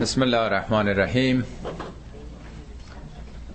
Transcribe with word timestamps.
بسم 0.00 0.22
الله 0.22 0.38
الرحمن 0.38 0.88
الرحیم. 0.88 1.44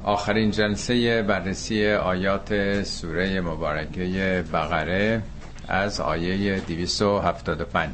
آخرین 0.04 0.52
جلسه 0.52 1.22
بررسی 1.22 1.92
آیات 1.92 2.84
سوره 2.84 3.42
مبارکه 3.42 4.44
بقره 4.54 5.22
از 5.68 6.02
آیه 6.02 6.60
275 6.60 7.90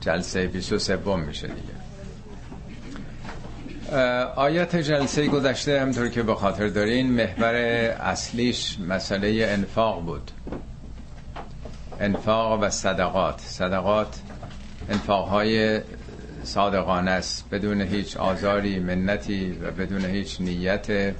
جلسه 0.00 0.46
23 0.46 0.96
میشه 1.16 1.46
دیگه. 1.46 1.78
آیات 4.36 4.76
جلسه 4.76 5.26
گذشته 5.26 5.80
همطور 5.80 6.08
که 6.08 6.22
به 6.22 6.34
خاطر 6.34 6.68
دارین 6.68 7.12
محور 7.12 7.54
اصلیش 7.54 8.80
مسئله 8.80 9.46
انفاق 9.48 10.02
بود. 10.04 10.30
انفاق 12.00 12.62
و 12.62 12.70
صدقات. 12.70 13.40
صدقات 13.40 14.20
انفاقهای 14.88 15.80
صادقانه 16.44 17.10
است. 17.10 17.44
بدون 17.50 17.80
هیچ 17.80 18.16
آزاری 18.16 18.78
منتی 18.78 19.52
و 19.52 19.70
بدون 19.70 20.04
هیچ 20.04 20.40
نیت 20.40 21.14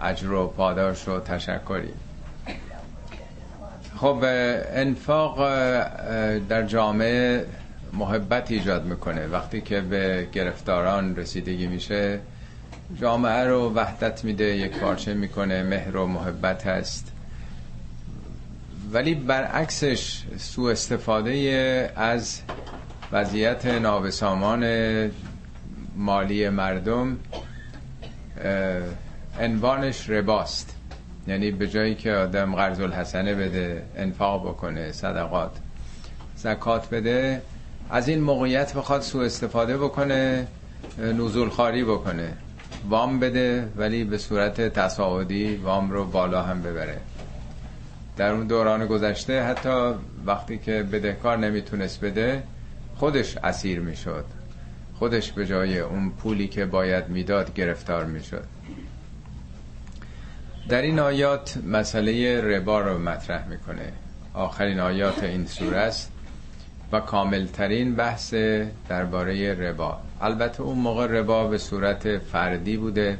اجر 0.00 0.32
و 0.32 0.46
پاداش 0.46 1.08
و 1.08 1.20
تشکری. 1.20 1.92
خب 3.96 4.18
انفاق 4.74 5.38
در 6.48 6.66
جامعه 6.66 7.46
محبت 7.92 8.50
ایجاد 8.50 8.84
می‌کنه. 8.84 9.26
وقتی 9.26 9.60
که 9.60 9.80
به 9.80 10.28
گرفتاران 10.32 11.16
رسیدگی 11.16 11.66
میشه 11.66 12.18
جامعه 13.00 13.44
رو 13.44 13.74
وحدت 13.74 14.24
میده 14.24 14.44
یک 14.44 14.72
پارچه 14.72 15.14
می‌کنه 15.14 15.62
مهر 15.62 15.96
و 15.96 16.06
محبت 16.06 16.66
هست. 16.66 17.12
ولی 18.92 19.14
برعکسش 19.14 20.22
سوء 20.36 20.70
استفاده 20.72 21.92
از 21.96 22.40
وضعیت 23.12 23.66
نابسامان 23.66 24.64
مالی 25.96 26.48
مردم 26.48 27.18
انوانش 29.38 30.10
رباست. 30.10 30.74
یعنی 31.26 31.50
به 31.50 31.68
جایی 31.68 31.94
که 31.94 32.12
آدم 32.12 32.54
قرض 32.54 32.80
الحسنه 32.80 33.34
بده 33.34 33.82
انفاق 33.96 34.48
بکنه 34.48 34.92
صدقات 34.92 35.50
زکات 36.36 36.90
بده 36.90 37.42
از 37.90 38.08
این 38.08 38.20
موقعیت 38.20 38.74
بخواد 38.74 39.00
سوء 39.00 39.24
استفاده 39.24 39.78
بکنه 39.78 40.46
نزول 40.98 41.48
خاری 41.48 41.84
بکنه. 41.84 42.32
وام 42.88 43.20
بده 43.20 43.68
ولی 43.76 44.04
به 44.04 44.18
صورت 44.18 44.60
تصاعدی 44.60 45.56
وام 45.56 45.90
رو 45.90 46.04
بالا 46.04 46.42
هم 46.42 46.62
ببره. 46.62 46.98
در 48.16 48.30
اون 48.30 48.46
دوران 48.46 48.86
گذشته 48.86 49.42
حتی 49.42 49.94
وقتی 50.26 50.58
که 50.58 50.82
بدهکار 50.82 51.36
نمی‌تونست 51.36 52.00
بده 52.00 52.42
خودش 52.98 53.36
اسیر 53.36 53.80
می‌شد. 53.80 54.24
خودش 54.98 55.32
به 55.32 55.46
جای 55.46 55.78
اون 55.78 56.10
پولی 56.10 56.48
که 56.48 56.64
باید 56.64 57.08
می‌داد 57.08 57.54
گرفتار 57.54 58.04
می‌شد. 58.04 58.44
در 60.68 60.82
این 60.82 60.98
آیات 60.98 61.58
مسئله 61.66 62.40
ربا 62.40 62.80
رو 62.80 62.98
مطرح 62.98 63.48
می‌کنه. 63.48 63.92
آخرین 64.34 64.80
آیات 64.80 65.22
این 65.22 65.46
سوره 65.46 65.76
است 65.76 66.12
و 66.92 67.00
کاملترین 67.00 67.94
بحث 67.94 68.34
درباره 68.88 69.54
ربا. 69.54 69.98
البته 70.20 70.62
اون 70.62 70.78
موقع 70.78 71.06
ربا 71.06 71.46
به 71.46 71.58
صورت 71.58 72.18
فردی 72.18 72.76
بوده. 72.76 73.18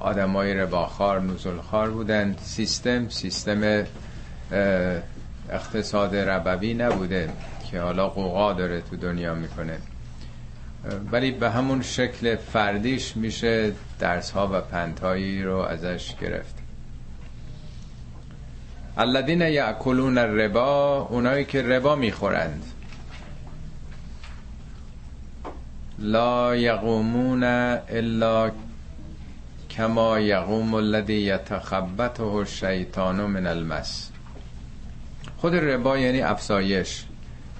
آدمای 0.00 0.54
رباخار 0.54 1.20
نزولخار 1.20 1.90
بودن 1.90 2.36
سیستم 2.40 3.08
سیستم 3.08 3.84
اقتصاد 5.50 6.16
ربوی 6.16 6.74
نبوده. 6.74 7.30
که 7.70 7.80
حالا 7.80 8.08
قوقا 8.08 8.52
داره 8.52 8.80
تو 8.80 8.96
دنیا 8.96 9.34
می‌کنه. 9.34 9.78
ولی 11.12 11.30
به 11.30 11.50
همون 11.50 11.82
شکل 11.82 12.36
فردیش 12.36 13.16
میشه 13.16 13.72
درس 13.98 14.30
ها 14.30 14.48
و 14.52 14.60
پندهایی 14.60 15.42
رو 15.42 15.56
ازش 15.56 16.14
گرفت. 16.20 16.54
الذین 18.96 19.40
یاکلون 19.40 20.18
الربا 20.18 21.00
اونایی 21.10 21.44
که 21.44 21.62
ربا 21.62 21.96
می‌خورند. 21.96 22.64
لا 25.98 26.56
یقومون 26.56 27.44
الا 27.44 28.50
کما 29.70 30.20
یقوم 30.20 30.74
الذی 30.74 31.14
یتخبطه 31.14 32.22
الشیطان 32.22 33.20
من 33.20 33.46
المس. 33.46 34.10
خود 35.36 35.54
ربا 35.54 35.98
یعنی 35.98 36.20
افسایش 36.20 37.04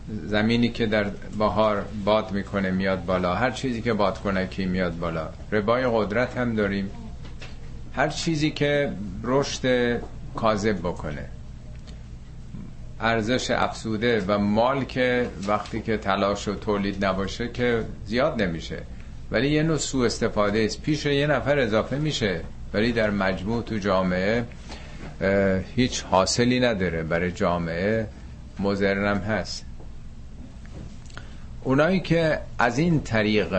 زمینی 0.09 0.69
که 0.69 0.87
در 0.87 1.05
بهار 1.39 1.85
باد 2.05 2.33
می‌کنه 2.33 2.71
میاد 2.71 3.05
بالا. 3.05 3.35
هر 3.35 3.51
چیزی 3.51 3.83
که 3.83 3.93
باد 3.93 4.19
کنه 4.19 4.47
کی 4.47 4.67
میاد 4.67 4.99
بالا. 4.99 5.29
ربای 5.53 5.87
قدرت 5.93 6.37
هم 6.37 6.55
داریم. 6.55 6.91
هر 7.95 8.09
چیزی 8.09 8.51
که 8.51 8.93
رشد 9.23 9.97
کاذب 10.35 10.79
بکنه. 10.79 11.25
ارزش 13.01 13.51
افسوده 13.51 14.25
و 14.27 14.39
مال 14.39 14.85
که 14.85 15.29
وقتی 15.47 15.81
که 15.81 15.97
تلاش 15.97 16.49
و 16.49 16.55
تولید 16.55 17.05
نباشه 17.05 17.49
که 17.49 17.85
زیاد 18.07 18.43
نمیشه. 18.43 18.83
ولی 19.31 19.51
یه 19.51 19.63
نوع 19.63 19.77
سوء 19.77 20.07
استفاده 20.07 20.65
است. 20.65 20.83
پیش 20.83 21.07
یه 21.07 21.27
نفر 21.27 21.59
اضافه 21.59 21.99
میشه. 21.99 22.41
ولی 22.75 22.93
در 22.93 23.11
مجموع 23.11 23.63
تو 23.63 23.79
جامعه 23.79 24.45
هیچ 25.77 26.03
حاصلی 26.03 26.61
نداره. 26.61 27.03
برای 27.03 27.33
جامعه 27.33 28.07
مزرنم 28.59 29.19
هست. 29.19 29.68
اونایی 31.69 32.01
که 32.01 32.39
از 32.59 32.79
این 32.79 33.01
طریق 33.01 33.55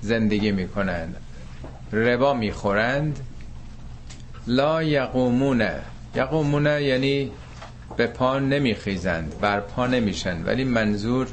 زندگی 0.00 0.52
می‌کنند 0.52 1.16
ربا 1.92 2.34
می‌خورند 2.34 3.20
لا 4.46 4.82
یقومونه 4.82 5.80
یقومونه 6.14 6.82
یعنی 6.82 7.30
به 7.96 8.06
پا 8.06 8.38
نمیخیزند 8.38 9.40
بر 9.40 9.60
پا 9.60 9.86
نمیشن 9.86 10.42
ولی 10.44 10.64
منظور 10.64 11.28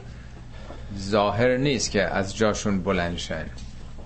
ظاهر 0.99 1.57
نیست 1.57 1.91
که 1.91 2.03
از 2.03 2.37
جاشون 2.37 2.83
بلندشن 2.83 3.45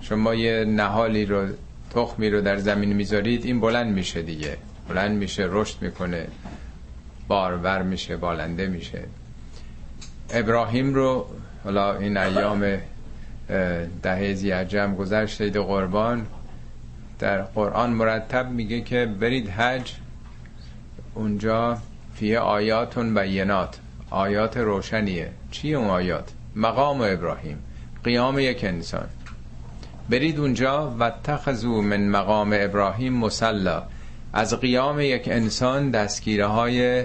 شما 0.00 0.34
یه 0.34 0.64
نهالی 0.64 1.24
رو 1.24 1.48
تخمی 1.94 2.30
رو 2.30 2.40
در 2.40 2.56
زمین 2.56 2.92
می‌ذارید 2.92 3.44
این 3.44 3.60
بلند 3.60 3.94
میشه 3.94 4.22
دیگه. 4.22 4.56
بلند 4.88 5.16
میشه 5.16 5.46
رشد 5.50 5.82
می‌کنه 5.82 6.26
بارور 7.28 7.82
میشه 7.82 8.16
بالنده 8.16 8.66
میشه. 8.66 9.04
ابراهیم 10.30 10.94
رو 10.94 11.26
حالا 11.64 11.96
این 11.96 12.16
ایام 12.16 12.78
دهه 14.02 14.34
زیعجم 14.34 14.94
گذشت 14.94 15.40
عید 15.40 15.56
قربان. 15.56 16.26
در 17.18 17.42
قرآن 17.42 17.90
مرتب 17.90 18.50
میگه 18.50 18.80
که 18.80 19.06
برید 19.06 19.48
حج 19.48 19.92
اونجا 21.14 21.78
فیه 22.14 22.38
آیاتون 22.38 23.14
بینات. 23.14 23.78
آیات 24.10 24.56
روشنیه. 24.56 25.30
چیه 25.50 25.76
اون 25.76 25.88
آیات؟ 25.88 26.32
مقام 26.56 27.00
ابراهیم. 27.00 27.58
قیام 28.04 28.38
یک 28.38 28.64
انسان. 28.64 29.08
برید 30.10 30.38
اونجا 30.38 30.96
و 30.98 31.12
تخذو 31.24 31.82
من 31.82 32.08
مقام 32.08 32.50
ابراهیم 32.54 33.12
مسلا. 33.12 33.82
از 34.32 34.60
قیام 34.60 35.00
یک 35.00 35.28
انسان 35.28 35.90
دستگیره 35.90 36.46
های 36.46 37.04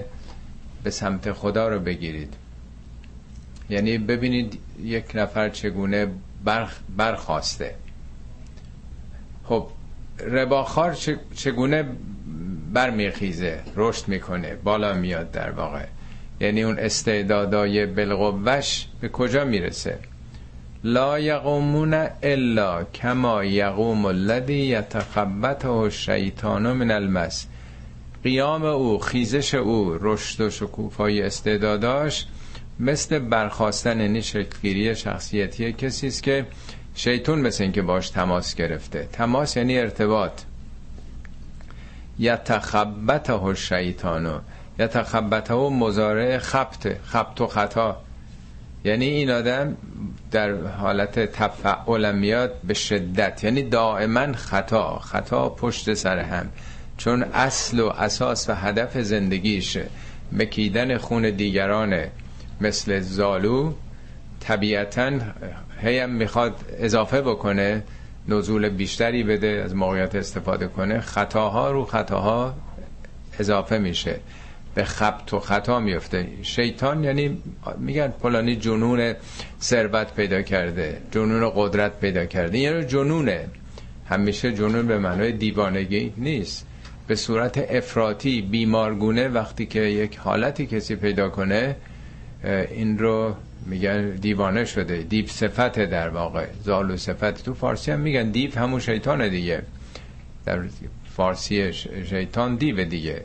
به 0.84 0.90
سمت 0.90 1.32
خدا 1.32 1.68
رو 1.68 1.80
بگیرید. 1.80 2.34
یعنی 3.70 3.98
ببینید 3.98 4.60
یک 4.84 5.06
نفر 5.16 5.50
چگونه 5.50 6.08
برخ 6.44 6.80
برخواسته. 6.98 7.76
خب 9.44 9.68
رباخار 10.20 10.98
چگونه 11.36 11.86
برمیخیزه 12.74 13.60
رشد 13.76 14.08
می‌کنه 14.08 14.56
بالا 14.56 14.94
میاد 14.94 15.32
در 15.32 15.52
واقع. 15.52 15.86
یعنی 16.40 16.64
اون 16.64 16.80
استعدادای 16.80 17.86
بلغوش 17.86 18.86
به 19.02 19.10
کجا 19.10 19.46
می‌رسه؟ 19.46 20.00
لا 20.84 21.20
یقومون 21.20 22.08
الا 22.24 22.84
کما 22.84 23.44
یقوم 23.44 24.06
الذی 24.06 24.54
یتخبطه 24.54 25.70
الشیطان 25.70 26.72
من 26.72 26.92
المس. 26.92 27.48
قیام 28.24 28.64
او 28.64 29.00
خیزش 29.00 29.54
او 29.54 29.98
رشد 30.02 30.42
و 30.42 30.50
شکوفای 30.50 31.22
استعداداش 31.22 32.26
مثل 32.80 33.20
برخواستن 33.20 34.00
یعنی 34.00 34.22
شکلگیری 34.22 34.96
شخصیتی 34.96 35.74
کسی 35.74 36.08
است 36.08 36.24
که 36.24 36.46
شیطون 36.96 37.42
مثل 37.42 37.64
اینکه 37.64 37.82
باش 37.82 38.10
تماس 38.10 38.56
گرفته. 38.56 39.08
تماس 39.12 39.58
یعنی 39.58 39.80
ارتباط. 39.80 40.42
یتخبطه 42.20 43.44
الشیطانو 43.44 44.40
یتخبطه 44.80 45.54
و 45.54 45.70
مزارع 45.70 46.38
خبت 46.38 46.94
خبت 47.04 47.42
و 47.42 47.48
خطا. 47.48 47.98
یعنی 48.84 49.06
این 49.06 49.32
آدم 49.32 49.78
در 50.32 50.56
حالت 50.68 51.20
تفعول 51.20 52.16
میاد 52.16 52.62
به 52.64 52.74
شدت. 52.74 53.44
یعنی 53.44 53.64
دائما 53.64 54.34
خطا 54.34 55.00
خطا 55.00 55.50
پشت 55.50 55.94
سر 55.94 56.20
هم. 56.20 56.50
چون 56.98 57.24
اصل 57.24 57.80
و 57.80 57.88
اساس 57.88 58.50
و 58.50 58.54
هدف 58.54 58.98
زندگیشه. 58.98 59.86
مکیدن 60.32 60.98
خون 60.98 61.30
دیگرانه. 61.30 62.12
مثل 62.62 63.00
زالو 63.00 63.74
طبیعتا 64.40 65.12
هیم 65.82 66.10
می‌خواد 66.10 66.56
اضافه 66.80 67.22
بکنه 67.22 67.84
نزول 68.28 68.70
بیشتری 68.70 69.24
بده 69.24 69.62
از 69.66 69.76
موقعیت 69.76 70.16
استفاده 70.16 70.68
کنه 70.68 71.00
خطاها 71.00 71.72
رو 71.72 71.86
خطاها 71.86 72.56
اضافه 73.40 73.78
میشه. 73.78 74.20
به 74.76 74.84
خبت 74.84 75.34
و 75.34 75.40
خطا 75.40 75.80
میفته. 75.80 76.28
شیطان 76.42 77.04
یعنی 77.04 77.38
میگن 77.78 78.08
پلانی 78.08 78.56
جنون 78.56 79.14
ثروت 79.62 80.14
پیدا 80.16 80.42
کرده 80.42 81.02
جنون 81.12 81.52
قدرت 81.56 82.00
پیدا 82.00 82.26
کرده. 82.26 82.58
یعنی 82.58 82.86
جنونه. 82.86 83.46
همیشه 84.10 84.54
جنون 84.54 84.88
به 84.88 85.00
معنای 85.00 85.32
دیوانگی 85.32 86.14
نیست. 86.18 86.68
به 87.08 87.16
صورت 87.16 87.66
افراطی 87.70 88.42
بیمارگونه 88.42 89.28
وقتی 89.28 89.66
که 89.66 89.80
یک 89.82 90.18
حالتی 90.18 90.66
کسی 90.66 90.96
پیدا 90.96 91.30
کنه 91.30 91.76
این 92.46 93.00
رو 93.00 93.36
میگن 93.66 94.10
دیوانه 94.10 94.66
شده. 94.66 94.98
دیو 94.98 95.28
صفت 95.28 95.80
در 95.80 96.10
واقع. 96.10 96.46
زالو 96.64 96.98
صفت 96.98 97.44
تو 97.44 97.54
فارسی 97.54 97.92
هم 97.92 98.00
میگن 98.00 98.30
دیو 98.32 98.60
همون 98.60 98.80
شیطان 98.80 99.30
دیگه. 99.30 99.62
در 100.46 100.60
فارسی 101.16 101.74
شیطان 102.10 102.56
دیو 102.56 102.86
دیگه. 102.86 103.22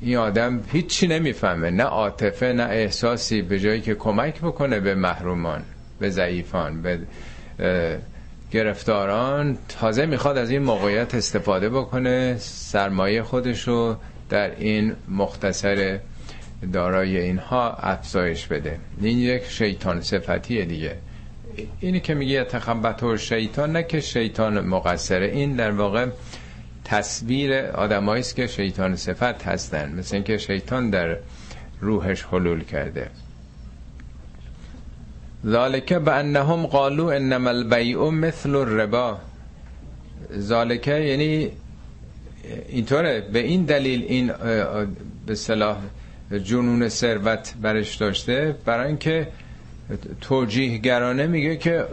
این 0.00 0.16
آدم 0.16 0.60
هیچی 0.72 1.06
نمی‌فهمه. 1.06 1.70
نه 1.70 1.82
عاطفه 1.82 2.52
نه 2.52 2.62
احساسی 2.62 3.42
به 3.42 3.60
جایی 3.60 3.80
که 3.80 3.94
کمک 3.94 4.40
بکنه 4.40 4.80
به 4.80 4.94
محرومان 4.94 5.62
به 5.98 6.10
ضعیفان 6.10 6.82
به 6.82 6.98
گرفتاران. 8.50 9.58
تازه 9.68 10.06
می‌خواد 10.06 10.38
از 10.38 10.50
این 10.50 10.62
موقعیت 10.62 11.14
استفاده 11.14 11.68
بکنه 11.68 12.36
سرمایه 12.38 13.22
خودشو 13.22 13.96
در 14.30 14.50
این 14.56 14.94
مختصر 15.08 15.98
دارای 16.72 17.20
اینها 17.20 17.72
افزایش 17.72 18.46
بده. 18.46 18.78
این 19.00 19.18
یک 19.18 19.44
شیطان 19.44 20.00
صفتیه 20.00 20.64
دیگه. 20.64 20.96
اینی 21.80 22.00
که 22.00 22.14
میگه 22.14 22.44
تخبت 22.44 23.02
و 23.02 23.16
شیطان 23.16 23.72
نه 23.72 23.82
که 23.82 24.00
شیطان 24.00 24.60
مقصره. 24.60 25.26
این 25.26 25.56
در 25.56 25.70
واقع 25.70 26.06
تصویر 26.84 27.54
آدمایی 27.54 28.20
است 28.20 28.36
که 28.36 28.46
شیطان 28.46 28.96
صفت 28.96 29.42
هستن. 29.46 29.92
مثل 29.98 30.16
اینکه 30.16 30.38
شیطان 30.38 30.90
در 30.90 31.16
روحش 31.80 32.22
حلول 32.22 32.64
کرده. 32.64 33.10
ذالکه 35.46 35.98
به 35.98 36.14
انهم 36.14 36.66
قالو 36.66 37.06
انما 37.06 37.50
البیع 37.50 38.10
مثل 38.10 38.54
الربا. 38.54 39.18
ذالکه 40.38 40.94
یعنی 40.94 41.50
اینطوره. 42.68 43.20
به 43.20 43.38
این 43.38 43.64
دلیل 43.64 44.04
این 44.08 44.32
به 45.26 45.34
صلاح 45.34 45.76
جنون 46.38 46.88
ثروت 46.88 47.54
برش 47.62 47.94
داشته. 47.96 48.56
برای 48.64 48.86
اینکه 48.86 49.28
توجیهگرانه 50.20 51.26
میگه 51.26 51.56
که 51.56 51.84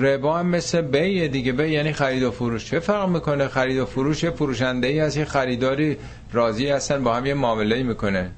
ربا 0.00 0.38
هم 0.38 0.46
مثل 0.46 0.80
بیه 0.80 1.28
دیگه. 1.28 1.52
بی 1.52 1.68
یعنی 1.68 1.92
خرید 1.92 2.22
و 2.22 2.30
فروش. 2.30 2.64
چه 2.64 2.80
فرق 2.80 3.08
می‌کنه؟ 3.08 3.48
خرید 3.48 3.78
و 3.78 3.86
فروش 3.86 4.24
فروشنده 4.24 4.86
ای 4.86 5.00
از 5.00 5.16
یه 5.16 5.24
خریداری 5.24 5.96
راضی 6.32 6.68
هستن 6.68 7.04
با 7.04 7.14
هم 7.14 7.26
یه 7.26 7.34
معامله 7.34 7.82
می‌کنه. 7.82 8.30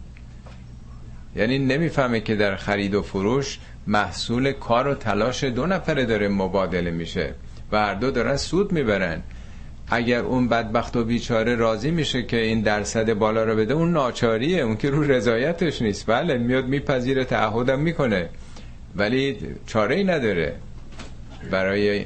یعنی 1.37 1.59
نمی‌فهمه 1.59 2.21
که 2.21 2.37
در 2.37 2.57
خرید 2.57 2.95
و 2.95 3.03
فروش 3.03 3.59
محصول 3.87 4.53
کار 4.53 4.89
و 4.89 4.95
تلاش 4.95 5.45
دو 5.45 5.67
نفره 5.67 6.05
داره 6.05 6.29
مبادله 6.29 6.91
میشه 6.91 7.35
و 7.73 7.79
هر 7.79 7.95
دو 7.95 8.11
دارن 8.11 8.37
سود 8.37 8.73
می‌برن. 8.73 9.23
اگر 9.89 10.21
اون 10.21 10.49
بدبخت 10.49 10.97
و 10.97 11.05
بیچاره 11.05 11.55
راضی 11.55 11.91
میشه 11.91 12.23
که 12.23 12.37
این 12.37 12.61
درصد 12.61 13.13
بالا 13.13 13.45
رو 13.45 13.57
بده 13.57 13.75
اون 13.75 13.93
ناچاریه 13.93 14.63
اون 14.63 14.77
که 14.77 14.91
رو 14.91 15.03
رضایتش 15.03 15.83
نیست. 15.83 16.07
بله 16.07 16.39
میاد 16.39 16.67
میپذیره 16.67 17.25
تعهدم 17.25 17.81
می‌کنه 17.81 18.29
ولی 18.97 19.37
چاره 19.67 19.95
ای 19.95 20.05
نداره. 20.05 20.55
برای 21.51 22.05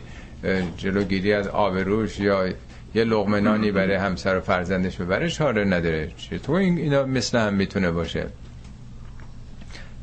جلوگیری 0.77 1.33
از 1.33 1.49
آبروش 1.49 2.21
یا 2.21 2.49
یه 2.95 3.05
لغمنانی 3.05 3.73
برای 3.73 3.95
همسر 3.95 4.39
و 4.39 4.41
فرزندش 4.41 4.97
ببره 4.97 5.29
چاره 5.29 5.65
نداره. 5.65 6.11
چطور 6.17 6.61
این 6.61 6.79
اینا 6.79 7.05
مثل 7.05 7.39
هم 7.39 7.55
می‌تونه 7.55 7.91
باشه. 7.91 8.27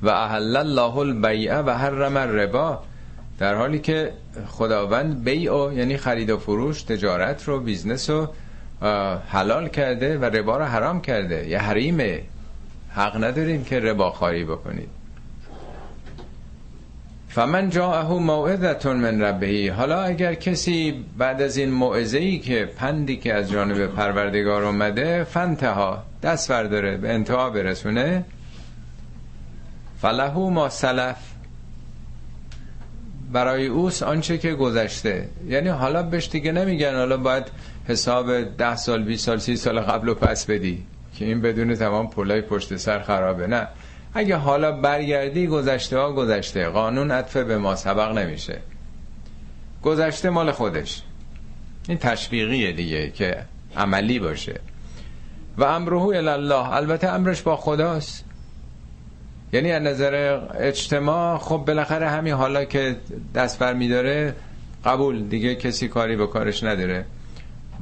و 0.04 0.10
احل 0.10 0.56
الله 0.56 0.98
البیع 0.98 1.60
و 1.60 1.70
حرم 1.70 2.18
الربا. 2.18 2.84
در 3.40 3.56
حالی 3.56 3.80
که 3.80 4.12
خداوند 4.48 5.24
بیع 5.24 5.74
یعنی 5.74 5.98
خرید 5.98 6.30
و 6.30 6.38
فروش 6.38 6.84
تجارت 6.84 7.44
رو 7.44 7.60
business 7.60 8.10
رو 8.10 8.28
حلال 9.28 9.68
کرده 9.70 10.18
و 10.18 10.26
ربا 10.26 10.58
رو 10.58 10.66
حرام 10.66 11.02
کرده. 11.02 11.48
یه 11.48 11.60
حریمه 11.60 12.22
حق 12.90 13.24
نداریم 13.24 13.64
که 13.64 13.80
ربا 13.80 14.12
خواری 14.12 14.44
بکنید. 14.44 14.90
فمن 17.30 17.70
جاءه 17.70 18.14
موعظة 18.14 18.98
من 18.98 19.22
ربه 19.22 19.68
حالا 19.68 20.02
اگر 20.02 20.34
کسی 20.34 21.06
بعد 21.18 21.42
از 21.42 21.58
این 21.58 21.72
موعظه 21.72 22.18
ای 22.18 22.40
که 22.40 22.66
پندی 22.78 23.18
که 23.18 23.34
از 23.34 23.52
جانب 23.52 23.88
پروردگار 23.88 24.64
اومده 24.64 25.24
فانتهی 25.24 26.04
دست 26.24 26.52
برداره 26.52 26.98
به 26.98 27.14
انتها 27.14 27.50
برسونه 27.50 28.26
فلهو 30.02 30.50
ما 30.50 30.70
سلف. 30.70 31.35
برای 33.36 33.68
اوس 33.68 34.04
آنچه 34.04 34.38
که 34.38 34.54
گذشته. 34.54 35.30
یعنی 35.48 35.70
حالا 35.70 36.04
بهش 36.04 36.30
دیگه 36.30 36.52
نمیگن 36.52 36.96
حالا 36.96 37.18
باید 37.18 37.44
حساب 37.88 38.42
ده 38.42 38.76
سال 38.76 39.04
20 39.04 39.26
سال 39.26 39.38
سی 39.38 39.56
سال 39.56 39.80
قبل 39.80 40.10
و 40.10 40.14
پس 40.14 40.46
بدی 40.46 40.84
که 41.16 41.26
این 41.26 41.42
بدون 41.42 41.76
تمام 41.76 42.10
پولای 42.10 42.42
پشت 42.42 42.78
سر 42.78 43.00
خرابه. 43.00 43.48
نه. 43.48 43.68
اگه 44.14 44.36
حالا 44.36 44.72
برگردی 44.72 45.48
گذشته 45.48 45.98
ها 45.98 46.12
گذشته. 46.12 46.70
قانون 46.70 47.12
عطفه 47.12 47.44
به 47.44 47.58
ما 47.58 47.76
سبق 47.76 48.18
نمیشه. 48.18 48.60
گذشته 49.84 50.30
مال 50.30 50.52
خودش. 50.52 51.02
این 51.88 51.98
تشویقیه 51.98 52.72
دیگه 52.72 53.10
که 53.10 53.38
عملی 53.78 54.20
باشه. 54.20 54.60
و 55.58 55.64
امرهو 55.64 56.14
الله 56.16 56.74
البته 56.74 57.08
امرش 57.08 57.42
با 57.42 57.56
خداست. 57.56 58.26
یعنی 59.56 59.72
از 59.72 59.82
نظر 59.82 60.40
اجتماع 60.60 61.38
خب 61.38 61.64
بالاخره 61.68 62.10
همین 62.10 62.34
حالا 62.34 62.66
که 62.66 62.96
دست 63.36 63.60
بر 63.60 63.74
میداره 63.74 64.36
قبول 64.86 65.24
دیگه 65.24 65.56
کسی 65.56 65.88
کاری 65.88 66.16
به 66.16 66.28
کارش 66.28 66.64
نداره. 66.64 67.06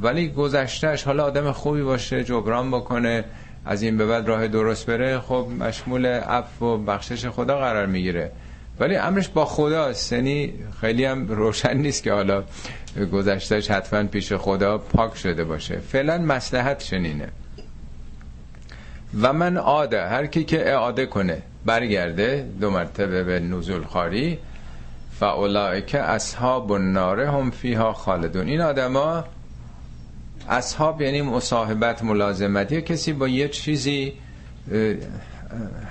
ولی 0.01 0.27
گذشتهش 0.29 1.03
حالا 1.03 1.23
آدم 1.23 1.51
خوبی 1.51 1.81
باشه 1.81 2.23
جبران 2.23 2.71
بکنه 2.71 3.23
از 3.65 3.81
این 3.81 3.97
به 3.97 4.05
بعد 4.05 4.27
راه 4.27 4.47
درست 4.47 4.85
بره 4.85 5.19
خب 5.19 5.47
مشمول 5.59 6.05
عفو 6.05 6.65
و 6.65 6.77
بخشش 6.77 7.25
خدا 7.25 7.57
قرار 7.57 7.85
می‌گیره. 7.85 8.31
ولی 8.79 8.95
امرش 8.95 9.27
با 9.29 9.45
خداست 9.45 10.13
یعنی 10.13 10.53
خیلی 10.81 11.05
هم 11.05 11.27
روشن 11.27 11.77
نیست 11.77 12.03
که 12.03 12.13
حالا 12.13 12.43
گذشتهش 13.11 13.71
حتما 13.71 14.03
پیش 14.03 14.33
خدا 14.33 14.77
پاک 14.77 15.17
شده 15.17 15.43
باشه. 15.43 15.77
فعلا 15.77 16.17
مسلحت 16.17 16.83
شنینه. 16.83 17.27
و 19.21 19.33
من 19.33 19.57
عاده 19.57 20.07
هر 20.07 20.25
کی 20.25 20.43
که 20.43 20.69
اعاده 20.69 21.05
کنه. 21.05 21.41
برگرده 21.65 22.47
دو 22.61 22.69
مرتبه 22.69 23.23
به 23.23 23.39
نزول 23.39 23.83
خاری. 23.83 24.39
که 25.87 25.99
اصحاب 25.99 26.71
النار 26.71 27.19
هم 27.19 27.51
فیها 27.51 27.93
خالدون. 27.93 28.47
این 28.47 28.61
آدما 28.61 29.23
اصحاب 30.49 31.01
یعنی 31.01 31.21
مصاحبت 31.21 32.03
ملازمت. 32.03 32.71
یا 32.71 32.81
کسی 32.81 33.13
با 33.13 33.27
یه 33.27 33.49
چیزی 33.49 34.13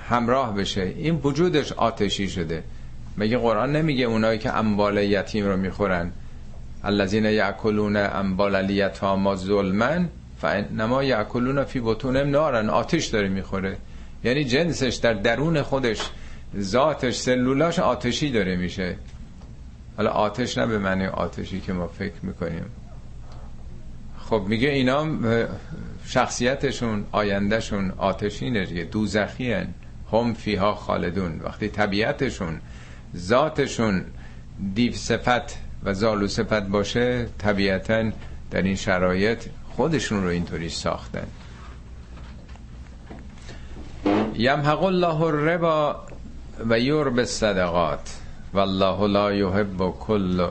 همراه 0.09 0.55
بشه. 0.55 0.81
این 0.81 1.15
وجودش 1.23 1.71
آتشی 1.71 2.29
شده. 2.29 2.63
مگه 3.17 3.37
قرآن 3.37 3.75
نمیگه 3.75 4.05
اونایی 4.05 4.39
که 4.39 4.57
اموال 4.57 4.97
یتیم 4.97 5.45
رو 5.45 5.57
می‌خورن؟ 5.57 6.11
الذین 6.83 7.25
یاکلون 7.25 7.95
اموال 7.95 8.55
الیتاما 8.55 9.35
ظلمن 9.35 10.09
فانما 10.41 11.03
یاکلون 11.03 11.63
فی 11.63 11.79
بطونهم 11.79 12.29
نارن 12.29 12.69
آتش 12.69 13.05
داره 13.05 13.27
می‌خوره. 13.27 13.77
یعنی 14.23 14.43
جنسش 14.43 14.95
در 14.95 15.13
درون 15.13 15.61
خودش 15.61 16.09
ذاتش 16.59 17.15
سلولاش 17.15 17.79
آتشی 17.79 18.31
داره 18.31 18.55
میشه. 18.55 18.95
حالا 19.97 20.09
آتش 20.09 20.57
نه 20.57 20.65
به 20.65 20.77
معنی 20.77 21.05
آتشی 21.05 21.59
که 21.59 21.73
ما 21.73 21.87
فکر 21.87 22.13
می‌کنیم. 22.23 22.65
خب 24.19 24.43
میگه 24.47 24.69
اینا 24.69 25.07
شخصیتشون 26.05 27.05
آیندهشون 27.11 27.91
آتشینه 27.97 28.65
دیگه 28.65 28.83
دوزخی 28.83 29.53
هن. 29.53 29.73
هم 30.11 30.33
فیها 30.33 30.75
خالدون. 30.75 31.39
وقتی 31.43 31.67
طبیعتشون 31.67 32.59
ذاتشون 33.17 34.05
دیو 34.73 34.93
صفت 34.93 35.57
و 35.83 35.93
زالو 35.93 36.27
صفت 36.27 36.63
باشه 36.67 37.25
طبیعتا 37.37 38.11
در 38.51 38.61
این 38.61 38.75
شرایط 38.75 39.43
خودشون 39.69 40.23
رو 40.23 40.29
اینطوری 40.29 40.69
ساختن. 40.69 41.27
یمحق 44.35 44.83
الله 44.83 45.21
الربا 45.21 45.95
و 46.69 46.79
یرب 46.79 47.19
الصدقات 47.19 48.09
والله 48.53 49.07
لا 49.07 49.33
یحب 49.33 49.93
کل 49.99 50.47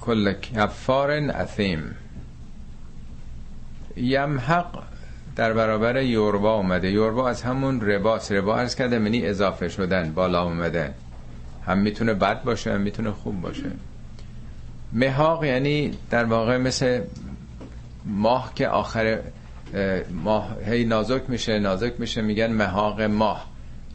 کل 0.00 0.32
کفار 0.32 1.10
اثیم. 1.10 1.94
یمحق 3.96 4.66
در 5.36 5.52
برابر 5.52 6.02
یوربا 6.02 6.54
اومده. 6.54 6.90
یوربا 6.90 7.28
از 7.28 7.42
همون 7.42 7.80
رباس 7.80 8.32
ربا 8.32 8.56
ارز 8.56 8.74
کرده 8.74 8.98
منی 8.98 9.26
اضافه 9.26 9.68
شدن 9.68 10.12
بالا 10.12 10.42
اومدن 10.42 10.94
هم 11.66 11.78
می‌تونه 11.78 12.14
بد 12.14 12.42
باشه 12.42 12.72
هم 12.72 12.80
می‌تونه 12.80 13.10
خوب 13.10 13.40
باشه. 13.40 13.70
مهاق 14.92 15.44
یعنی 15.44 15.98
در 16.10 16.24
واقع 16.24 16.56
مثل 16.56 17.00
ماه 18.04 18.52
که 18.54 18.68
آخر 18.68 19.18
ماه 20.10 20.56
هی 20.66 20.84
نازک 20.84 21.22
میشه 21.28 21.58
نازک 21.58 21.92
میشه 21.98 22.22
میگن 22.22 22.52
مهاق 22.52 23.02
ماه. 23.02 23.46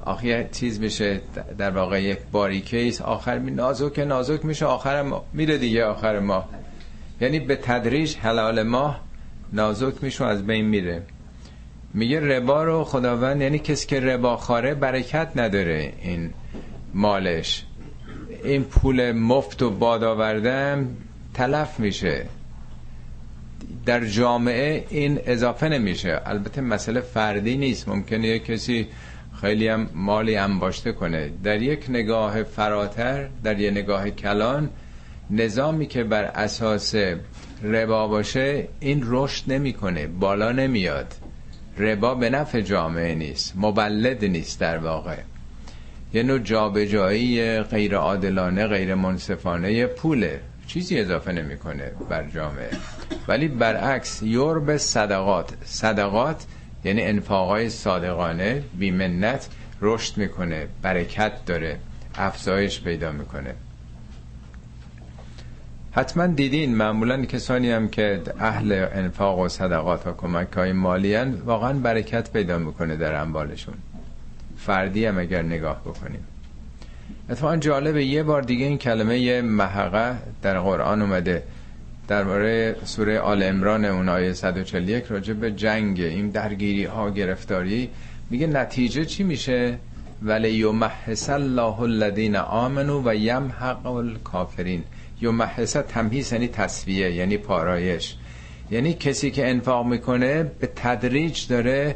آخر 0.06 0.44
چیز 0.44 0.80
میشه 0.80 1.22
در 1.58 1.70
واقع 1.70 2.04
یک 2.04 2.20
باریکه 2.32 2.94
آخر 3.04 3.40
می 3.40 3.52
نازک 3.52 4.00
نازک 4.00 4.46
میشه 4.46 4.66
آخر 4.66 5.12
میره 5.34 5.58
دیگه 5.58 5.86
آخر 5.86 6.20
ماه. 6.20 6.50
یعنی 7.22 7.40
به 7.40 7.56
تدریج 7.56 8.16
حلال 8.16 8.64
ماه 8.64 9.02
نازک 9.54 10.04
میشه 10.04 10.26
از 10.26 10.48
بین 10.48 10.66
میره. 10.66 11.04
میگه 11.94 12.20
ربا 12.20 12.64
رو 12.64 12.84
خداوند 12.84 13.42
یعنی 13.42 13.60
کسی 13.60 13.88
که 13.88 14.00
ربا 14.00 14.38
خاره 14.38 14.74
برکت 14.74 15.32
نداره 15.36 15.94
این 16.02 16.34
مالش. 16.94 17.66
این 18.44 18.64
پول 18.64 19.12
مفت 19.12 19.62
و 19.62 19.70
باد 19.70 20.04
آوردم 20.04 20.88
تلف 21.34 21.80
میشه. 21.80 22.26
در 23.86 24.06
جامعه 24.06 24.86
این 24.90 25.20
اضافه 25.26 25.70
نمیشه. 25.70 26.22
البته 26.26 26.62
مسئله 26.62 27.02
فردی 27.02 27.58
نیست. 27.58 27.90
ممکنه 27.90 28.28
یک 28.28 28.46
کسی 28.46 28.88
خیلی 29.42 29.68
هم 29.68 29.90
مالی 29.94 30.36
انباشته 30.36 30.92
کنه. 30.92 31.30
در 31.44 31.62
یک 31.62 31.86
نگاه 31.90 32.44
فراتر 32.44 33.28
در 33.44 33.60
یک 33.60 33.72
نگاه 33.72 34.10
کلان 34.10 34.70
نظامی 35.30 35.86
که 35.88 36.04
بر 36.04 36.24
اساس 36.24 36.96
ربا 37.64 38.08
باشه 38.08 38.68
این 38.80 39.02
رشد 39.06 39.52
نمی‌کنه. 39.52 40.08
بالا 40.08 40.52
نمیاد. 40.52 41.14
ربا 41.78 42.16
به 42.16 42.30
نفع 42.30 42.62
جامعه 42.62 43.16
نیست. 43.16 43.54
مبلد 43.58 44.26
نیست 44.26 44.60
در 44.60 44.78
واقع. 44.78 45.18
یه 46.14 46.24
نوع 46.24 46.40
جابجایی 46.40 47.60
غیر 47.62 47.96
عادلانه 47.96 48.68
غیر 48.68 48.96
منصفانه 48.96 49.86
پوله. 49.86 50.40
چیزی 50.70 51.00
اضافه 51.00 51.32
نمی‌کنه 51.32 51.92
بر 52.10 52.24
جامعه. 52.24 52.70
ولی 53.28 53.48
برعکس 53.48 54.22
یورب 54.24 54.78
صدقات. 54.78 55.54
صدقات 55.66 56.46
یعنی 56.84 57.02
انفاقای 57.02 57.70
صادقانه 57.70 58.64
بیمنت 58.74 59.48
رشد 59.82 60.18
می‌کنه 60.18 60.68
برکت 60.82 61.46
داره 61.46 61.80
افزایش 62.16 62.82
پیدا 62.82 63.12
می‌کنه. 63.12 63.56
حتما 65.92 66.28
دیدین 66.28 66.76
معمولا 66.76 67.26
کسانی 67.26 67.72
هم 67.72 67.90
که 67.90 68.22
اهل 68.40 68.88
انفاق 68.92 69.40
و 69.40 69.50
صدقات 69.50 70.08
و 70.08 70.14
کمک 70.14 70.54
های 70.54 70.72
مالی 70.72 71.16
واقعا 71.16 71.74
برکت 71.74 72.32
پیدا 72.32 72.58
می‌کنه 72.58 72.96
در 72.96 73.22
اموالشون. 73.22 73.76
فردی 74.58 75.06
هم 75.06 75.18
اگر 75.18 75.42
نگاه 75.42 75.82
بکنیم. 75.82 76.24
اتفاقا 77.30 77.58
جالبه 77.58 78.06
یه 78.06 78.24
بار 78.24 78.42
دیگه 78.42 78.66
این 78.66 78.78
کلمه 78.78 79.42
محقه 79.42 80.16
در 80.42 80.60
قرآن 80.60 81.02
اومده. 81.02 81.44
درباره 82.08 82.76
سوره 82.84 83.20
آل 83.20 83.44
امران 83.44 83.86
اون 83.86 84.10
آیه 84.10 84.34
141 84.34 85.06
راجع 85.10 85.34
به 85.34 85.52
جنگ 85.52 86.02
این 86.02 86.30
درگیری 86.30 86.86
ها 86.86 87.10
گرفتاری. 87.10 87.90
میگه 88.30 88.48
نتیجه 88.48 89.06
چی 89.06 89.24
میشه؟ 89.24 89.78
ولی 90.22 90.50
یمحص 90.50 91.30
الله 91.30 91.82
الذین 91.82 92.36
آمنو 92.36 93.02
و 93.06 93.16
یمحق 93.16 93.86
الکافرین. 93.86 94.84
یمحص 95.22 95.74
تمهیز 95.74 96.34
یعنی 96.34 96.48
تصویه 96.48 97.14
یعنی 97.14 97.38
پارایش. 97.38 98.16
یعنی 98.72 98.94
کسی 98.94 99.32
که 99.32 99.50
انفاق 99.50 99.86
می‌کنه 99.86 100.44
به 100.44 100.70
تدریج 100.76 101.48
داره 101.48 101.96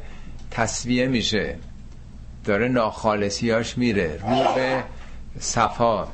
تصویه 0.51 1.07
میشه. 1.07 1.55
داره 2.45 2.67
ناخالصیاش 2.67 3.77
میره. 3.77 4.19
رو 4.21 4.55
به 4.55 4.83
صفا 5.39 6.07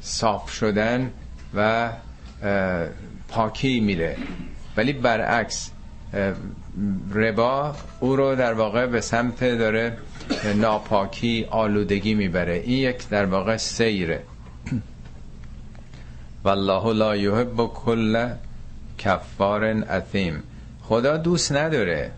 صاف 0.00 0.50
شدن 0.52 1.10
و 1.54 1.90
پاکی 3.28 3.80
میره. 3.80 4.16
ولی 4.76 4.92
برعکس 4.92 5.70
ربا 7.14 7.74
او 8.00 8.16
رو 8.16 8.34
در 8.34 8.52
واقع 8.52 8.86
به 8.86 9.00
سمت 9.00 9.44
داره 9.44 9.96
ناپاکی 10.56 11.46
آلودگی 11.50 12.14
می‌بره. 12.14 12.54
این 12.54 12.78
یک 12.78 13.08
در 13.08 13.26
واقع 13.26 13.56
سیره. 13.56 14.22
والله 16.44 16.92
لا 16.92 17.16
یحب 17.16 17.56
کل 17.56 18.28
کفار 18.98 19.64
اثیم 19.64 20.42
خدا 20.82 21.16
دوست 21.16 21.52
نداره. 21.52 22.10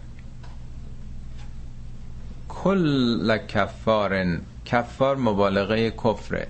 کل 2.49 3.39
کفار 3.39 4.39
کفار 4.65 5.17
مبالغه 5.17 5.91
کفره. 5.91 6.47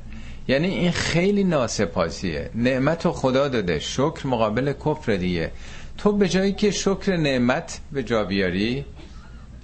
یعنی 0.49 0.69
این 0.69 0.91
خیلی 0.91 1.45
ناسپاسیه. 1.45 2.51
نعمت 2.55 3.05
رو 3.05 3.13
خدا 3.13 3.49
داده. 3.49 3.79
شکر 3.79 4.27
مقابل 4.27 4.73
کفر 4.73 5.17
دیگه. 5.17 5.51
تو 5.99 6.13
به 6.13 6.29
جایی 6.29 6.53
که 6.53 6.71
شکر 6.71 7.17
نعمت 7.17 7.81
به 7.93 8.03
جا 8.03 8.25
بیاری 8.25 8.85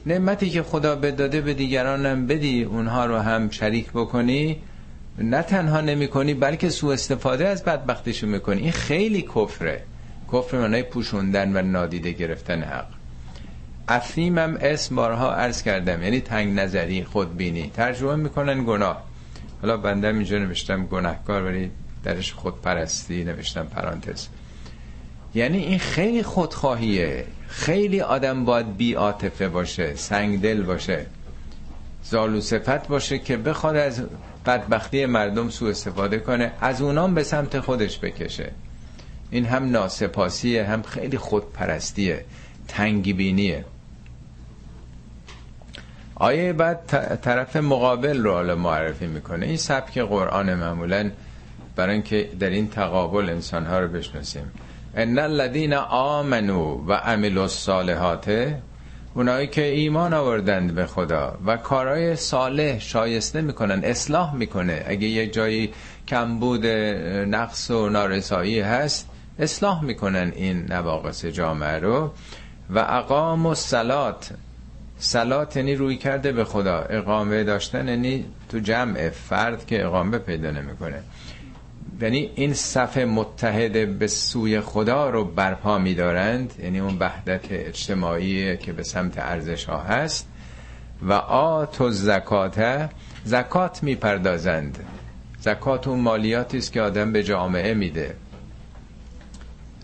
نعمتی 0.07 0.50
که 0.50 0.62
خدا 0.62 0.97
به 0.97 1.11
داده 1.11 1.40
به 1.40 1.54
دیگرانم 1.54 2.26
بدی 2.26 2.62
اونها 2.62 3.07
رو 3.07 3.16
هم 3.16 3.50
شریک 3.50 3.90
بکنی 3.90 4.62
نه 5.19 5.42
تنها 5.42 5.80
نمی 5.80 6.09
کنی 6.09 6.35
بلکه 6.35 6.71
سوء 6.71 6.92
استفاده 6.92 7.49
از 7.49 7.64
بدبختیشو 7.64 8.26
می‌کنی. 8.26 8.61
این 8.61 8.73
خیلی 8.73 9.23
کفره. 9.23 9.83
کفر 10.33 10.59
معنای 10.59 10.83
پوشوندن 10.83 11.57
و 11.57 11.62
نادیده 11.62 12.12
گرفتن 12.12 12.62
حق. 12.62 13.00
افیمم 13.90 14.59
اسم 14.61 14.97
بارها 14.97 15.35
عرض 15.35 15.62
کردم. 15.62 16.02
یعنی 16.02 16.20
تنگ 16.20 16.61
نظری 16.61 17.04
خودبینی. 17.04 17.70
ترجمه 17.76 18.16
می‌کنن 18.16 18.64
گناه. 18.64 19.02
حالا 19.62 19.76
بنده 19.76 20.09
اینجا 20.09 20.38
نوشتم 20.38 20.87
گناهکار 20.87 21.42
ولی 21.42 21.70
درش 22.04 22.32
خودپرستی 22.32 23.25
نوشتم 23.25 23.64
پرانتز. 23.64 24.26
یعنی 25.35 25.59
این 25.59 25.78
خیلی 25.78 26.23
خودخواهیه. 26.23 27.25
خیلی 27.49 28.00
آدم 28.00 28.44
باید 28.44 28.76
بی 28.76 28.97
آتفه 28.97 29.49
باشه 29.49 29.94
سنگ 29.94 30.40
دل 30.40 30.62
باشه. 30.62 31.06
زالو 32.02 32.40
صفت 32.40 32.88
باشه 32.88 33.18
که 33.18 33.37
بخواد 33.37 33.76
از 33.76 34.02
بدبختی 34.47 35.06
مردم 35.06 35.50
سوء 35.50 35.70
استفاده 35.70 36.18
کنه 36.18 36.52
از 36.61 36.82
اونام 36.82 37.14
به 37.14 37.23
سمت 37.23 37.61
خودش 37.61 37.99
بکشه. 37.99 38.50
این 39.30 39.44
هم 39.44 39.70
ناسپاسیه 39.70 40.64
هم 40.64 40.82
خیلی 40.82 41.18
خودپرستیه 41.18 42.25
تنگی 42.68 43.12
بینیه. 43.12 43.64
آیه 46.20 46.52
بعد 46.52 46.80
طرف 47.22 47.56
مقابل 47.56 48.22
رو 48.22 48.32
حالا 48.32 48.56
معرفی 48.56 49.06
می‌کنه. 49.06 49.46
این 49.46 49.56
سبک 49.56 49.98
قرآن 49.98 50.54
معمولا 50.54 51.10
برای 51.76 51.92
اینکه 51.92 52.28
در 52.40 52.50
این 52.50 52.68
تقابل 52.68 53.30
انسانها 53.30 53.78
رو 53.78 53.88
بشناسیم. 53.88 54.52
ان 54.96 55.18
الذين 55.18 55.74
آمنوا 55.90 56.76
و 56.86 56.92
عملوا 56.92 57.42
الصالحات 57.42 58.54
اونایی 59.14 59.46
که 59.46 59.64
ایمان 59.64 60.14
آوردند 60.14 60.74
به 60.74 60.86
خدا 60.86 61.38
و 61.46 61.56
کارهای 61.56 62.16
صالح 62.16 62.78
شایسته 62.78 63.40
می‌کنن 63.40 63.84
اصلاح 63.84 64.34
می‌کنه. 64.34 64.84
اگه 64.86 65.06
یه 65.06 65.26
جایی 65.26 65.72
کمبود 66.08 66.66
نقص 66.66 67.70
و 67.70 67.88
نارسایی 67.88 68.60
هست 68.60 69.08
اصلاح 69.38 69.84
می‌کنن 69.84 70.32
این 70.36 70.72
نواقص 70.72 71.24
جامعه 71.24 71.78
رو. 71.78 72.12
و 72.70 72.78
اقام 72.78 73.46
و 73.46 73.54
سلات 75.02 75.57
یعنی 75.57 75.75
روی 75.75 75.97
کرده 75.97 76.33
به 76.33 76.45
خدا. 76.45 76.78
اقامه 76.78 77.45
داشتن 77.45 77.88
یعنی 77.88 78.25
تو 78.49 78.59
جمع 78.59 79.11
فرد 79.11 79.66
که 79.66 79.85
اقامه 79.85 80.19
پیدا 80.19 80.50
نمی‌کنه. 80.50 81.02
یعنی 82.00 82.30
این 82.35 82.54
صف 82.54 82.99
متحد 82.99 83.99
به 83.99 84.07
سوی 84.07 84.61
خدا 84.61 85.11
رو 85.11 85.25
برپا 85.25 85.78
میدارند. 85.78 86.54
یعنی 86.62 86.80
اون 86.80 86.97
وحدت 87.00 87.45
اجتماعی 87.50 88.57
که 88.57 88.73
به 88.73 88.83
سمت 88.83 89.19
ارزش 89.19 89.64
ها 89.64 89.78
هست. 89.78 90.28
و 91.02 91.12
آت 91.12 91.80
و 91.80 91.90
زکات 91.90 92.88
زکات 93.25 93.83
می‌پردازند. 93.83 94.85
زکات 95.40 95.88
اون 95.88 96.00
مالیاتی 96.00 96.59
است 96.59 96.73
که 96.73 96.83
آدم 96.83 97.12
به 97.12 97.23
جامعه 97.23 97.75
میده. 97.75 98.14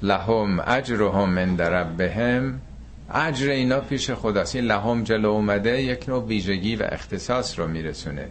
لهم 0.02 0.61
اجرهم 0.66 1.28
من 1.28 1.58
ربهم. 1.58 2.61
اجر 3.10 3.50
اینا 3.50 3.80
پیش 3.80 4.10
خداست. 4.10 4.56
این 4.56 4.64
لهم 4.64 5.04
جلو 5.04 5.28
اومده 5.28 5.82
یک 5.82 6.08
نوع 6.08 6.26
ویژگی 6.26 6.76
و 6.76 6.88
اختصاص 6.92 7.58
رو 7.58 7.66
میرسونه. 7.66 8.28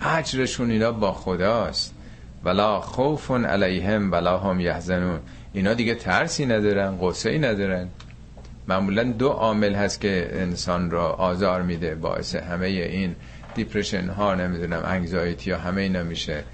اجرشون 0.00 0.70
اینا 0.70 0.92
با 0.92 1.12
خداست. 1.12 1.94
ولا 2.44 2.80
خوف 2.80 3.30
علیهم 3.30 4.12
ولا 4.12 4.38
هم 4.38 4.60
یحزنون. 4.60 5.20
اینا 5.52 5.74
دیگه 5.74 5.94
ترسی 5.94 6.46
ندارن 6.46 6.98
قصه 7.02 7.30
ای 7.30 7.38
ندارن. 7.38 7.88
معمولا 8.68 9.02
دو 9.02 9.28
عامل 9.28 9.74
هست 9.74 10.00
که 10.00 10.28
انسان 10.32 10.90
را 10.90 11.08
آزار 11.08 11.62
میده. 11.62 11.94
باعث 11.94 12.34
همه 12.34 12.66
این 12.66 13.14
دیپرشن 13.54 14.08
ها 14.08 14.34
نمی‌دونم 14.34 14.82
انگزایتی 14.84 15.50
ها 15.50 15.58
همه 15.58 15.80
اینا 15.80 16.02
میشه. 16.02 16.44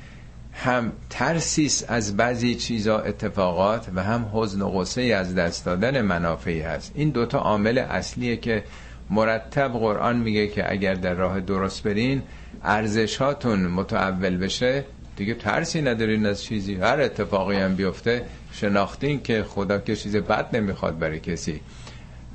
هم 0.58 0.92
ترسیس 1.10 1.84
از 1.88 2.16
بعضی 2.16 2.54
چیزا 2.54 2.98
اتفاقات 2.98 3.86
و 3.94 4.02
هم 4.02 4.30
حزن 4.32 4.62
و 4.62 4.68
غصه 4.70 5.02
از 5.02 5.34
دست 5.34 5.64
دادن 5.64 6.00
منافعی 6.00 6.60
هست. 6.60 6.92
این 6.94 7.10
دوتا 7.10 7.38
عامل 7.38 7.78
اصلیه 7.78 8.36
که 8.36 8.64
مرتب 9.10 9.72
قرآن 9.72 10.16
میگه 10.16 10.46
که 10.46 10.72
اگر 10.72 10.94
در 10.94 11.14
راه 11.14 11.40
درست 11.40 11.82
برین 11.82 12.22
ارزشاتون 12.64 13.66
متعول 13.66 14.36
بشه. 14.36 14.84
دیگه 15.16 15.34
ترسی 15.34 15.82
ندارین 15.82 16.26
از 16.26 16.42
چیزی. 16.42 16.74
هر 16.74 17.00
اتفاقی 17.00 17.56
هم 17.56 17.74
بیفته 17.74 18.24
شناختین 18.52 19.22
که 19.22 19.42
خدا 19.42 19.78
که 19.78 19.96
چیز 19.96 20.16
بد 20.16 20.56
نمی‌خواد 20.56 20.98
برای 20.98 21.20
کسی. 21.20 21.60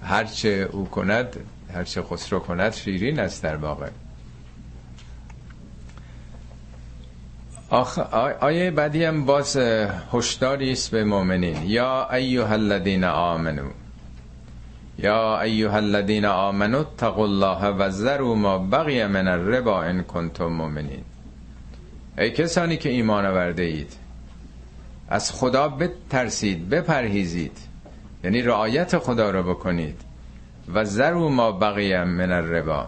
هرچه 0.04 0.70
او 0.72 0.86
کند 0.86 1.36
هرچه 1.74 2.02
خسرو 2.02 2.40
کند 2.40 2.74
شیرین 2.74 3.20
است 3.20 3.44
در 3.44 3.56
واقع. 3.56 3.90
آخ... 7.74 8.00
آیه 8.42 8.72
بعدی 8.72 9.04
هم 9.04 9.26
باز 9.26 9.58
هشداری 10.14 10.72
است 10.72 10.92
به 10.92 11.04
مؤمنین. 11.04 11.58
یا 11.64 12.10
ایها 12.10 12.54
الذین 12.54 13.04
آمنو. 13.04 13.70
یا 15.00 15.42
ایها 15.42 15.76
الذین 15.76 16.26
آمنو 16.26 16.80
اتقوا 16.80 17.24
الله 17.24 17.68
و 17.68 17.90
ذروا 17.90 18.36
ما 18.36 18.58
بقی 18.58 19.06
من 19.06 19.28
الربا 19.28 19.84
ان 19.84 20.04
کنتم 20.04 20.46
مؤمنین. 20.46 21.04
ای 22.18 22.32
کسانی 22.32 22.78
که 22.78 22.90
ایمان 22.90 23.26
آورده 23.26 23.64
اید 23.64 23.94
از 25.10 25.32
خدا 25.32 25.68
بترسید 25.68 26.70
بپرهیزید. 26.70 27.58
یعنی 28.24 28.42
رعایت 28.42 28.98
خدا 28.98 29.32
رو 29.32 29.44
بکنید. 29.44 30.02
و 30.74 30.84
ذروا 30.84 31.30
ما 31.30 31.52
بقی 31.52 32.04
من 32.04 32.32
الربا. 32.32 32.88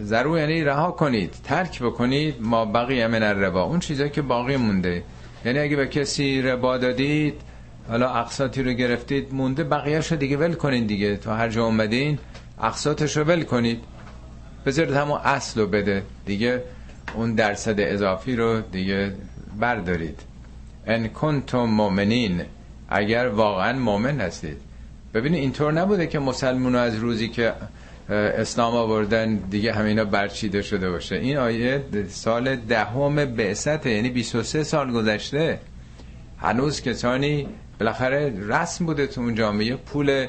ضرور 0.00 0.38
یعنی 0.38 0.64
رها 0.64 0.90
کنید 0.90 1.34
ترک 1.44 1.82
بکنید 1.82 2.34
ما 2.40 2.64
بقیه 2.64 3.06
من 3.06 3.22
الربا. 3.22 3.62
اون 3.62 3.80
چیزایی 3.80 4.10
که 4.10 4.22
باقی 4.22 4.56
مونده. 4.56 5.02
یعنی 5.44 5.58
اگه 5.58 5.76
به 5.76 5.86
کسی 5.86 6.42
ربا 6.42 6.78
دادید 6.78 7.34
حالا 7.88 8.14
اقساطی 8.14 8.62
رو 8.62 8.72
گرفتید 8.72 9.34
مونده 9.34 9.64
بقیهش 9.64 10.12
رو 10.12 10.18
دیگه 10.18 10.36
ول 10.36 10.54
کنید 10.54 10.86
دیگه. 10.86 11.16
تا 11.16 11.36
هر 11.36 11.48
جا 11.48 11.64
اومدین 11.64 12.18
اقساطش 12.62 13.16
رو 13.16 13.24
ول 13.24 13.42
کنید. 13.42 13.80
بذارید 14.66 14.94
همون 14.94 15.20
اصل 15.24 15.60
رو 15.60 15.66
بده. 15.66 16.02
دیگه 16.26 16.62
اون 17.14 17.34
درصد 17.34 17.80
اضافی 17.80 18.36
رو 18.36 18.60
دیگه 18.60 19.12
بردارید. 19.60 20.20
ان 20.86 21.08
کنتم 21.08 21.64
مؤمنین. 21.64 22.42
اگر 22.88 23.28
واقعا 23.28 23.78
مؤمن 23.78 24.20
هستید. 24.20 24.56
ببینید 25.14 25.40
اینطور 25.40 25.72
نبوده 25.72 26.06
که 26.06 26.18
مسلمون 26.18 26.76
از 26.76 26.96
روزی 26.96 27.28
که 27.28 27.52
اسلام 28.12 28.74
آوردن 28.74 29.36
دیگه 29.36 29.72
همینا 29.72 30.04
برچیده 30.04 30.62
شده 30.62 30.90
باشه. 30.90 31.16
این 31.16 31.36
آیه 31.36 31.84
سال 32.08 32.56
دهم 32.56 33.24
ده 33.24 33.26
بعثت 33.26 33.86
یعنی 33.86 34.10
23 34.10 34.62
سال 34.64 34.92
گذشته. 34.92 35.58
هنوز 36.38 36.82
کسانی 36.82 37.48
بالاخره 37.80 38.32
رسم 38.48 38.86
بوده 38.86 39.06
تو 39.06 39.20
اون 39.20 39.34
جامعه. 39.34 39.76
پول 39.76 40.26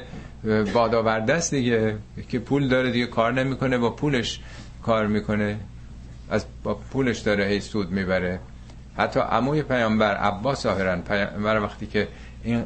بادآورده 0.74 1.34
است 1.34 1.54
دیگه 1.54 1.96
که 2.28 2.38
پول 2.38 2.68
داره 2.68 2.90
دیگه 2.90 3.06
کار 3.06 3.32
نمی‌کنه 3.32 3.78
با 3.78 3.90
پولش 3.90 4.40
کار 4.82 5.06
می‌کنه. 5.06 5.56
از 6.30 6.44
با 6.62 6.74
پولش 6.74 7.18
داره 7.18 7.44
هی 7.44 7.60
سود 7.60 7.90
می‌بره. 7.90 8.40
حتی 8.96 9.20
عموی 9.20 9.62
پیامبر 9.62 10.14
عباس 10.16 10.62
ظاهرا 10.62 10.96
پیامبر 10.96 11.60
وقتی 11.60 11.86
که 11.86 12.08
این 12.44 12.64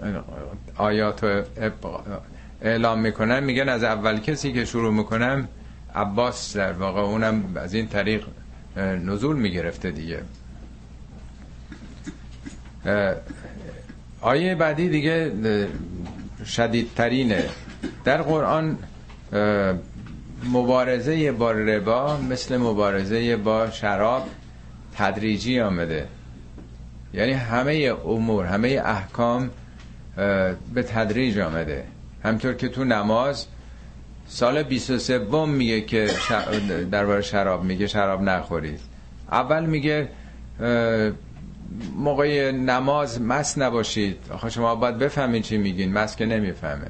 آیات 0.77 1.25
اعلام 2.63 3.01
می‌کنن 3.01 3.45
میگن 3.45 3.69
از 3.69 3.85
اول 3.85 4.19
کسی 4.21 4.53
که 4.53 4.65
شروع 4.65 4.93
می‌کنم 4.93 5.49
عباس 5.95 6.57
در 6.57 6.73
واقع. 6.73 7.01
اونم 7.01 7.45
از 7.57 7.75
این 7.75 7.89
طریق 7.89 8.25
نزول 8.77 9.37
می‌گرفته 9.37 9.91
دیگه. 9.91 10.23
آیه 14.21 14.55
بعدی 14.55 14.89
دیگه 14.89 15.33
شدیدترینه. 16.47 17.45
در 18.05 18.23
قرآن 18.23 18.79
مبارزه 20.53 21.33
با 21.33 21.53
ربا 21.53 22.17
مثل 22.17 22.57
مبارزه 22.57 23.37
با 23.37 23.71
شراب 23.71 24.29
تدریجی 24.97 25.61
آمده. 25.61 26.09
یعنی 27.15 27.33
همه 27.33 27.95
امور 28.07 28.47
همه 28.47 28.83
احکام 28.85 29.51
به 30.75 30.83
تدریج 30.83 31.39
آمده. 31.39 31.85
همطور 32.25 32.55
که 32.55 32.69
تو 32.69 32.85
نماز 32.85 33.47
سال 34.27 34.63
23 34.63 35.19
میگه 35.47 35.81
که 35.81 36.11
درباره 36.91 37.23
شراب 37.23 37.65
میگه 37.65 37.87
شراب 37.87 38.23
نخورید 38.23 38.81
اول 39.33 39.67
میگه 39.67 40.09
موقع 41.97 42.51
نماز 42.51 43.21
مس 43.23 43.59
نباشید. 43.59 44.17
آخه 44.31 44.51
شما 44.51 44.75
باید 44.75 44.99
بفهمین 44.99 45.43
چی 45.43 45.57
میگین. 45.57 45.93
مس 45.93 46.17
که 46.17 46.27
نمی‌فهمه. 46.27 46.87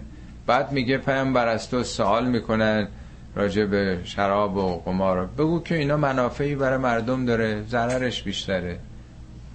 بعد 0.47 0.73
میگه 0.73 0.99
پیامبر 0.99 1.49
از 1.49 1.71
تو 1.71 1.83
سوال 1.83 2.27
می‌کنن 2.27 2.89
راجع 3.35 3.65
به 3.65 4.01
شراب 4.05 4.57
و 4.57 4.83
قمار. 4.85 5.27
بگو 5.27 5.63
که 5.63 5.75
اینا 5.75 5.97
منافعی 5.97 6.55
برای 6.55 6.79
مردم 6.79 7.25
داره 7.25 7.63
ضررش 7.69 8.23
بیشتره. 8.23 8.79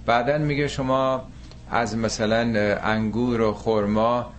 بعدا 0.06 0.38
میگه 0.38 0.68
شما 0.68 1.22
از 1.70 1.96
مثلا 1.96 2.76
انگور 2.82 3.40
و 3.40 3.52
خرما 3.52 4.32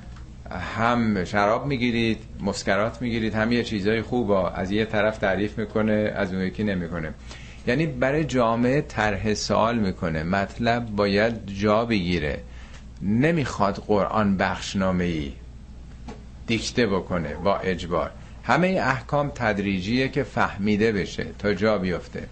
هم 0.52 1.24
شراب 1.24 1.66
می‌گیرید 1.66 2.18
مسکرات 2.42 3.02
می‌گیرید 3.02 3.36
هم 3.36 3.52
یه 3.52 3.64
چیزای 3.64 4.02
خوب 4.02 4.32
از 4.32 4.72
یه 4.72 4.86
طرف 4.86 5.18
تعریف 5.18 5.60
می‌کنه 5.60 6.14
از 6.16 6.34
اون 6.34 6.42
یکی 6.42 6.64
نمی‌کنه. 6.64 7.14
یعنی 7.68 7.86
برای 7.86 8.24
جامعه 8.24 8.82
طرح 8.82 9.34
سوال 9.34 9.78
می‌کنه 9.80 10.24
مطلب 10.24 10.86
باید 10.86 11.48
جا 11.60 11.86
بگیره. 11.86 12.40
نمی‌خواد 13.02 13.84
قرآن 13.88 14.38
بخشنامه 14.38 15.04
ای 15.04 15.32
دیکته 16.48 16.88
بکنه 16.88 17.36
با 17.36 17.58
اجبار. 17.58 18.12
همه 18.44 18.68
احکام 18.68 19.32
تدریجیه 19.36 20.10
که 20.10 20.24
فهمیده 20.24 20.92
بشه 20.92 21.26
تا 21.40 21.54
جا 21.54 21.78
بیفته. 21.78 22.24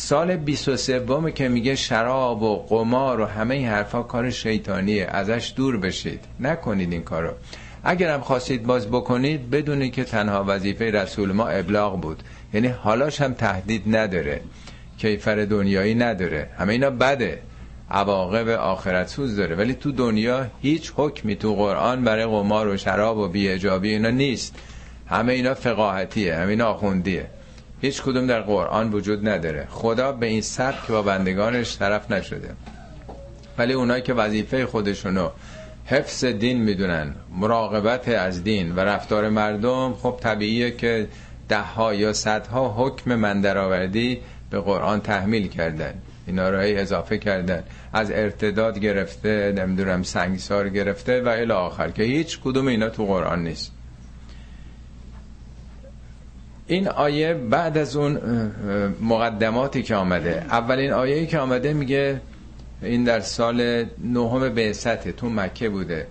سال 0.00 0.36
23 0.36 1.32
که 1.34 1.48
میگه 1.48 1.74
شراب 1.74 2.42
و 2.42 2.56
قمار 2.56 3.20
و 3.20 3.24
همه 3.24 3.54
این 3.54 3.68
حرفا 3.68 4.02
کار 4.02 4.30
شیطانیه. 4.30 5.06
ازش 5.06 5.52
دور 5.56 5.76
بشید. 5.76 6.20
نکنید 6.40 6.92
این 6.92 7.02
کارو. 7.02 7.30
اگر 7.84 8.14
هم 8.14 8.20
خواستید 8.20 8.62
باز 8.62 8.88
بکنید 8.88 9.50
بدونید 9.50 9.92
که 9.92 10.04
تنها 10.04 10.44
وظیفه 10.46 10.90
رسول 10.90 11.32
ما 11.32 11.48
ابلاغ 11.48 12.00
بود. 12.00 12.22
یعنی 12.54 12.66
حالاش 12.66 13.20
هم 13.20 13.32
تهدید 13.32 13.96
نداره. 13.96 14.40
کیفر 14.98 15.44
دنیایی 15.44 15.94
نداره. 15.94 16.50
همه 16.58 16.72
اینا 16.72 16.90
بده. 16.90 17.38
عواقب 17.90 18.48
آخرت 18.48 19.08
سوز 19.08 19.36
داره. 19.36 19.56
ولی 19.56 19.74
تو 19.74 19.92
دنیا 19.92 20.46
هیچ 20.62 20.92
حکمی 20.96 21.36
تو 21.36 21.54
قرآن 21.54 22.04
برای 22.04 22.24
قمار 22.24 22.68
و 22.68 22.76
شراب 22.76 23.18
و 23.18 23.28
بیهجابی 23.28 23.88
اینا 23.88 24.10
نیست. 24.10 24.54
همه 25.06 25.32
اینا 25.32 25.54
فقاهتیه. 25.54 26.34
همه 26.34 26.50
اینا 26.50 26.66
آخوندیه. 26.66 27.26
هیچ 27.80 28.02
کدوم 28.02 28.26
در 28.26 28.40
قرآن 28.40 28.92
وجود 28.92 29.28
نداره. 29.28 29.66
خدا 29.70 30.12
به 30.12 30.26
این 30.26 30.40
سبک 30.40 30.88
با 30.88 31.02
بندگانش 31.02 31.78
طرف 31.78 32.10
نشده. 32.10 32.50
ولی 33.58 33.72
اونایی 33.72 34.02
که 34.02 34.14
وظیفه 34.14 34.66
خودشونو 34.66 35.28
حفظ 35.84 36.24
دین 36.24 36.62
می‌دونن 36.62 37.14
مراقبت 37.36 38.08
از 38.08 38.44
دین 38.44 38.74
و 38.74 38.80
رفتار 38.80 39.28
مردم 39.28 39.94
خب 39.94 40.18
طبیعیه 40.20 40.70
که 40.70 41.08
ده 41.48 41.60
ها 41.60 41.94
یا 41.94 42.12
صدها 42.12 42.74
حکم 42.76 43.14
من 43.14 43.40
درآوردی 43.40 44.20
به 44.50 44.60
قرآن 44.60 45.00
تحمیل 45.00 45.48
کردن. 45.48 45.94
اینا 46.26 46.50
رو 46.50 46.58
اضافه 46.58 47.18
کردن. 47.18 47.62
از 47.92 48.10
ارتداد 48.10 48.78
گرفته 48.78 49.52
نمی‌دونم 49.56 50.02
سنگسار 50.02 50.68
گرفته 50.68 51.22
و 51.22 51.28
الی 51.28 51.52
آخر 51.52 51.90
که 51.90 52.02
هیچ 52.02 52.40
کدوم 52.44 52.66
اینا 52.66 52.88
تو 52.88 53.06
قرآن 53.06 53.44
نیست. 53.44 53.72
این 56.68 56.88
آیه 56.88 57.34
بعد 57.34 57.78
از 57.78 57.96
اون 57.96 58.20
مقدماتی 59.00 59.82
که 59.82 59.94
آمده. 59.94 60.44
اولین 60.50 60.92
آیه 60.92 61.26
که 61.26 61.38
آمده 61.38 61.72
میگه 61.72 62.20
این 62.82 63.04
در 63.04 63.20
سال 63.20 63.84
نهم 64.04 64.48
بعثت 64.48 65.08
تو 65.08 65.30
مکه 65.30 65.68
بوده. 65.68 66.06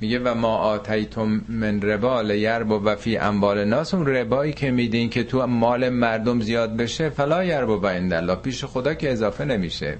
میگه 0.00 0.18
و 0.18 0.34
ما 0.34 0.56
آتیتم 0.56 1.40
من 1.48 1.82
ربا 1.82 2.20
لیرب 2.20 2.70
و 2.70 2.96
فی 2.96 3.16
اموال 3.16 3.64
ناس 3.64 3.94
اون 3.94 4.06
ربایی 4.06 4.52
که 4.52 4.70
میدین 4.70 5.10
که 5.10 5.24
تو 5.24 5.46
مال 5.46 5.88
مردم 5.88 6.40
زیاد 6.40 6.76
بشه 6.76 7.08
فلا 7.08 7.44
یرب 7.44 7.68
و 7.68 7.86
الله. 7.86 8.34
پیش 8.34 8.64
خدا 8.64 8.94
که 8.94 9.12
اضافه 9.12 9.44
نمیشه. 9.44 9.96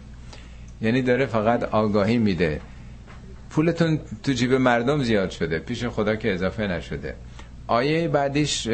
یعنی 0.81 1.03
داره 1.03 1.27
فقط 1.27 1.63
آگاهی 1.63 2.19
میده. 2.19 2.61
پولتون 3.51 4.01
تو 4.23 4.33
جیب 4.33 4.53
مردم 4.53 5.03
زیاد 5.03 5.31
شده. 5.31 5.59
پیش 5.59 5.85
خدا 5.85 6.17
که 6.17 6.35
اضافه 6.35 6.67
نشده. 6.67 7.15
آیه 7.67 8.09
بعدیش 8.09 8.69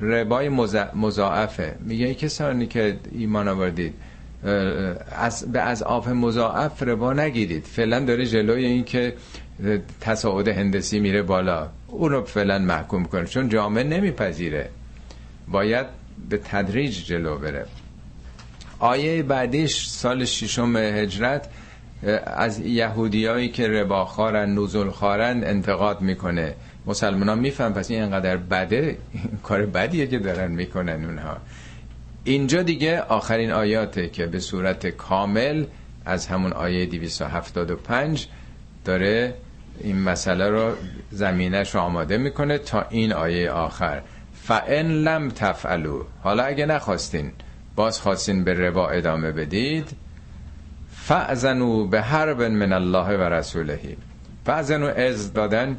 ربای 0.00 0.48
مضاعفه. 0.94 1.74
میگه 1.80 2.14
کسانی 2.14 2.66
که 2.66 2.96
ایمان 3.12 3.48
آوردید 3.48 3.94
از 5.12 5.52
به 5.52 5.60
از 5.60 5.82
آف 5.82 6.08
مضاعف 6.08 6.82
ربا 6.82 7.12
نگیرید. 7.12 7.64
فعلا 7.64 8.00
داره 8.00 8.26
جلوی 8.26 8.64
این 8.64 8.84
که 8.84 9.14
تصاعد 10.00 10.48
هندسی 10.48 11.00
میره 11.00 11.22
بالا. 11.22 11.68
اون 11.88 12.12
رو 12.12 12.24
فعلا 12.24 12.58
محکوم 12.58 13.04
کنه. 13.04 13.24
چون 13.24 13.48
جامعه 13.48 13.84
نمیپذیره. 13.84 14.68
باید 15.48 15.86
به 16.30 16.36
تدریج 16.36 17.06
جلو 17.06 17.38
بره. 17.38 17.66
آیه 18.78 19.22
بعدیش 19.22 19.86
سال 19.86 20.24
ششم 20.24 20.76
هجرت 20.76 21.48
از 22.26 22.60
یهودیایی 22.60 23.48
که 23.48 23.68
رباخارن 23.68 24.58
نزول 24.58 24.90
خارن 24.90 25.44
انتقاد 25.44 26.00
می‌کنه. 26.00 26.54
مسلمان 26.86 27.28
ها 27.28 27.34
میفهم 27.34 27.72
پس 27.74 27.90
این 27.90 28.02
انقدر 28.02 28.36
بده 28.36 28.98
این 29.12 29.38
کار 29.42 29.66
بدیه 29.66 30.06
که 30.06 30.18
دارن 30.18 30.50
می‌کنن 30.50 31.04
اونها. 31.04 31.36
اینجا 32.24 32.62
دیگه 32.62 33.00
آخرین 33.00 33.50
آیاته 33.50 34.08
که 34.08 34.26
به 34.26 34.40
صورت 34.40 34.86
کامل 34.86 35.64
از 36.04 36.26
همون 36.26 36.52
آیه 36.52 36.86
275 36.86 38.26
داره 38.84 39.34
این 39.80 40.00
مسئله 40.00 40.48
رو 40.50 40.72
زمینش 41.10 41.74
رو 41.74 41.80
آماده 41.80 42.18
می‌کنه 42.18 42.58
تا 42.58 42.86
این 42.90 43.12
آیه 43.12 43.50
آخر. 43.50 44.02
فان 44.34 44.88
لم 44.88 45.28
تفعلو 45.28 46.02
حالا 46.22 46.42
اگه 46.42 46.66
نخواستین 46.66 47.32
باز 47.76 48.00
خواستین 48.00 48.44
به 48.44 48.54
ربا 48.54 48.88
ادامه 48.88 49.32
بدید 49.32 49.90
فعزنو 50.92 51.86
به 51.86 52.02
حرب 52.02 52.42
من 52.42 52.72
الله 52.72 53.16
و 53.16 53.22
رسولهی 53.22 53.96
فعزنو 54.44 54.86
از 54.86 55.32
دادن 55.32 55.78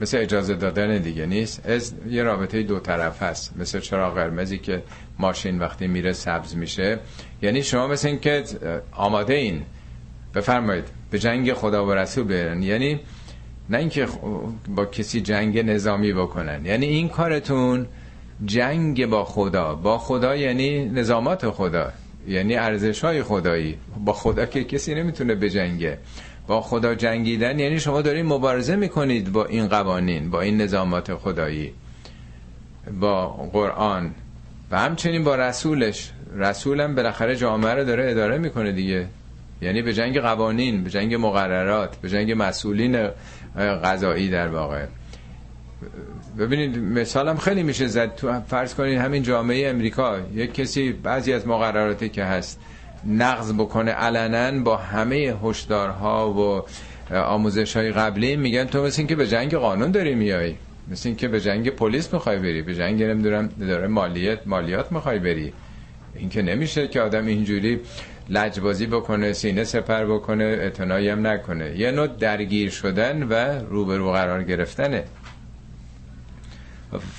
مثل 0.00 0.18
اجازه 0.18 0.54
دادن 0.54 0.98
دیگه 0.98 1.26
نیست. 1.26 1.66
از 1.68 1.94
یه 2.08 2.22
رابطه 2.22 2.62
دو 2.62 2.78
طرف 2.80 3.22
هست. 3.22 3.56
مثل 3.56 3.80
چرا 3.80 4.10
قرمزی 4.10 4.58
که 4.58 4.82
ماشین 5.18 5.58
وقتی 5.58 5.86
میره 5.86 6.12
سبز 6.12 6.56
میشه. 6.56 6.98
یعنی 7.42 7.62
شما 7.62 7.86
مثل 7.86 8.08
این 8.08 8.18
که 8.20 8.44
آماده 8.92 9.34
این. 9.34 9.62
بفرمایید. 10.34 10.84
به 11.10 11.18
جنگ 11.18 11.52
خدا 11.52 11.86
و 11.86 11.92
رسول 11.92 12.24
برن. 12.24 12.62
یعنی 12.62 13.00
نه 13.70 13.78
اینکه 13.78 14.06
با 14.68 14.84
کسی 14.86 15.20
جنگ 15.20 15.58
نظامی 15.58 16.12
بکنن. 16.12 16.66
یعنی 16.66 16.86
این 16.86 17.08
کارتون 17.08 17.86
جنگ 18.44 19.06
با 19.06 19.24
خدا. 19.24 19.74
با 19.74 19.98
خدا 19.98 20.36
یعنی 20.36 20.84
نظامات 20.84 21.50
خدا. 21.50 21.92
یعنی 22.28 22.56
ارزش 22.56 23.04
های 23.04 23.22
خدایی. 23.22 23.78
با 24.04 24.12
خدا 24.12 24.46
که 24.46 24.64
کسی 24.64 24.94
نمی‌تونه 24.94 25.34
بجنگه. 25.34 25.98
با 26.46 26.60
خدا 26.60 26.94
جنگیدن 26.94 27.58
یعنی 27.58 27.80
شما 27.80 28.02
دارین 28.02 28.26
مبارزه 28.26 28.76
می‌کنید 28.76 29.32
با 29.32 29.44
این 29.44 29.68
قوانین 29.68 30.30
با 30.30 30.40
این 30.40 30.60
نظامات 30.60 31.14
خدایی 31.14 31.72
با 33.00 33.26
قرآن 33.28 34.14
و 34.70 34.78
همچنین 34.78 35.24
با 35.24 35.34
رسولش. 35.34 36.12
رسولم 36.36 36.94
بالاخره 36.94 37.36
جامعه 37.36 37.74
رو 37.74 37.84
داره 37.84 38.10
اداره 38.10 38.38
می‌کنه 38.38 38.72
دیگه. 38.72 39.06
یعنی 39.62 39.82
به 39.82 39.94
جنگ 39.94 40.20
قوانین 40.20 40.84
به 40.84 40.90
جنگ 40.90 41.14
مقررات 41.14 41.96
به 41.96 42.08
جنگ 42.08 42.32
مسئولین 42.36 43.08
قضایی 43.84 44.28
در 44.30 44.48
واقع. 44.48 44.86
ببینید 46.38 46.78
مثالم 46.78 47.36
خیلی 47.36 47.62
میشه 47.62 47.86
زد. 47.86 48.14
تو 48.14 48.40
فرض 48.40 48.74
کنید 48.74 48.98
همین 48.98 49.22
جامعه 49.22 49.68
امریکا 49.68 50.18
یک 50.34 50.54
کسی 50.54 50.92
بعضی 50.92 51.32
از 51.32 51.46
مقرراتی 51.46 52.08
که 52.08 52.24
هست 52.24 52.60
نقض 53.04 53.52
بکنه 53.52 53.90
علنا 53.90 54.62
با 54.62 54.76
همه 54.76 55.16
هشدارها 55.44 56.32
و 56.32 56.62
آموزش 57.16 57.76
های 57.76 57.92
قبلی 57.92 58.36
میگن 58.36 58.64
تو 58.64 58.82
مثل 58.84 59.00
این 59.00 59.06
که 59.06 59.16
به 59.16 59.28
جنگ 59.28 59.54
قانون 59.54 59.90
داری 59.90 60.14
میای 60.14 60.54
مثل 60.88 61.08
این 61.08 61.16
که 61.16 61.28
به 61.28 61.40
جنگ 61.40 61.70
پلیس 61.70 62.14
می‌خوای 62.14 62.38
بری 62.38 62.62
به 62.62 62.74
جنگ 62.74 63.02
نمی‌دونم 63.02 63.48
داره 63.60 63.86
مالیات 63.86 64.46
مالیات 64.46 64.92
می‌خوای 64.92 65.18
بری. 65.18 65.52
این 66.14 66.28
که 66.28 66.42
نمیشه 66.42 66.88
که 66.88 67.00
آدم 67.00 67.26
اینجوری 67.26 67.80
لجبازی 68.28 68.86
بکنه 68.86 69.32
سینه 69.32 69.64
سپر 69.64 70.04
بکنه 70.04 70.44
اتنایی 70.44 71.08
هم 71.08 71.26
نکنه. 71.26 71.78
یه 71.78 71.90
نوع 71.90 72.06
درگیر 72.06 72.70
شدن 72.70 73.22
و 73.22 73.34
روبرو 73.70 74.12
قرار 74.12 74.42
گرفتنه. 74.42 75.04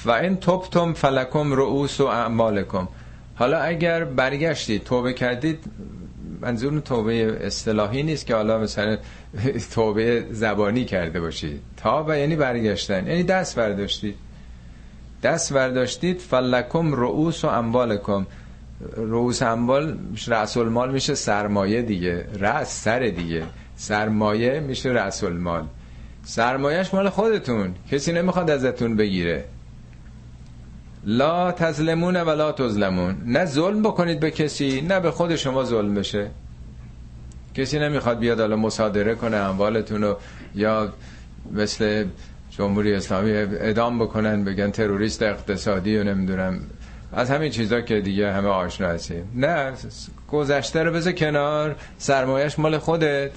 و 0.06 0.12
این 0.12 0.38
توبتم 0.38 0.94
فلکم 0.94 1.54
رؤوس 1.54 2.02
و 2.02 2.06
اعمالکم. 2.06 2.88
حالا 3.38 3.60
اگر 3.60 4.04
برگشتید 4.04 4.84
توبه 4.84 5.14
کردید 5.14 5.60
منظور 6.42 6.80
توبه 6.80 7.38
اصطلاحی 7.46 8.04
نیست 8.04 8.26
که 8.26 8.36
حالا 8.36 8.60
مثلا 8.60 8.98
توبه 9.76 10.26
زبانی 10.32 10.86
کرده 10.86 11.22
باشید 11.22 11.62
تا 11.78 12.06
و 12.08 12.18
یعنی 12.18 12.36
برگشتن. 12.36 13.08
یعنی 13.08 13.24
دست 13.24 13.56
برداشتید 13.56 14.16
دست 15.24 15.54
برداشتید 15.54 16.20
فلکم 16.20 16.94
رؤوس 16.94 17.46
و 17.46 17.48
اموالکم. 17.48 18.26
رؤوس 18.96 19.42
اموال 19.42 19.98
رأس 20.28 20.58
المال 20.58 20.92
میشه 20.92 21.16
سرمایه 21.16 21.82
دیگه. 21.82 22.26
رأس 22.40 22.84
سر 22.84 23.00
دیگه. 23.00 23.44
سرمایه 23.76 24.60
میشه 24.60 24.90
رأس 24.90 25.24
المال 25.24 25.64
سرمایهش 26.24 26.94
مال 26.94 27.10
خودتون. 27.10 27.76
کسی 27.92 28.12
نمی‌خواد 28.14 28.50
ازتون 28.50 28.96
بگیره. 28.96 29.46
لا 31.06 31.52
تظلمون 31.52 32.16
و 32.16 32.30
لا 32.30 32.52
تظلمون. 32.52 33.16
نه 33.26 33.46
ظلم 33.46 33.82
بکنید 33.82 34.20
به 34.20 34.32
کسی 34.32 34.82
نه 34.82 35.00
به 35.00 35.12
خود 35.12 35.36
شما 35.36 35.64
ظلم 35.64 35.94
بشه. 35.94 36.28
کسی 37.56 37.80
نمی‌خواد 37.80 38.20
بیاد 38.20 38.40
حالا 38.40 38.56
مصادره 38.56 39.16
کنه 39.16 39.38
اموالتون 39.38 40.02
رو 40.02 40.18
یا 40.56 40.94
مثل 41.52 42.06
جمهوری 42.50 42.94
اسلامی 42.94 43.32
ادام 43.36 44.00
بکنن 44.00 44.44
بگن 44.44 44.72
تروریست 44.72 45.24
اقتصادی 45.24 45.98
و 45.98 46.04
نمی‌دونم. 46.04 46.60
از 47.14 47.30
همین 47.30 47.52
چیزا 47.52 47.82
که 47.82 48.02
دیگه 48.02 48.32
همه 48.32 48.48
آشنا 48.48 48.88
هستیم 48.88 49.32
نه 49.36 49.74
گذشته 50.32 50.84
رو 50.84 50.92
بذار 50.92 51.14
کنار 51.14 51.76
سرمایش 51.98 52.60
مال 52.60 52.78
خودت. 52.78 53.32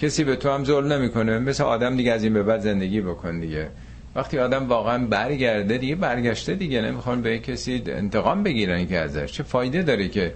کسی 0.00 0.24
به 0.24 0.36
تو 0.36 0.50
هم 0.50 0.64
ظلم 0.64 0.92
نمی‌کنه. 0.92 1.38
مثل 1.38 1.64
آدم 1.64 1.96
دیگه 1.96 2.12
از 2.12 2.24
این 2.24 2.34
به 2.34 2.42
بعد 2.42 2.60
زندگی 2.60 3.00
بکن 3.00 3.40
دیگه. 3.40 3.68
وقتی 4.14 4.38
آدم 4.38 4.68
واقعا 4.68 5.06
برگرده 5.06 5.78
دیگه 5.78 5.94
برگشته 5.94 6.54
دیگه 6.54 6.80
نمی‌خوان 6.80 7.22
به 7.22 7.38
کسی 7.38 7.82
انتقام 7.86 8.42
بگیرن 8.42 8.86
که 8.86 8.98
ازش. 8.98 9.32
چه 9.32 9.42
فایده 9.42 9.82
داره 9.82 10.08
که 10.08 10.34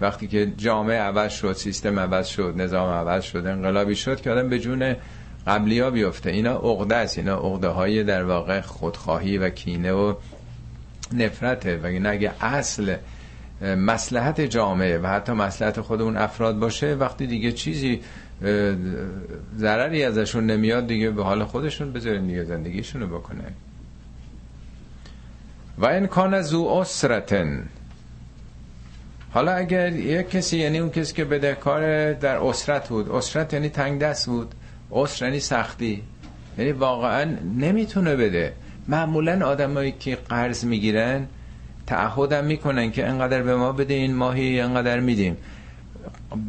وقتی 0.00 0.26
که 0.26 0.52
جامعه 0.56 0.98
عوض 0.98 1.32
شد 1.32 1.52
سیستم 1.52 1.98
عوض 1.98 2.26
شد 2.26 2.54
نظام 2.56 2.88
عوض 2.88 3.24
شد 3.24 3.46
انقلابی 3.46 3.94
شد 3.94 4.20
که 4.20 4.30
آدم 4.30 4.48
به 4.48 4.58
جون 4.58 4.96
قبلی 5.46 5.80
ها 5.80 5.90
بیفته. 5.90 6.30
اینا 6.30 6.56
عقده 6.56 6.96
است. 6.96 7.18
اینا 7.18 7.34
عقده 7.34 7.68
های 7.68 8.04
در 8.04 8.24
واقع 8.24 8.60
خودخواهی 8.60 9.38
و 9.38 9.50
کینه 9.50 9.92
و 9.92 10.14
نفرته. 11.12 11.76
و 11.76 11.86
این 11.86 12.06
اگه 12.06 12.32
اصل 12.40 12.96
مسلحت 13.62 14.40
جامعه 14.40 14.98
و 14.98 15.06
حتی 15.06 15.32
مسلحت 15.32 15.80
خود 15.80 16.02
اون 16.02 16.16
افراد 16.16 16.58
باشه 16.58 16.94
وقتی 16.94 17.26
دیگه 17.26 17.52
چیزی 17.52 18.00
ضرری 19.58 20.04
ازشون 20.04 20.46
نمیاد 20.46 20.86
دیگه 20.86 21.10
به 21.10 21.24
حال 21.24 21.44
خودشون 21.44 21.92
بذارین 21.92 22.26
دیگه 22.26 22.44
زندگیشونو 22.44 23.06
بکنه. 23.06 23.44
و 25.78 25.86
این 25.86 26.06
کان 26.06 26.42
زو 26.42 26.64
اسرتن 26.64 27.68
حالا 29.32 29.52
اگر 29.52 29.92
یک 29.92 30.30
کسی 30.30 30.58
یعنی 30.58 30.78
اون 30.78 30.90
کسی 30.90 31.14
که 31.14 31.24
بدهکار 31.24 32.12
در 32.12 32.36
اسرت 32.36 32.88
بود 32.88 33.10
اسرت 33.10 33.52
یعنی 33.52 33.68
تنگ 33.68 34.00
دست 34.00 34.26
بود 34.26 34.54
اسر 34.92 35.24
یعنی 35.24 35.40
سختی 35.40 36.02
یعنی 36.58 36.72
واقعا 36.72 37.36
نمی‌تونه 37.56 38.16
بده. 38.16 38.52
معمولا 38.88 39.46
آدمایی 39.46 39.92
که 39.92 40.18
قرض 40.28 40.64
می‌گیرن 40.64 41.26
تعهدم 41.86 42.44
می‌کنن 42.44 42.90
که 42.90 43.06
انقدر 43.06 43.42
به 43.42 43.56
ما 43.56 43.72
بده 43.72 43.94
این 43.94 44.14
ماهی 44.14 44.60
انقدر 44.60 45.00
میدیم. 45.00 45.36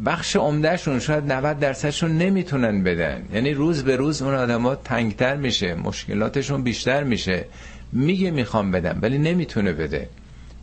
بخش 0.06 0.36
عمدهشون 0.36 0.98
شاید 0.98 1.32
90 1.32 1.58
درصدشون 1.58 2.18
نمی‌تونن 2.18 2.82
بدن. 2.82 3.22
یعنی 3.34 3.54
روز 3.54 3.84
به 3.84 3.96
روز 3.96 4.22
اون 4.22 4.34
آدما 4.34 4.74
تنگتر 4.74 5.36
میشه 5.36 5.74
مشکلاتشون 5.74 6.62
بیشتر 6.62 7.04
میشه. 7.04 7.44
میگه 7.92 8.30
می‌خوام 8.30 8.70
بدم 8.70 8.98
ولی 9.02 9.18
نمی‌تونه 9.18 9.72
بده. 9.72 10.08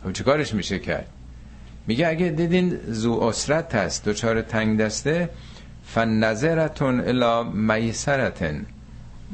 خب 0.04 0.12
چیکارش 0.12 0.54
میشه 0.54 0.78
کرد؟ 0.78 1.06
میگه 1.86 2.08
اگه 2.08 2.28
دیدین 2.28 2.78
زو 2.88 3.12
اسرت 3.12 3.74
هست 3.74 4.04
دوچار 4.04 4.42
تنگ 4.42 4.78
دسته 4.80 5.28
فنظرتون 5.86 7.00
الا 7.00 7.42
میسرتن. 7.42 8.66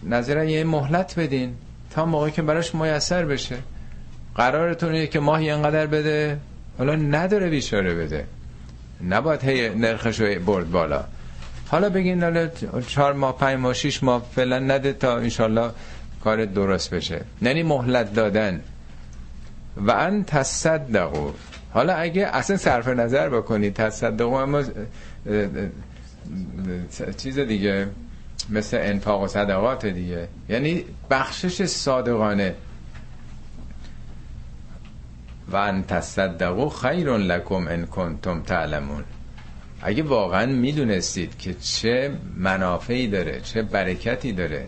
نظره 0.09 0.51
یه 0.51 0.65
مهلت 0.65 1.19
بدین 1.19 1.55
تا 1.91 2.07
موقعی 2.07 2.31
که 2.33 2.43
براش 2.43 2.75
میسر 2.75 3.25
بشه. 3.25 3.57
قرارتونه 4.35 5.07
که 5.07 5.21
ماهی 5.21 5.51
انقدر 5.51 5.87
بده 5.87 6.39
حالا 6.79 6.97
نداره 6.97 7.49
بیچاره 7.51 7.95
بده. 7.95 8.25
نباید 9.05 9.45
هی 9.45 9.69
نرخش 9.69 10.21
رو 10.21 10.41
برد 10.41 10.71
بالا. 10.71 11.05
حالا 11.69 11.91
بگین 11.91 12.23
حالا 12.23 12.49
چهار 12.89 13.13
ماه 13.13 13.39
پنج 13.39 13.59
ماه 13.59 13.75
شیش 13.75 14.03
ماه 14.03 14.27
فعلا 14.35 14.59
نده 14.59 14.93
تا 14.93 15.17
انشالله 15.17 15.71
کار 16.25 16.45
درست 16.45 16.95
بشه. 16.95 17.21
یعنی 17.43 17.63
مهلت 17.63 18.15
دادن. 18.15 18.61
و 19.77 19.91
ان 19.91 20.25
تصدقو 20.25 21.31
حالا 21.73 21.95
اگه 21.95 22.27
اصلا 22.27 22.57
صرف 22.57 22.89
نظر 22.89 23.29
بکنید 23.29 23.75
تصدقو 23.75 24.35
اما 24.35 24.63
چیز 27.17 27.39
دیگه 27.39 27.87
مثل 28.51 28.79
انفاق 28.81 29.23
و 29.23 29.29
صدقات 29.29 29.87
دیگه. 29.87 30.29
یعنی 30.49 30.85
بخشش 31.11 31.65
صادقانه. 31.65 32.55
و 35.49 35.57
ان 35.57 35.85
تصدقوا 35.85 36.71
خیر 36.71 37.17
لکم 37.17 37.69
ان 37.69 37.87
کنتم 37.87 38.43
تعلمون. 38.43 39.05
اگه 39.83 40.03
واقعا 40.03 40.47
می‌دونستید 40.47 41.39
که 41.39 41.55
چه 41.55 42.13
منافعی 42.37 43.09
داره 43.09 43.41
چه 43.41 43.63
برکتی 43.63 44.33
داره 44.33 44.67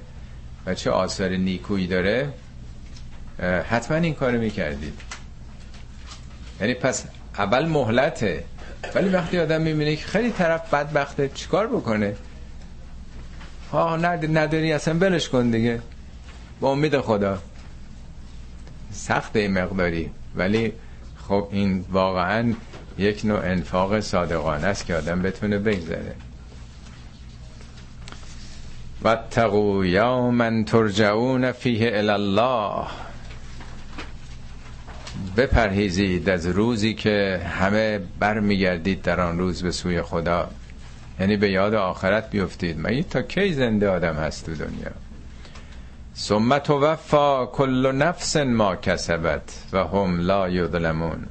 و 0.66 0.74
چه 0.74 0.90
آثار 0.90 1.28
نیکویی 1.28 1.86
داره 1.86 2.32
حتما 3.70 3.96
این 3.96 4.14
کارو 4.14 4.38
می‌کردید. 4.38 5.00
یعنی 6.60 6.74
پس 6.74 7.04
اول 7.38 7.66
مهلته. 7.66 8.44
ولی 8.94 9.08
وقتی 9.08 9.38
آدم 9.38 9.60
می‌بینه 9.60 9.96
که 9.96 10.06
خیلی 10.06 10.30
طرف 10.30 10.74
بدبخته 10.74 11.28
چیکار 11.28 11.66
بکنه؟ 11.66 12.16
ها 13.72 13.96
نداری 13.96 14.72
اصلا 14.72 14.94
بلش 14.94 15.28
کن 15.28 15.50
دیگه. 15.50 15.80
با 16.60 16.72
امید 16.72 17.00
خدا. 17.00 17.38
سخت 18.92 19.36
مقداری. 19.36 20.10
ولی 20.36 20.72
خب 21.28 21.48
این 21.50 21.84
واقعا 21.90 22.54
یک 22.98 23.24
نوع 23.24 23.38
انفاق 23.38 24.00
صادقانه 24.00 24.66
است 24.66 24.86
که 24.86 24.94
آدم 24.94 25.22
بتونه 25.22 25.58
بگذره. 25.58 26.14
و 29.04 29.18
تقو 29.30 29.84
یوما 29.84 30.62
ترجعون 30.62 31.52
فیه 31.52 31.90
الله 31.94 32.86
بپرهیزید 35.36 36.28
از 36.28 36.46
روزی 36.46 36.94
که 36.94 37.40
همه 37.58 38.00
برمیگردید 38.18 39.02
در 39.02 39.20
آن 39.20 39.38
روز 39.38 39.62
به 39.62 39.70
سوی 39.70 40.02
خدا. 40.02 40.50
یعنی 41.20 41.36
به 41.36 41.50
یاد 41.50 41.74
آخرت 41.74 42.30
بیفتید. 42.30 42.76
مگه 42.86 43.02
تا 43.02 43.22
کی 43.22 43.52
زنده 43.52 43.88
آدم 43.88 44.14
هست 44.14 44.46
تو 44.46 44.54
دنیا؟ 44.54 45.07
ثم 46.18 46.58
توفا 46.58 47.46
کل 47.46 47.92
نفس 47.92 48.36
ما 48.36 48.76
کسبت 48.76 49.62
و 49.72 49.84
هم 49.84 50.20
لا 50.20 50.48
یظلمون. 50.48 51.26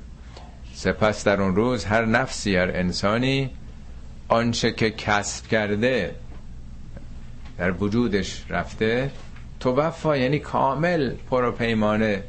سپس 0.73 1.23
در 1.23 1.41
اون 1.41 1.55
روز 1.55 1.85
هر 1.85 2.05
نفسی 2.05 2.55
هر 2.55 2.71
انسانی 2.73 3.49
آنچه 4.27 4.71
که 4.71 4.89
کسب 4.89 5.47
کرده 5.47 6.15
در 7.57 7.71
وجودش 7.71 8.43
رفته 8.49 9.11
توفا 9.59 10.17
یعنی 10.17 10.39
کامل 10.39 11.11
پروپیمانه. 11.29 12.23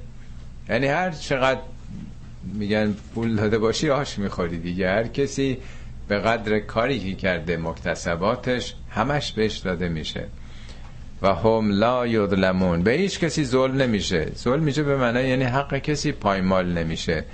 یعنی 0.68 0.86
هر 0.86 1.10
چقدر 1.10 1.60
میگن 2.54 2.96
پول 3.14 3.36
داده 3.36 3.58
باشی 3.58 3.90
آش 3.90 4.18
می‌خوری 4.18 4.58
دیگه. 4.58 4.88
هر 4.88 5.06
کسی 5.06 5.58
به 6.08 6.18
قدر 6.18 6.58
کاری 6.58 7.00
که 7.00 7.14
کرده 7.14 7.56
مکتسباتش 7.56 8.74
همش 8.90 9.32
بهش 9.32 9.56
داده 9.58 9.88
میشه. 9.88 10.26
و 11.22 11.35
هم 11.35 11.70
لا 11.70 12.07
یظلمون. 12.07 12.83
به 12.83 12.90
هیچ 12.90 13.20
کسی 13.20 13.44
ظلم 13.44 13.76
نمیشه. 13.76 14.33
ظلم 14.37 14.62
میشه 14.62 14.83
به 14.83 14.96
معنی 14.96 15.28
یعنی 15.28 15.44
حق 15.44 15.78
کسی 15.78 16.12
پایمال 16.12 16.72
نمیشه. 16.72 17.24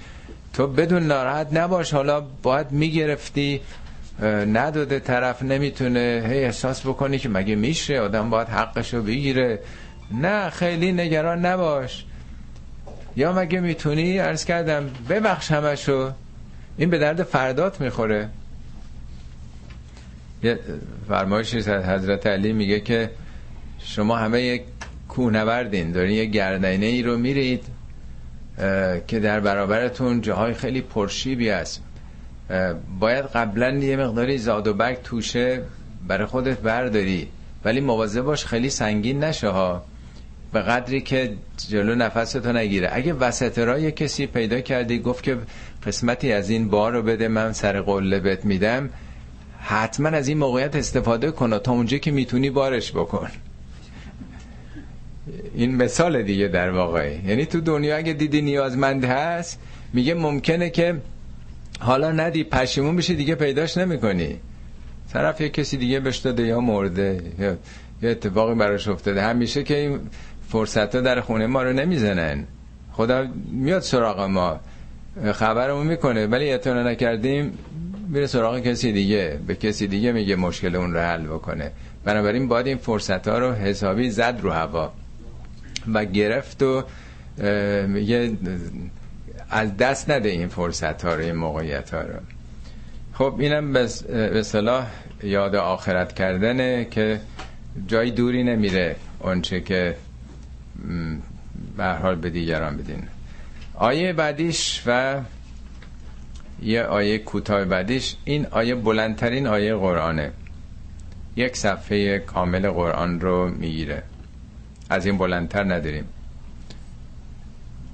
تو 0.53 0.66
بدون 0.66 1.03
ناراحت 1.03 1.49
نباش. 1.53 1.94
حالا 1.94 2.20
باید 2.20 2.70
می‌گرفتی 2.70 3.61
نداده 4.53 5.01
طرف 5.01 5.42
نمی‌تونه 5.42 6.25
هی 6.29 6.44
احساس 6.44 6.87
بکنی 6.87 7.18
که 7.18 7.29
مگه 7.29 7.55
میشه؟ 7.55 8.01
آدم 8.01 8.31
باید 8.31 8.49
حقشو 8.49 9.03
بگیره. 9.03 9.61
نه 10.11 10.51
خیلی 10.51 10.92
نگران 10.92 11.47
نباش. 11.47 12.05
یا 13.16 13.33
مگه 13.33 13.61
می‌تونی؟ 13.61 14.18
عرض 14.18 14.44
کردم 14.44 14.90
ببخش 15.09 15.51
همشو. 15.53 16.11
این 16.77 16.90
به 16.90 16.99
درد 16.99 17.23
فردات 17.23 17.81
می‌خوره. 17.81 18.29
یه 20.42 20.59
فرمایشی 21.09 21.59
حضرت 21.59 22.27
علی 22.27 22.53
میگه 22.53 22.81
که 22.81 23.11
شما 23.85 24.16
همه 24.16 24.42
یک 24.42 24.62
کوهنوردین 25.09 25.92
دارین 25.92 26.16
یه 26.16 26.25
گردنه 26.25 26.87
ای 26.87 27.03
رو 27.03 27.18
میرید 27.18 27.64
که 29.07 29.20
در 29.23 29.40
برابرتون 29.40 30.20
جاهای 30.20 30.55
خیلی 30.55 30.81
پرشیبی 30.81 31.51
است 31.51 31.83
باید 33.01 33.25
قبلا 33.25 33.70
یه 33.70 33.97
مقداری 33.97 34.38
زاد 34.38 34.66
و 34.66 34.75
برگ 34.75 35.03
توشه 35.03 35.62
برای 36.09 36.27
خودت 36.27 36.59
برداری 36.59 37.29
ولی 37.64 37.81
مواظب 37.81 38.20
باش 38.20 38.44
خیلی 38.44 38.70
سنگین 38.70 39.25
نشه 39.25 39.49
ها. 39.49 39.85
به 40.53 40.61
قدری 40.61 41.01
که 41.01 41.33
جلو 41.68 41.94
نفستو 41.94 42.53
نگیره. 42.53 42.88
اگه 42.92 43.12
وسط 43.12 43.59
را 43.59 43.79
یه 43.79 43.90
کسی 43.90 44.27
پیدا 44.27 44.61
کردی 44.61 44.99
گفت 44.99 45.23
که 45.25 45.38
قسمتی 45.87 46.33
از 46.33 46.51
این 46.51 46.68
بار 46.68 46.92
رو 46.92 47.03
بده 47.03 47.29
من 47.29 47.53
سر 47.53 47.81
قله 47.81 48.20
بهت 48.20 48.44
میدم 48.44 48.90
حتما 49.61 50.09
از 50.09 50.29
این 50.29 50.38
موقعیت 50.38 50.77
استفاده 50.77 51.31
کن 51.31 51.59
تا 51.59 51.73
اونجا 51.73 51.99
که 51.99 52.11
می‌تونی 52.11 52.51
بارش 52.51 52.92
بکن. 52.92 53.29
این 55.55 55.75
مثال 55.77 56.23
دیگه 56.23 56.49
در 56.49 56.71
واقع. 56.71 57.17
یعنی 57.27 57.47
تو 57.47 57.61
دنیا 57.61 57.97
اگه 57.97 58.12
دیدی 58.12 58.43
نیازمند 58.43 59.05
هست 59.05 59.61
میگه 59.93 60.14
ممکنه 60.14 60.71
که 60.71 60.97
حالا 61.81 62.12
ندی 62.12 62.45
پشیمون 62.45 62.97
بشی 62.97 63.14
دیگه 63.14 63.35
پیداش 63.35 63.77
نمی‌کنی. 63.77 64.37
طرف 65.12 65.40
یه 65.40 65.49
کسی 65.49 65.77
دیگه 65.77 66.01
بهش 66.01 66.17
داده 66.17 66.43
یا 66.43 66.61
مرده 66.61 67.21
یا 67.38 67.57
یه 68.03 68.11
اتفاقی 68.11 68.55
براش 68.55 68.88
افتاده. 68.88 69.23
همیشه 69.23 69.62
که 69.62 69.77
این 69.79 70.01
فرصت 70.49 70.95
ها 70.95 71.01
در 71.01 71.21
خونه 71.21 71.47
ما 71.47 71.62
رو 71.62 71.73
نمی‌زنن. 71.73 72.45
خدا 72.93 73.27
میاد 73.53 73.83
سراغ 73.83 74.21
ما 74.21 74.61
خبرمون 75.33 75.87
می‌کنه. 75.87 76.27
ولی 76.27 76.51
اعتنا 76.51 76.83
نکردیم 76.83 77.59
میره 78.09 78.27
سراغ 78.27 78.59
کسی 78.59 78.93
دیگه. 78.93 79.38
به 79.47 79.55
کسی 79.55 79.87
دیگه 79.87 80.12
میگه 80.12 80.37
مشکل 80.37 80.77
اون 80.77 80.95
رو 80.95 81.01
حل 81.01 81.27
بکنه. 81.27 81.71
بنابراین 82.05 82.49
باید 82.49 82.67
این 82.67 82.77
فرصت 82.77 83.29
ها 83.29 83.38
رو 83.38 83.53
حسابی 83.53 84.11
زد 84.11 84.38
رو 84.43 84.51
هوا. 84.51 84.93
و 85.94 86.05
گرفت 86.05 86.62
و 86.62 86.85
میگه 87.87 88.33
از 89.51 89.77
دست 89.77 90.11
نده 90.11 90.29
این 90.29 90.49
فرصت 90.49 91.05
ها 91.05 91.14
رو 91.14 91.20
این 91.20 91.35
موقعیت 91.35 91.94
ها 91.94 92.01
رو. 92.01 92.14
خب 93.12 93.37
اینم 93.38 93.73
به 93.73 93.87
صلاح 94.42 94.87
یاد 95.23 95.55
آخرت 95.55 96.12
کردنه 96.12 96.85
که 96.85 97.20
جای 97.87 98.11
دوری 98.11 98.42
نمیره 98.44 98.97
اونچه 99.20 99.61
که 99.61 99.97
به 101.77 101.85
حال 101.85 102.14
به 102.14 102.31
دیگران 102.31 102.77
بدین. 102.77 103.03
آیه 103.75 104.12
بعدیش 104.12 104.83
و 104.87 105.20
یه 106.62 106.83
آیه 106.83 107.18
کوتاه 107.18 107.64
بعدیش 107.64 108.16
این 108.25 108.47
آیه 108.51 108.75
بلندترین 108.75 109.47
آیه 109.47 109.75
قرآنه. 109.75 110.33
یک 111.37 111.57
صفحه 111.57 112.18
کامل 112.18 112.70
قرآن 112.70 113.20
رو 113.20 113.49
می‌گیره. 113.49 114.03
از 114.90 115.07
این 115.07 115.18
بلندتر 115.18 115.64
نداریم. 115.64 116.05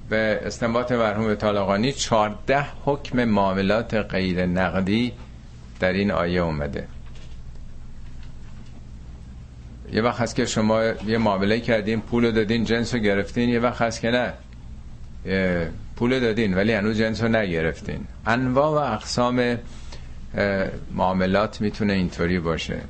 به 0.09 0.41
استنباط 0.43 0.91
مرحوم 0.91 1.35
طالقانی 1.35 1.91
چارده 1.91 2.65
حکم 2.85 3.25
معاملات 3.25 3.93
غیر 3.93 4.45
نقدی 4.45 5.11
در 5.79 5.93
این 5.93 6.11
آیه 6.11 6.41
اومده. 6.41 6.87
یه 9.93 10.01
وقت 10.01 10.21
هست 10.21 10.35
که 10.35 10.45
شما 10.45 10.83
یه 10.83 11.17
معامله 11.17 11.59
کردین 11.59 12.01
پول 12.01 12.31
دادین 12.31 12.63
جنس 12.63 12.93
رو 12.93 12.99
گرفتین 12.99 13.49
یه 13.49 13.59
وقت 13.59 13.81
هست 13.81 14.01
که 14.01 14.11
نه. 14.11 14.33
پول 15.95 16.19
دادین 16.19 16.53
ولی 16.53 16.73
هنوز 16.73 16.97
جنس 16.97 17.21
رو 17.21 17.27
نگرفتین. 17.27 18.07
انواع 18.25 18.69
و 18.69 18.93
اقسام 18.93 19.57
معاملات 20.91 21.61
می‌تونه 21.61 21.93
اینطوری 21.93 22.39
باشه. 22.39 22.81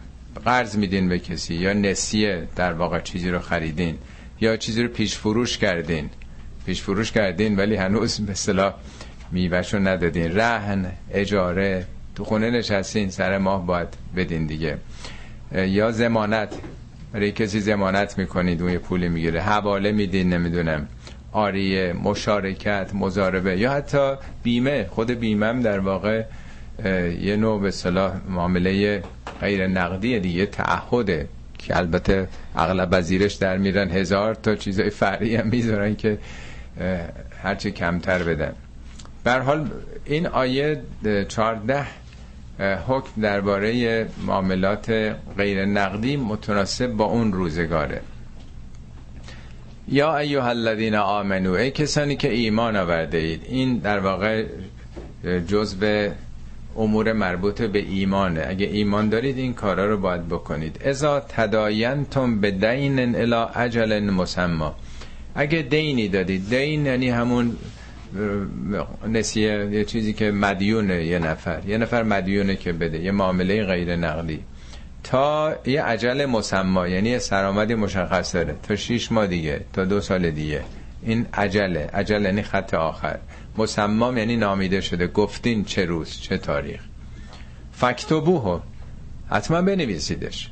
قرض 0.45 0.77
میدین 0.77 1.09
به 1.09 1.19
کسی 1.19 1.55
یا 1.55 1.73
نسیه 1.73 2.47
در 2.55 2.73
واقع 2.73 2.99
چیزی 2.99 3.29
رو 3.29 3.39
خریدین 3.39 3.97
یا 4.41 4.57
چیزی 4.57 4.83
رو 4.83 4.89
پیش 4.89 5.15
فروش 5.15 5.57
کردین؟ 5.57 6.09
پیش 6.65 6.81
فروش 6.81 7.11
کردین 7.11 7.55
ولی 7.55 7.75
هنوز 7.75 8.19
به 8.19 8.31
اصطلاح 8.31 8.73
میوهشو 9.31 9.79
ندادین. 9.79 10.35
رهن 10.35 10.91
اجاره 11.11 11.85
تو 12.15 12.23
خونه 12.23 12.49
نشستین 12.51 13.09
سر 13.09 13.37
ماه 13.37 13.65
باید 13.65 13.87
بدین 14.15 14.45
دیگه. 14.45 14.77
یا 15.55 15.91
زمانت. 15.91 16.53
برای 17.13 17.31
کسی 17.31 17.59
زمانت 17.59 18.17
می‌کنید 18.17 18.61
اون 18.61 18.71
یه 18.71 18.77
پولی 18.77 19.09
می‌گیره. 19.09 19.41
حواله 19.41 19.91
میدین 19.91 20.33
نمی‌دونم. 20.33 20.87
آریه 21.31 21.93
مشارکت 21.93 22.91
مزاربه 22.93 23.57
یا 23.59 23.71
حتی 23.71 24.13
بیمه. 24.43 24.87
خود 24.89 25.11
بیمه 25.11 25.45
هم 25.45 25.61
در 25.61 25.79
واقع 25.79 26.23
یه 27.21 27.35
نوع 27.35 27.61
به 27.61 27.71
صلاح 27.71 28.15
معامله 28.29 29.03
غیر 29.41 29.67
نقدی 29.67 30.19
دیگه 30.19 30.45
تعهده 30.45 31.27
که 31.57 31.77
البته 31.77 32.27
اغلب 32.55 32.89
وزیرش 32.91 33.33
در 33.33 33.57
میرن 33.57 33.89
هزار 33.91 34.35
تا 34.35 34.55
چیزای 34.55 34.89
فرعی 34.89 35.35
هم 35.35 35.47
می‌ذارن 35.47 35.95
که 35.95 36.17
هرچه 37.43 37.71
کمتر 37.71 38.23
بدن. 38.23 38.53
بر 39.23 39.39
حال 39.39 39.69
این 40.05 40.27
آیه 40.27 40.81
14 41.27 41.85
حکم 42.87 43.21
درباره 43.21 44.07
معاملات 44.27 45.15
غیر 45.37 45.65
نقدی 45.65 46.17
متناسب 46.17 46.87
با 46.87 47.05
اون 47.05 47.33
روزگاره. 47.33 48.01
یا 49.87 50.17
ایها 50.17 50.49
الذین 50.49 50.95
آمنو 50.95 51.51
ای 51.51 51.71
کسانی 51.71 52.15
که 52.15 52.31
ایمان 52.33 52.75
آورده 52.75 53.17
اید. 53.17 53.41
این 53.49 53.77
در 53.77 53.99
واقع 53.99 54.45
جزء 55.47 56.09
امور 56.77 57.13
مربوط 57.13 57.61
به 57.61 57.79
ایمانه. 57.79 58.45
اگه 58.47 58.65
ایمان 58.65 59.09
دارید 59.09 59.37
این 59.37 59.53
کارا 59.53 59.85
رو 59.85 59.97
باید 59.97 60.27
بکنید. 60.27 60.81
ازا 60.85 61.19
تداینتم 61.19 62.41
به 62.41 62.51
دین 62.51 63.15
الی 63.15 63.45
اجل 63.55 63.99
مسما 63.99 64.75
اگه 65.35 65.61
دینی 65.61 66.07
دادید 66.07 66.49
دین 66.49 66.85
یعنی 66.85 67.09
همون 67.09 67.57
نسیه 69.07 69.69
یه 69.71 69.85
چیزی 69.85 70.13
که 70.13 70.31
مدیونه 70.31 71.05
یه 71.05 71.19
نفر. 71.19 71.61
یه 71.67 71.77
نفر 71.77 72.03
مدیونه 72.03 72.55
که 72.55 72.73
بده 72.73 72.99
یه 72.99 73.11
معامله 73.11 73.63
غیر 73.65 73.95
نقدی. 73.95 74.39
تا 75.03 75.55
یه 75.65 75.83
عجل 75.83 76.25
مسما 76.25 76.87
یعنی 76.87 77.19
سرآمدی 77.19 77.75
مشخص 77.75 78.35
داره. 78.35 78.55
تا 78.63 78.75
شیش 78.75 79.11
ماه 79.11 79.27
دیگه 79.27 79.61
تا 79.73 79.85
دو 79.85 80.01
سال 80.01 80.31
دیگه. 80.31 80.61
این 81.03 81.25
عجله 81.33 81.89
عجل 81.93 82.21
یعنی 82.21 82.41
خط 82.41 82.73
آخر. 82.73 83.17
مسمام 83.57 84.17
یعنی 84.17 84.35
نامیده 84.37 84.81
شده. 84.81 85.07
گفتین 85.07 85.65
چه 85.65 85.85
روز 85.85 86.19
چه 86.19 86.37
تاریخ. 86.37 86.81
فکتبوه 87.71 88.61
حتما 89.29 89.61
بنویسیدش. 89.61 90.49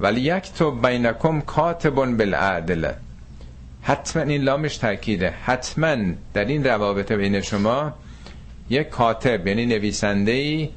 ولی 0.00 0.20
یک 0.20 0.52
تو 0.52 0.70
بینکم 0.70 1.40
کاتبون 1.40 2.16
بالعدل 2.16 2.92
حتما 3.82 4.22
این 4.22 4.42
لامش 4.42 4.76
تاکیده. 4.76 5.30
حتما 5.44 5.96
در 6.34 6.44
این 6.44 6.64
روابط 6.64 7.12
بین 7.12 7.40
شما 7.40 7.92
یک 8.70 8.88
کاتب 8.88 9.46
یعنی 9.46 9.66
نویسنده 9.66 10.32
ای 10.32 10.68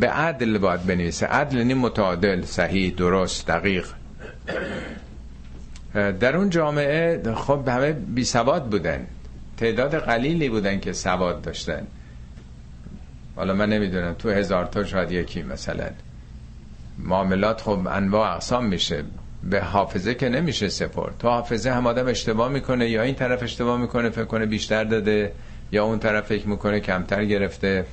به 0.00 0.08
عدل 0.08 0.58
باید 0.58 0.86
بنویسه. 0.86 1.26
عدل 1.26 1.56
یعنی 1.58 1.74
متعادل 1.74 2.44
صحیح 2.44 2.94
درست 2.94 3.46
دقیق. 3.46 3.86
در 5.94 6.36
اون 6.36 6.50
جامعه 6.50 7.34
خب 7.34 7.68
همه 7.68 7.92
بی 7.92 8.24
سواد 8.24 8.66
بودن. 8.66 9.06
تعداد 9.58 9.94
قلیلی 9.94 10.48
بودن 10.48 10.80
که 10.80 10.92
سواد 10.92 11.42
داشتن. 11.42 11.86
حالا 13.36 13.54
من 13.54 13.68
نمی‌دونم 13.68 14.14
تو 14.14 14.30
هزار 14.30 14.64
تا 14.64 14.84
شاید 14.84 15.12
یکی 15.12 15.42
مثلا. 15.42 15.90
معاملات 16.98 17.60
خب 17.60 17.86
انواع 17.90 18.34
اقسام 18.34 18.64
میشه. 18.64 19.04
به 19.42 19.60
حافظه 19.60 20.14
که 20.14 20.28
نمیشه 20.28 20.68
سپرد. 20.68 21.14
تو 21.18 21.28
حافظه 21.28 21.70
هم 21.70 21.86
آدم 21.86 22.06
اشتباه 22.06 22.48
می‌کنه 22.48 22.88
یا 22.88 23.02
این 23.02 23.14
طرف 23.14 23.42
اشتباه 23.42 23.80
می‌کنه 23.80 24.10
فکر 24.10 24.24
کنه 24.24 24.46
بیشتر 24.46 24.84
داده 24.84 25.32
یا 25.72 25.84
اون 25.84 25.98
طرف 25.98 26.26
فکر 26.26 26.48
می‌کنه 26.48 26.80
کمتر 26.80 27.24
گرفته. 27.24 27.84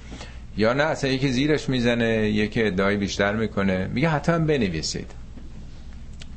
یا 0.57 0.73
نه 0.73 0.83
اصلا 0.83 1.09
یکی 1.09 1.29
زیرش 1.29 1.69
می‌زنه 1.69 2.29
یکی 2.29 2.63
ادعای 2.63 2.97
بیشتر 2.97 3.33
می‌کنه. 3.35 3.87
میگه 3.93 4.09
حتما 4.09 4.39
بنویسید. 4.45 5.11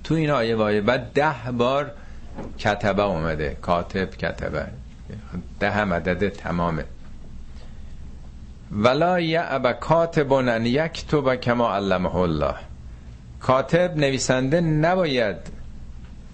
تو 0.05 0.15
این 0.15 0.31
آیه 0.31 0.57
وایه 0.57 0.81
بعد 0.81 1.13
ده 1.15 1.53
بار 1.53 1.91
کتبه 2.59 3.03
اومده. 3.03 3.57
کاتب 3.63 4.11
کتبه. 4.11 4.67
ده 5.61 5.85
مدد 5.85 6.29
تمامه. 6.29 6.85
ولا 8.73 9.21
یعب 9.21 9.73
کاتب 9.73 10.33
ان 10.33 10.67
یکتب 10.67 11.35
کما 11.35 11.75
علمه 11.75 12.17
الله. 12.17 12.55
کاتب 13.41 13.97
نویسنده 13.97 14.61
نباید 14.61 15.37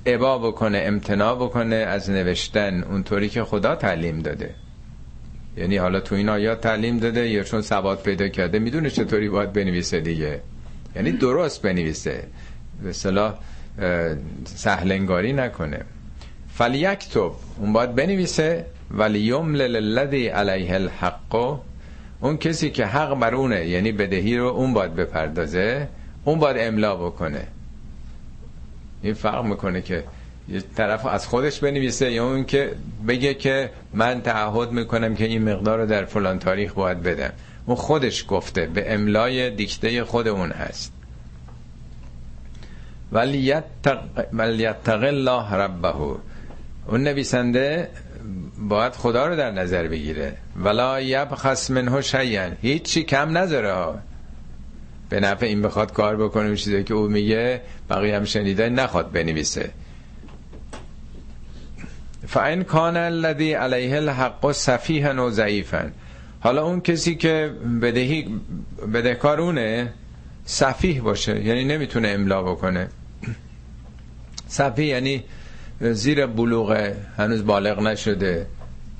عبا 0.06 0.38
بکنه 0.38 0.82
امتناع 0.84 1.34
بکنه 1.34 1.76
از 1.76 2.10
نوشتن 2.10 2.82
اونطوری 2.82 3.28
که 3.28 3.44
خدا 3.44 3.74
تعلیم 3.74 4.20
داده. 4.20 4.54
یعنی 5.56 5.76
حالا 5.76 6.00
تو 6.00 6.14
این 6.14 6.28
آیات 6.28 6.60
تعلیم 6.60 6.98
داده 6.98 7.28
یا 7.28 7.42
چون 7.42 7.62
سواد 7.62 8.02
پیدا 8.02 8.28
کرده 8.28 8.58
می‌دونه 8.58 8.90
چطوری 8.90 9.28
باید 9.28 9.52
بنویسه 9.52 10.00
دیگه. 10.00 10.40
یعنی 10.96 11.12
درست 11.12 11.62
بنویسه. 11.62 12.24
به 12.82 12.92
صلاح 12.92 13.34
سهلنگاری 14.44 15.32
نکنه. 15.32 15.80
فلیکتب 16.54 17.30
اون 17.58 17.72
باید 17.72 17.94
بنویسه 17.94 18.66
ولی 18.90 19.18
یملل 19.18 19.76
الذی 19.76 20.26
علیه 20.26 20.74
الحق 20.74 21.58
اون 22.20 22.36
کسی 22.36 22.70
که 22.70 22.86
حق 22.86 23.18
بر 23.18 23.34
اونه 23.34 23.66
یعنی 23.66 23.92
بدهی 23.92 24.36
رو 24.36 24.46
اون 24.46 24.74
باید 24.74 24.94
بپردازه 24.94 25.88
اون 26.24 26.38
باید 26.38 26.56
املا 26.60 26.96
بکنه. 26.96 27.46
این 29.02 29.14
فرق 29.14 29.44
می‌کنه 29.44 29.82
که 29.82 30.04
یه 30.48 30.62
طرف 30.76 31.06
از 31.06 31.26
خودش 31.26 31.58
بنویسه 31.58 32.12
یا 32.12 32.26
اون 32.26 32.44
که 32.44 32.72
بگه 33.08 33.34
که 33.34 33.70
من 33.92 34.22
تعهد 34.22 34.72
می‌کنم 34.72 35.14
که 35.14 35.24
این 35.24 35.52
مقدار 35.52 35.78
رو 35.78 35.86
در 35.86 36.04
فلان 36.04 36.38
تاریخ 36.38 36.72
باید 36.72 37.02
بدم. 37.02 37.32
اون 37.66 37.76
خودش 37.76 38.24
گفته 38.28 38.66
به 38.66 38.94
املای 38.94 39.50
دیکته 39.50 40.04
خود 40.04 40.28
اون 40.28 40.50
هست. 40.50 40.92
ولی 43.12 43.38
یتق 43.38 45.02
الله 45.02 45.52
ربه. 45.54 45.94
اون 46.88 47.02
نویسنده 47.02 47.88
باید 48.58 48.92
خدا 48.92 49.26
رو 49.26 49.36
در 49.36 49.50
نظر 49.50 49.88
بگیره. 49.88 50.36
ولا 50.56 51.00
یبخس 51.00 51.70
منه 51.70 52.00
شیئا 52.00 52.50
هیچی 52.62 53.02
کم 53.02 53.38
نذاره 53.38 53.72
ها. 53.72 53.98
به 55.08 55.20
نفع 55.20 55.46
این 55.46 55.62
بخواد 55.62 55.92
کار 55.92 56.16
بکنه 56.16 56.56
چیزی 56.56 56.84
که 56.84 56.94
او 56.94 57.08
میگه 57.08 57.60
بقیه 57.90 58.16
هم 58.16 58.24
شنیده 58.24 58.68
نخواد 58.68 59.12
بنویسه. 59.12 59.70
فاین 62.26 62.62
کان 62.62 62.96
الذی 62.96 63.52
علیه 63.52 63.96
الحق 63.96 64.52
سفیها 64.52 65.26
و 65.26 65.30
ضعیفا. 65.30 65.90
حالا 66.40 66.66
اون 66.66 66.80
کسی 66.80 67.14
که 67.14 67.52
بدهی 67.82 68.40
بدهکارونه 68.94 69.92
سفیه 70.44 71.02
باشه. 71.02 71.44
یعنی 71.44 71.64
نمی‌تونه 71.64 72.08
املا 72.08 72.42
بکنه. 72.42 72.88
سفیه 74.48 74.86
یعنی 74.86 75.24
زیر 75.80 76.26
بلوغ 76.26 76.92
هنوز 77.16 77.44
بالغ 77.46 77.80
نشده. 77.80 78.46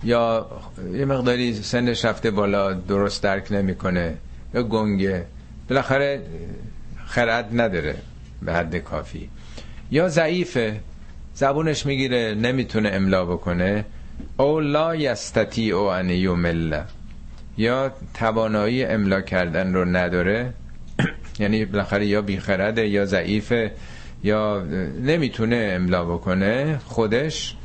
یا 0.05 0.47
یه 0.95 1.05
مقداری 1.05 1.55
سنش 1.55 2.05
رفته 2.05 2.31
بالا 2.31 2.73
درست 2.73 3.23
درک 3.23 3.53
نمی‌کنه. 3.53 4.15
یا 4.55 4.63
گنگه. 4.63 5.25
بالاخره 5.69 6.23
خرد 7.07 7.61
نداره 7.61 7.97
به 8.43 8.53
حد 8.53 8.77
کافی. 8.77 9.31
یا 9.91 10.09
ضعیفه. 10.09 10.81
زبونش 11.35 11.87
می‌گیره 11.87 12.35
نمی‌تونه 12.35 12.91
املا 12.93 13.25
بکنه. 13.25 13.85
او 14.37 14.61
لا 14.61 14.97
یستتی 14.97 15.71
او 15.71 15.83
ان 15.87 16.11
یمل. 16.11 16.81
یا 17.59 17.93
توانایی 18.15 18.85
املا 18.85 19.21
کردن 19.21 19.75
رو 19.75 19.85
نداره. 19.85 20.53
یعنی 21.39 21.65
بالاخره 21.65 22.07
یا 22.07 22.23
بیخرده 22.23 22.89
یا 22.89 23.05
ضعیفه. 23.05 23.71
یا 24.25 24.63
نمی‌تونه 25.03 25.71
املا 25.77 26.05
بکنه 26.05 26.79
خودش 26.85 27.57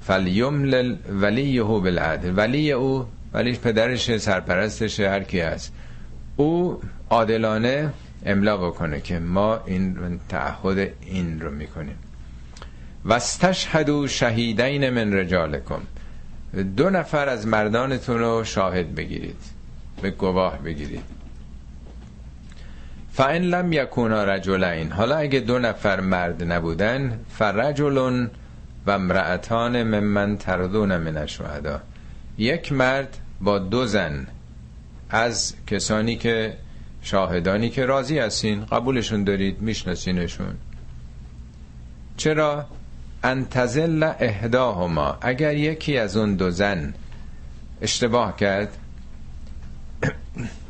فلیملل 0.00 0.96
ولیه 1.20 1.62
بالعدل. 1.62 2.32
ولی 2.36 2.72
او 2.72 3.06
ولی 3.32 3.52
پدرش 3.52 4.16
سرپرستش 4.16 5.00
هر 5.00 5.22
کی 5.22 5.40
هست. 5.40 5.72
او 6.36 6.80
عادلانه 7.10 7.90
املا 8.26 8.56
بکنه 8.56 9.00
که 9.00 9.18
ما 9.18 9.60
این 9.66 10.20
تعهد 10.28 10.88
این 11.00 11.40
رو 11.40 11.50
می‌کنیم. 11.50 11.98
واستشهدوا 13.04 14.06
شهیدین 14.06 14.90
من 14.90 15.12
رجالکم. 15.12 15.80
دو 16.76 16.90
نفر 16.90 17.28
از 17.28 17.46
مردانتون 17.46 18.18
رو 18.18 18.44
شاهد 18.44 18.94
بگیرید. 18.94 19.36
به 20.02 20.10
گواه 20.10 20.58
بگیرید. 20.58 21.17
فان 23.18 23.42
لم 23.42 23.72
یکونا 23.72 24.24
رجلین 24.24 24.92
حالا 24.92 25.16
اگه 25.16 25.40
دو 25.40 25.58
نفر 25.58 26.00
مرد 26.00 26.52
نبودن 26.52 27.20
فرجل 27.28 28.26
و 28.86 28.90
امرأتان 28.90 29.82
ممن 29.82 30.36
تردون 30.36 30.96
من 30.96 31.16
الشهدا. 31.16 31.80
یک 32.38 32.72
مرد 32.72 33.18
با 33.40 33.58
دو 33.58 33.86
زن 33.86 34.26
از 35.10 35.54
کسانی 35.66 36.16
که 36.16 36.54
شاهدانی 37.02 37.70
که 37.70 37.86
راضی 37.86 38.18
هستین 38.18 38.64
قبولشون 38.64 39.24
دارید 39.24 39.62
میشناسینشون. 39.62 40.54
چرا؟ 42.16 42.66
انتزل 43.24 44.12
اهداهما 44.18 45.18
اگر 45.20 45.54
یکی 45.54 45.98
از 45.98 46.16
اون 46.16 46.34
دو 46.34 46.50
زن 46.50 46.94
اشتباه 47.82 48.36
کرد 48.36 48.76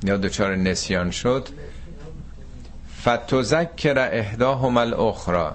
یا 0.04 0.16
دچار 0.16 0.56
نسیان 0.56 1.10
شد 1.10 1.48
فتذکر 3.02 3.98
اهداهما 3.98 4.80
الاخرى 4.80 5.50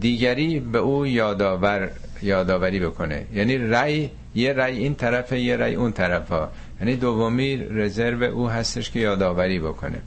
دیگری 0.00 0.60
به 0.60 0.78
او 0.78 1.06
یادآور 1.06 1.90
یادآوری 2.22 2.80
بکنه. 2.80 3.26
یعنی 3.34 3.58
رأی 3.58 4.10
یه 4.34 4.52
رأی 4.52 4.78
این 4.78 4.94
طرفه 4.94 5.40
یه 5.40 5.56
رأی 5.56 5.74
اون 5.74 5.92
طرفا 5.92 6.48
یعنی 6.80 6.96
دومی 6.96 7.56
رزرو 7.56 8.22
او 8.22 8.48
هستش 8.48 8.90
که 8.90 9.00
یادآوری 9.00 9.58
بکنه. 9.58 9.98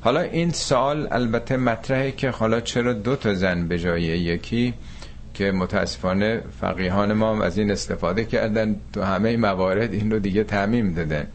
حالا 0.00 0.20
این 0.20 0.50
سوال 0.50 1.08
البته 1.10 1.56
مطرحه 1.56 2.12
که 2.12 2.30
حالا 2.30 2.60
چرا 2.60 2.92
دو 2.92 3.16
تا 3.16 3.34
زن 3.34 3.68
به 3.68 3.78
جای 3.78 4.02
یکی 4.02 4.74
که 5.34 5.52
متاسفانه 5.52 6.42
فقیهان 6.60 7.12
ما 7.12 7.44
از 7.44 7.58
این 7.58 7.70
استفاده 7.70 8.24
کردن 8.24 8.76
تو 8.92 9.02
همه 9.02 9.36
موارد 9.36 9.92
این 9.92 10.10
رو 10.10 10.18
دیگه 10.18 10.44
تعمیم 10.44 10.94
دادن. 10.94 11.26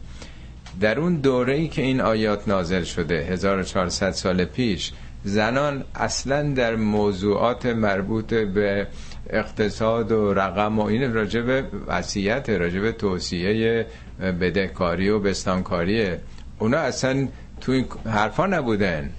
در 0.80 1.00
اون 1.00 1.14
دوره 1.14 1.54
ای 1.54 1.68
که 1.68 1.82
این 1.82 2.00
آیات 2.00 2.48
نازل 2.48 2.82
شده 2.82 3.14
1400 3.24 4.10
سال 4.10 4.44
پیش 4.44 4.92
زنان 5.24 5.84
اصلا 5.94 6.42
در 6.42 6.76
موضوعات 6.76 7.66
مربوط 7.66 8.34
به 8.34 8.86
اقتصاد 9.30 10.12
و 10.12 10.34
رقم 10.34 10.78
و 10.78 10.82
این 10.82 11.14
راجب 11.14 11.64
وسیعت 11.86 12.50
راجب 12.50 12.90
توصیه 12.90 13.86
بدهکاری 14.20 15.08
و 15.08 15.18
بستانکاریه 15.18 16.20
اونا 16.58 16.78
اصلا 16.78 17.28
تو 17.60 17.72
این 17.72 17.86
حرفا 18.06 18.46
نبودن. 18.46 19.10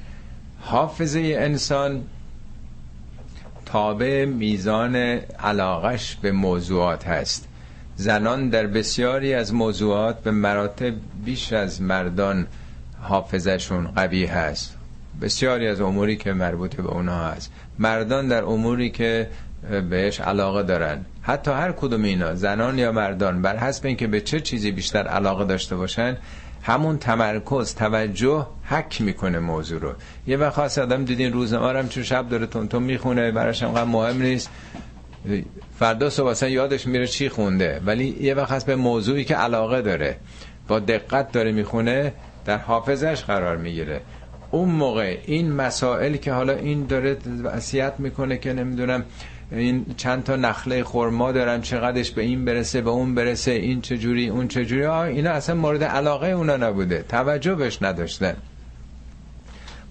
حافظه 0.60 1.20
انسان 1.20 2.03
تابع 3.66 4.26
میزان 4.26 4.95
علاقش 4.95 6.16
به 6.16 6.32
موضوعات 6.32 7.08
هست. 7.08 7.47
زنان 7.98 8.50
در 8.50 8.68
بسیاری 8.68 9.34
از 9.34 9.54
موضوعات 9.54 10.24
به 10.24 10.32
مراتب 10.32 10.93
بیش 11.26 11.54
از 11.54 11.82
مردان 11.82 12.48
حافظشون 13.02 13.88
قوی 13.88 14.26
هست. 14.26 14.78
بسیاری 15.22 15.68
از 15.68 15.82
اموری 15.82 16.16
که 16.16 16.34
مربوط 16.34 16.76
به 16.76 16.88
اونها 16.88 17.28
هست. 17.28 17.52
مردان 17.80 18.28
در 18.28 18.43
اموری 18.43 18.89
که 18.89 19.28
بهش 19.89 20.20
علاقه 20.20 20.64
دارن. 20.64 21.06
حتی 21.22 21.52
هر 21.52 21.72
کدوم 21.72 22.04
اینا 22.04 22.36
زنان 22.36 22.78
یا 22.78 22.91
مردان 22.91 23.41
بر 23.41 23.58
حسب 23.58 23.86
اینکه 23.86 24.08
به 24.08 24.22
چه 24.22 24.39
چیزی 24.39 24.72
بیشتر 24.72 25.08
علاقه 25.08 25.46
داشته 25.46 25.76
باشن 25.76 26.18
همون 26.64 26.98
تمرکز 26.98 27.76
توجه 27.76 28.48
حک 28.64 29.02
می‌کنه 29.02 29.39
موضوع 29.39 29.80
رو. 29.80 29.93
یه 30.28 30.38
وقت 30.38 30.54
خاص 30.54 30.78
آدم 30.78 31.06
دیدین 31.06 31.34
روزنامه 31.34 31.80
هم 31.80 31.89
چون 31.89 32.04
شب 32.04 32.30
داره 32.30 32.46
تون 32.46 32.84
می‌خونه 32.84 33.32
براش 33.32 33.64
هم 33.64 33.89
مهم 33.89 34.22
نیست. 34.22 34.50
فردا 35.80 36.09
صبح 36.09 36.28
اصلا 36.28 36.49
یادش 36.49 36.88
میره 36.88 37.07
چی 37.07 37.30
خونده. 37.30 37.82
ولی 37.86 38.17
یه 38.21 38.34
وقت 38.34 38.51
هست 38.51 38.65
به 38.65 38.76
موضوعی 38.76 39.23
که 39.23 39.36
علاقه 39.36 39.82
داره. 39.82 40.17
با 40.67 40.80
دقت 40.80 41.32
داره 41.32 41.51
می‌خونه 41.51 42.13
در 42.45 42.57
حافظش 42.57 43.23
قرار 43.23 43.57
می‌گیره. 43.57 44.01
اون 44.51 44.69
موقع 44.69 45.17
این 45.26 45.51
مسائل 45.51 46.15
که 46.15 46.34
حالا 46.34 46.53
این 46.53 46.86
داره 46.86 47.17
وصیت 47.43 47.93
می‌کنه 47.99 48.38
که 48.38 48.53
نمی‌دونم 48.53 49.03
این 49.51 49.86
چند 49.97 50.23
تا 50.23 50.36
نخله 50.36 50.84
خرما 50.84 51.32
دارن 51.32 51.61
چقدرش 51.61 52.11
به 52.11 52.21
این 52.21 52.45
برسه 52.45 52.82
به 52.82 52.89
اون 52.89 53.15
برسه 53.15 53.51
این 53.51 53.82
چجوری 53.82 54.30
اون 54.30 54.47
چجوری 54.47 54.86
اینا 54.86 55.32
اصلا 55.32 55.55
مورد 55.55 55.84
علاقه 55.84 56.28
اونا 56.28 56.57
نبوده. 56.57 57.05
توجه 57.09 57.55
بهش 57.55 57.82
نداشتن. 57.82 58.36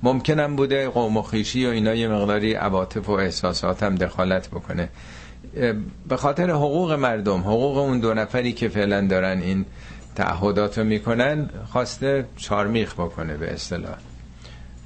ممکنم 0.03 0.57
بوده 0.57 0.89
قوم 0.89 1.17
و 1.17 1.23
خیشی 1.23 1.67
و 1.67 1.69
اینا 1.69 1.95
یه 1.95 2.09
مقداری 2.09 2.55
عواطف 2.55 3.09
و 3.09 3.13
احساسات 3.13 3.83
هم 3.83 3.95
دخالت 3.95 4.49
بکنه. 4.49 4.89
به 6.09 6.17
خاطر 6.17 6.51
حقوق 6.51 6.93
مردم 6.93 7.41
حقوق 7.41 7.79
اون 7.79 8.01
دو 8.01 8.15
نفری 8.15 8.53
که 8.53 8.69
فعلا 8.69 9.07
دارن 9.07 9.41
این 9.41 9.65
تعهدات 10.17 10.79
رو 10.79 10.85
می‌کنن 10.85 11.51
خواسته 11.73 12.25
چارمیخ 12.37 12.95
بکنه 12.95 13.37
به 13.37 13.53
اصطلاح. 13.53 13.97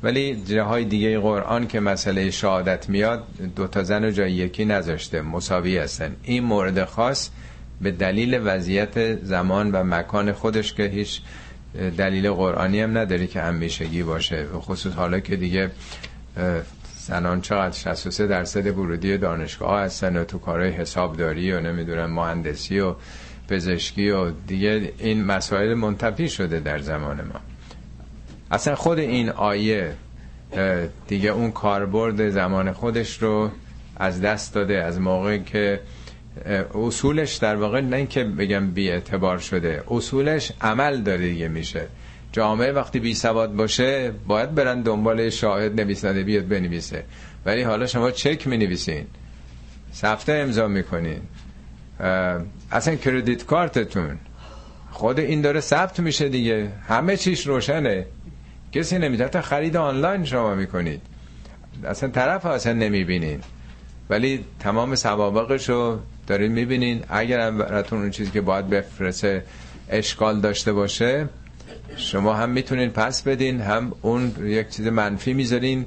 ولی 0.02 0.42
جاهای 0.46 0.84
دیگه 0.84 1.18
قرآن 1.18 1.66
که 1.66 1.80
مسئله 1.80 2.30
شهادت 2.30 2.88
میاد 2.88 3.24
دو 3.56 3.66
تا 3.66 3.82
زن 3.82 4.04
و 4.04 4.10
جای 4.10 4.32
یکی 4.32 4.64
نذاشته 4.64 5.22
مساوی 5.22 5.78
هستن. 5.78 6.16
این 6.22 6.44
مورد 6.44 6.84
خاص 6.84 7.30
به 7.80 7.90
دلیل 7.90 8.40
وضعیت 8.44 9.24
زمان 9.24 9.70
و 9.70 9.84
مکان 9.84 10.32
خودش 10.32 10.74
که 10.74 10.82
هیچ 10.82 11.20
دلیل 11.98 12.30
قرآنی 12.30 12.80
هم 12.80 12.98
نداره 12.98 13.26
که 13.26 13.40
همیشگی 13.40 14.02
باشه. 14.02 14.46
خصوص 14.46 14.92
حالا 14.92 15.20
که 15.20 15.36
دیگه 15.36 15.70
زنان 17.08 17.40
چقدر 17.40 17.74
63 17.76 18.26
درصد 18.26 18.66
ورودی 18.66 19.18
دانشگاه 19.18 19.80
هستن 19.80 20.16
و 20.16 20.24
تو 20.24 20.38
کارهای 20.38 20.70
حسابداری 20.70 21.52
و 21.52 21.60
نمی‌دونم 21.60 22.10
مهندسی 22.10 22.80
و 22.80 22.94
پزشکی 23.48 24.10
و 24.10 24.30
دیگه 24.30 24.92
این 24.98 25.24
مسائل 25.24 25.74
منتفی 25.74 26.28
شده 26.28 26.60
در 26.60 26.78
زمان 26.78 27.16
ما. 27.16 27.40
اصلا 28.50 28.74
خود 28.74 28.98
این 28.98 29.30
آیه 29.30 29.94
دیگه 31.08 31.30
اون 31.30 31.50
کاربرد 31.50 32.30
زمان 32.30 32.72
خودش 32.72 33.22
رو 33.22 33.50
از 33.96 34.20
دست 34.20 34.54
داده 34.54 34.82
از 34.82 35.00
موقع 35.00 35.38
که 35.38 35.80
اصولش 36.74 37.34
در 37.36 37.56
واقع 37.56 37.80
نه 37.80 37.96
اینکه 37.96 38.24
بگم 38.24 38.70
بی 38.70 38.90
اعتبار 38.90 39.38
شده 39.38 39.84
اصولش 39.90 40.52
عمل 40.60 41.02
داره 41.02 41.18
دیگه 41.28 41.48
میشه. 41.48 41.86
جامعه 42.32 42.72
وقتی 42.72 43.00
بی 43.00 43.14
سواد 43.14 43.52
باشه 43.52 44.12
باید 44.26 44.54
برن 44.54 44.82
دنبال 44.82 45.30
شاهد 45.30 45.80
نویسنده 45.80 46.22
بیاد 46.22 46.48
بنویسه. 46.48 47.04
ولی 47.46 47.62
حالا 47.62 47.86
شما 47.86 48.10
چک 48.10 48.46
می 48.46 48.56
نویسین 48.56 49.06
سفته 49.92 50.32
امضا 50.32 50.68
می‌کنین. 50.68 51.20
اصلا 52.72 52.94
کردیت 52.94 53.46
کارتتون. 53.46 54.18
خود 54.90 55.20
این 55.20 55.40
داره 55.40 55.60
ثبت 55.60 56.00
میشه 56.00 56.28
دیگه. 56.28 56.68
همه 56.88 57.16
چیش 57.16 57.46
روشنه. 57.46 58.06
کسی 58.72 58.98
نمیده. 58.98 59.28
تا 59.28 59.42
خرید 59.42 59.76
آنلاین 59.76 60.24
شما 60.24 60.54
می‌کنید. 60.54 61.02
اصلا 61.84 62.08
طرف 62.08 62.46
اصلا 62.46 62.72
نمی‌بینین. 62.72 63.40
ولی 64.10 64.44
تمام 64.60 64.94
سوابقش 64.94 65.68
رو 65.68 65.98
دارین 66.26 66.52
می‌بینین. 66.52 67.04
اگر 67.08 67.40
هم 67.40 67.58
براتون 67.58 68.00
اون 68.00 68.10
چیزی 68.10 68.30
که 68.30 68.40
باید 68.40 68.68
بفرسه 68.70 69.44
اشکال 69.88 70.40
داشته 70.40 70.72
باشه 70.72 71.28
شما 71.98 72.34
هم 72.34 72.50
می‌تونین 72.50 72.90
پس 72.90 73.22
بدین 73.22 73.60
هم 73.60 73.92
اون 74.02 74.32
یک 74.40 74.68
چیز 74.68 74.86
منفی 74.86 75.34
می‌ذارین. 75.34 75.86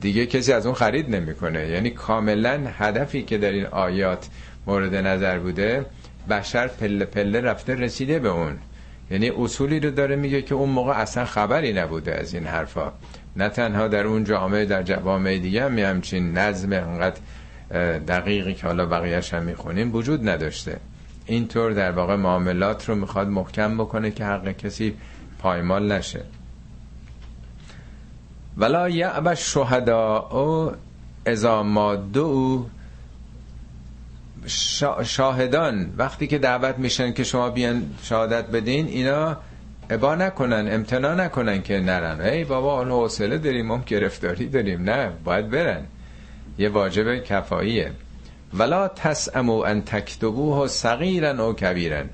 دیگه 0.00 0.26
کسی 0.26 0.52
از 0.52 0.66
اون 0.66 0.74
خرید 0.74 1.10
نمی‌کنه. 1.10 1.68
یعنی 1.68 1.90
کاملا 1.90 2.60
هدفی 2.78 3.22
که 3.22 3.38
در 3.38 3.50
این 3.50 3.66
آیات 3.66 4.28
مورد 4.66 4.94
نظر 4.94 5.38
بوده 5.38 5.86
بشر 6.30 6.68
پله 6.68 7.04
پله 7.04 7.40
رفته 7.40 7.74
رسیده 7.74 8.18
به 8.18 8.28
اون. 8.28 8.58
یعنی 9.10 9.30
اصولی 9.30 9.80
رو 9.80 9.90
داره 9.90 10.16
میگه 10.16 10.42
که 10.42 10.54
اون 10.54 10.68
موقع 10.68 10.92
اصلا 10.92 11.24
خبری 11.24 11.72
نبوده 11.72 12.14
از 12.14 12.34
این 12.34 12.46
حرفا. 12.46 12.92
نه 13.36 13.48
تنها 13.48 13.88
در 13.88 14.06
اون 14.06 14.24
جامعه 14.24 14.64
در 14.64 14.82
جوامع 14.82 15.38
دیگه 15.38 15.64
هم 15.64 15.78
همچین 15.78 16.38
نظم 16.38 16.72
انقدر 16.72 17.20
دقیقی 17.98 18.54
که 18.54 18.66
حالا 18.66 18.86
بقیهش 18.86 19.34
هم 19.34 19.42
می‌خونیم 19.42 19.94
وجود 19.94 20.28
نداشته. 20.28 20.76
اینطور 21.26 21.72
در 21.72 21.90
واقع 21.92 22.16
معاملات 22.16 22.88
رو 22.88 22.94
می‌خواد 22.94 23.28
محکم 23.28 23.78
بکنه 23.78 24.10
که 24.10 24.24
حق 24.24 24.52
کسی 24.56 24.94
پایمال 25.42 25.92
نشه. 25.92 26.24
ولا 28.56 28.88
یعب 28.88 29.34
شهدا 29.34 30.18
او 30.18 30.72
ازا 31.26 31.62
مادو 31.62 32.66
شاهدان. 35.04 35.94
وقتی 35.96 36.26
که 36.26 36.38
دعوت 36.38 36.78
میشن 36.78 37.12
که 37.12 37.24
شما 37.24 37.50
بیان 37.50 37.82
شهادت 38.02 38.46
بدین 38.50 38.86
اینا 38.86 39.36
ابا 39.90 40.14
نکنن 40.14 40.68
امتنا 40.72 41.14
نکنن 41.14 41.62
که 41.62 41.80
نرن. 41.80 42.20
ای 42.20 42.44
بابا 42.44 42.78
اون 42.78 42.90
حوصله 42.90 43.38
داریم 43.38 43.72
هم 43.72 43.82
گرفتاری 43.86 44.48
داریم. 44.48 44.82
نه 44.82 45.10
باید 45.24 45.50
برن. 45.50 45.82
یه 46.58 46.68
واجب 46.68 47.24
کفاییه. 47.24 47.92
ولا 48.54 48.88
تسعمو 48.88 49.58
ان 49.58 49.82
تکتبوه 49.82 50.68
صغیرا 50.68 51.44
او 51.46 51.52
کبیرن. 51.52 52.08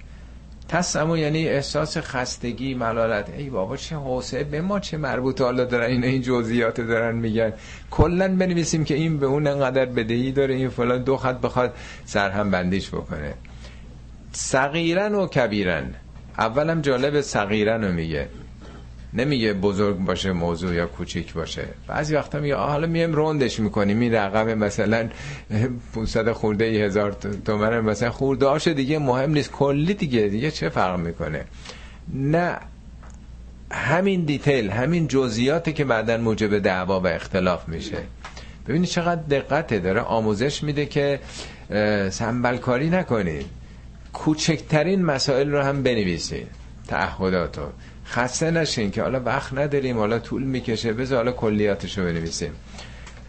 تسمو 0.68 1.16
یعنی 1.16 1.48
احساس 1.48 1.98
خستگی 1.98 2.74
ملالت. 2.74 3.30
ای 3.30 3.50
بابا 3.50 3.76
چه 3.76 3.96
حوصله. 3.96 4.44
به 4.44 4.60
ما 4.60 4.80
چه 4.80 4.96
مربوط 4.96 5.40
حالا 5.40 5.64
دارن 5.64 5.86
این 5.86 6.04
این 6.04 6.22
جزئیات 6.22 6.80
دارن 6.80 7.14
میگن. 7.14 7.52
کلا 7.90 8.36
بنویسیم 8.36 8.84
که 8.84 8.94
این 8.94 9.18
به 9.18 9.26
اون 9.26 9.46
انقدر 9.46 9.86
بدهی 9.86 10.32
داره 10.32 10.54
این 10.54 10.68
فلان 10.68 11.02
دو 11.02 11.16
خط 11.16 11.40
بخواد 11.40 11.74
سرهم 12.04 12.50
بندیش 12.50 12.88
بکنه. 12.88 13.34
صغیرن 14.32 15.14
و 15.14 15.26
کبیرن. 15.26 15.94
اولم 16.38 16.80
جالب 16.80 17.20
صغیرن 17.20 17.84
رو 17.84 17.92
میگه. 17.92 18.28
نمیگه 19.14 19.52
بزرگ 19.52 19.98
باشه 19.98 20.32
موضوع 20.32 20.74
یا 20.74 20.86
کوچیک 20.86 21.32
باشه. 21.32 21.68
بعضی 21.86 22.14
وقتا 22.14 22.40
میگه 22.40 22.54
حالا 22.56 22.86
میم 22.86 23.12
روندش 23.12 23.60
می‌کنیم. 23.60 24.00
این 24.00 24.14
رقم 24.14 24.54
مثلا 24.54 25.08
500 25.94 26.32
خورده 26.32 26.64
ای 26.64 26.82
هزار 26.82 27.12
تومن 27.44 27.80
مثلا 27.80 28.10
خورده 28.10 28.46
هاش 28.46 28.68
دیگه 28.68 28.98
مهم 28.98 29.30
نیست. 29.30 29.52
کلی 29.52 29.94
دیگه 29.94 30.20
دیگه 30.20 30.50
چه 30.50 30.68
فرق 30.68 30.98
می‌کنه؟ 30.98 31.44
نه 32.14 32.56
همین 33.70 34.24
دیتیل 34.24 34.70
همین 34.70 35.08
جزئیاتی 35.08 35.72
که 35.72 35.84
بعدا 35.84 36.16
موجب 36.16 36.58
دعوا 36.58 37.00
و 37.00 37.06
اختلاف 37.06 37.68
میشه. 37.68 37.98
ببینید 38.68 38.88
چقدر 38.88 39.22
دقته 39.22 39.78
داره. 39.78 40.00
آموزش 40.00 40.62
میده 40.62 40.86
که 40.86 41.20
سنبلکاری 42.10 42.90
نکنید. 42.90 43.46
کوچکترین 44.12 45.04
مسائل 45.04 45.50
رو 45.50 45.62
هم 45.62 45.82
بنویسید. 45.82 46.46
تعهداتو. 46.88 47.62
خسته 48.08 48.50
نشین 48.50 48.90
که 48.90 49.02
حالا 49.02 49.20
وقت 49.20 49.52
نداریم 49.52 49.98
حالا 49.98 50.18
طول 50.18 50.42
می‌کشه. 50.42 50.92
بذار 50.92 51.16
حالا 51.18 51.32
کلیاتشو 51.32 52.04
بنویسیم. 52.04 52.52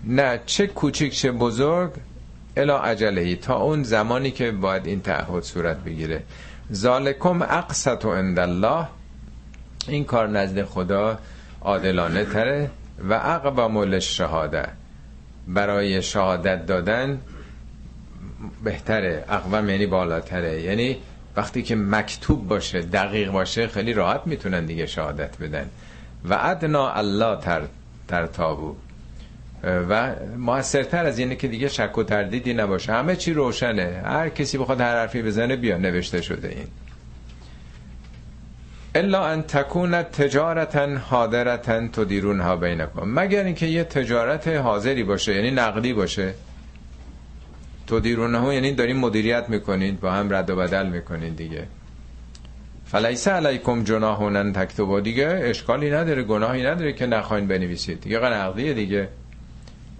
نه 0.04 0.40
چه 0.46 0.68
کوچیک 0.68 1.14
چه 1.14 1.32
بزرگ 1.32 1.92
الا 2.58 2.78
عجله 2.78 3.36
تا 3.36 3.62
اون 3.62 3.84
زمانی 3.84 4.32
که 4.32 4.52
باید 4.52 4.86
این 4.86 5.02
تعهد 5.02 5.44
صورت 5.44 5.78
بگیره. 5.78 6.24
ذالکم 6.74 7.42
اقسط 7.42 8.06
عند 8.06 8.40
الله. 8.40 8.88
این 9.88 10.04
کار 10.04 10.28
نزد 10.28 10.64
خدا 10.64 11.20
عادلانه 11.62 12.26
تره 12.26 12.70
و 13.10 13.14
اقوام 13.14 14.00
شهاده 14.00 14.66
برای 15.48 16.02
شهادت 16.02 16.66
دادن 16.66 17.20
بهتره. 18.64 19.26
اقوام 19.30 19.70
یعنی 19.70 19.86
بالاتره. 19.86 20.62
یعنی 20.62 20.98
وقتی 21.38 21.64
که 21.64 21.76
مکتوب 21.76 22.48
باشه 22.48 22.82
دقیق 22.82 23.32
باشه 23.32 23.68
خیلی 23.68 23.94
راحت 23.94 24.22
می‌تونن 24.26 24.66
دیگه 24.66 24.86
شهادت 24.86 25.38
بدن. 25.38 25.70
و 26.30 26.38
ادنا 26.42 26.92
الله 26.92 27.42
تر, 27.42 27.62
تر 28.08 28.28
تابو 28.28 28.76
و 29.64 30.16
موثرتر 30.38 31.06
از 31.06 31.20
اینه 31.20 31.36
که 31.36 31.48
دیگه 31.48 31.68
شک 31.68 31.98
و 31.98 32.04
تردیدی 32.04 32.54
نباشه. 32.54 32.94
همه 32.94 33.16
چی 33.16 33.34
روشنه. 33.34 34.02
هر 34.06 34.30
کسی 34.30 34.58
بخواد 34.58 34.82
هر 34.82 34.96
حرفی 34.96 35.22
بزنه 35.22 35.56
بیا 35.56 35.78
نوشته 35.78 36.22
شده 36.22 36.48
این. 36.48 36.68
الا 38.96 39.28
ان 39.28 39.42
تکون 39.42 40.04
تجارتا 40.04 40.98
حاضرتا 40.98 41.88
تدیرونها 41.88 42.56
بینکم. 42.56 43.02
مگر 43.06 43.44
اینکه 43.44 43.66
یه 43.66 43.84
تجارت 43.84 44.48
حاضری 44.48 45.04
باشه 45.04 45.36
یعنی 45.36 45.52
نقدی 45.52 45.94
باشه. 45.94 46.34
تدیرونه 47.90 48.54
یعنی 48.54 48.72
دارین 48.72 48.98
مدیریت 48.98 49.50
می‌کنید 49.50 50.00
با 50.00 50.12
هم 50.12 50.34
رد 50.34 50.50
و 50.50 50.56
بدل 50.56 50.88
می‌کنید 50.88 51.36
دیگه. 51.36 51.68
فلیس 52.86 53.28
علیکم 53.28 53.84
جناحون 53.84 54.54
تکتبا 54.54 55.00
دیگه 55.00 55.40
اشکالی 55.44 55.92
نداره 55.92 56.24
گناهی 56.24 56.64
نداره 56.64 56.94
که 56.94 57.06
نخواین 57.06 57.48
بنویسید. 57.48 58.02
دیگه 58.02 58.20
نقدیه 58.20 58.74
دیگه. 58.74 59.10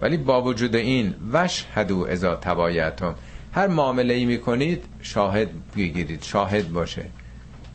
ولی 0.00 0.16
با 0.16 0.42
وجود 0.42 0.76
این 0.76 1.14
وشهدو 1.32 2.06
اذا 2.10 2.34
تبایتم 2.34 3.14
هر 3.52 3.66
معامله 3.66 4.14
ای 4.14 4.24
می‌کنید 4.24 4.84
شاهد 5.02 5.48
بگیرید 5.76 6.22
شاهد 6.22 6.72
باشه. 6.72 7.04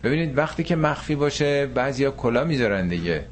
ببینید 0.04 0.38
وقتی 0.38 0.64
که 0.64 0.76
مخفی 0.76 1.16
باشه 1.16 1.66
بعضیا 1.66 2.12
کلا 2.12 2.44
می‌ذارن 2.44 2.88
دیگه. 2.88 3.26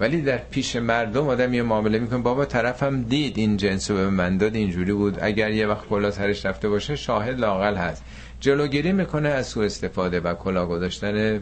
ولی 0.00 0.22
در 0.22 0.38
پیش 0.38 0.76
مردم 0.76 1.28
آدم 1.28 1.54
یه 1.54 1.62
معامله 1.62 1.98
می‌کنه. 1.98 2.18
بابا 2.18 2.44
طرفم 2.44 3.02
دید 3.02 3.38
این 3.38 3.56
جنس 3.56 3.90
به 3.90 4.10
من 4.10 4.36
داد 4.36 4.54
اینجوری 4.54 4.92
بود. 4.92 5.18
اگر 5.20 5.50
یه 5.50 5.66
وقت 5.66 5.88
کلا 5.88 6.10
سرش 6.10 6.46
رفته 6.46 6.68
باشه 6.68 6.96
شاهد 6.96 7.40
لاقل 7.40 7.74
هست. 7.76 8.04
جلوگیری 8.40 8.92
می‌کنه 8.92 9.28
از 9.28 9.46
سوء 9.46 9.64
استفاده 9.64 10.20
و 10.20 10.34
کلا 10.34 10.66
گذاشتن 10.66 11.40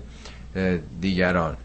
دیگران. 1.00 1.56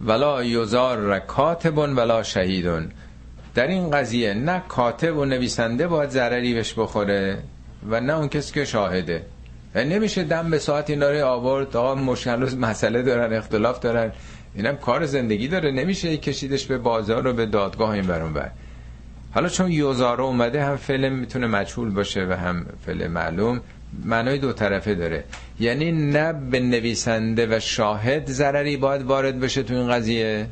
ولا 0.00 0.44
یزار 0.44 1.18
کاتبون 1.18 1.96
ولا 1.96 2.22
شهیدون. 2.22 2.90
در 3.54 3.66
این 3.66 3.90
قضیه 3.90 4.34
نه 4.34 4.62
کاتب 4.68 5.16
و 5.16 5.24
نویسنده 5.24 5.86
باید 5.86 6.10
ضرری 6.10 6.54
بهش 6.54 6.74
بخوره 6.76 7.38
و 7.90 8.00
نه 8.00 8.16
اون 8.16 8.28
کسی 8.28 8.54
که 8.54 8.64
شاهده. 8.64 9.26
نمیشه 9.74 10.24
دم 10.24 10.50
به 10.50 10.58
ساعت 10.58 10.90
اینا 10.90 11.10
رو 11.10 11.26
آورد 11.26 11.76
آقا 11.76 11.94
مشکل 11.94 12.54
مسئله 12.58 13.02
دارن 13.02 13.32
اختلاف 13.32 13.80
دارن. 13.80 14.12
اینم 14.54 14.76
کار 14.76 15.06
زندگی 15.06 15.48
داره 15.48 15.70
نمیشه 15.70 16.16
کشیدش 16.16 16.66
به 16.66 16.78
بازار 16.78 17.26
و 17.26 17.32
به 17.32 17.46
دادگاه 17.46 17.90
این 17.90 18.06
برون 18.06 18.32
بر 18.32 18.50
حالا 19.34 19.48
چون 19.48 19.72
یوزارو 19.72 20.24
اومده 20.24 20.64
هم 20.64 20.76
فعل 20.76 21.08
می‌تونه 21.08 21.46
مجهول 21.46 21.90
باشه 21.90 22.26
و 22.26 22.32
هم 22.32 22.66
فعل 22.86 23.06
معلوم 23.06 23.60
معنای 24.04 24.38
دو 24.38 24.52
طرفه 24.52 24.94
داره. 24.94 25.24
یعنی 25.60 25.92
نه 25.92 26.32
به 26.32 26.60
نویسنده 26.60 27.56
و 27.56 27.60
شاهد 27.60 28.30
ضرری 28.30 28.76
باید 28.76 29.02
وارد 29.02 29.40
بشه 29.40 29.62
تو 29.62 29.74
این 29.74 29.88
قضیه. 29.88 30.46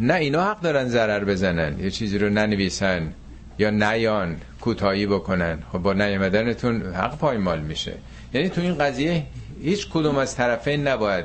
نه 0.00 0.14
اینا 0.14 0.44
حق 0.44 0.60
دارن 0.60 0.88
ضرر 0.88 1.24
بزنن. 1.24 1.78
یه 1.80 1.90
چیزی 1.90 2.18
رو 2.18 2.28
ننویسن 2.28 3.12
یا 3.58 3.70
نیان 3.70 4.36
کوتاهی 4.60 5.06
بکنن. 5.06 5.58
خب 5.72 5.78
با 5.78 5.92
نیامدنتون 5.92 6.82
حق 6.82 7.18
پایمال 7.18 7.60
میشه. 7.60 7.92
یعنی 8.34 8.48
تو 8.48 8.60
این 8.60 8.78
قضیه 8.78 9.26
هیچ 9.62 9.88
کدوم 9.90 10.16
از 10.16 10.36
طرفین 10.36 10.88
نباید 10.88 11.24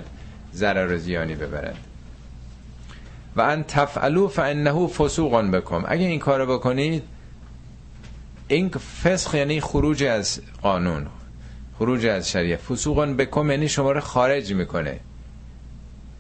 ضرر 0.53 0.97
زیانی 0.97 1.35
ببرند 1.35 1.77
و 3.35 3.41
ان 3.41 3.63
تفعلوا 3.63 4.27
فانه 4.27 4.87
فسوق 4.87 5.41
بکم. 5.41 5.83
اگه 5.87 6.05
این 6.05 6.19
کارو 6.19 6.57
بکنید 6.57 7.03
این 8.47 8.69
فسخ 9.03 9.35
یعنی 9.35 9.61
خروج 9.61 10.03
از 10.03 10.41
قانون 10.61 11.07
خروج 11.77 12.05
از 12.05 12.29
شریعت. 12.29 12.59
فسوق 12.59 13.05
بکم 13.05 13.51
یعنی 13.51 13.69
شما 13.69 13.91
رو 13.91 13.99
خارج 13.99 14.53
می‌کنه. 14.53 14.99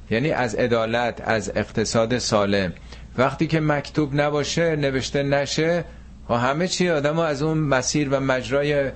یعنی 0.09 0.31
از 0.31 0.55
عدالت 0.55 1.21
از 1.25 1.51
اقتصاد 1.55 2.17
سالم. 2.17 2.73
وقتی 3.17 3.47
که 3.47 3.59
مکتوب 3.59 4.21
نباشه 4.21 4.75
نوشته 4.75 5.23
نشه 5.23 5.85
و 6.29 6.33
همه 6.33 6.67
چی 6.67 6.89
آدم 6.89 7.19
از 7.19 7.41
اون 7.41 7.57
مسیر 7.57 8.09
و 8.09 8.19
مجرای 8.19 8.91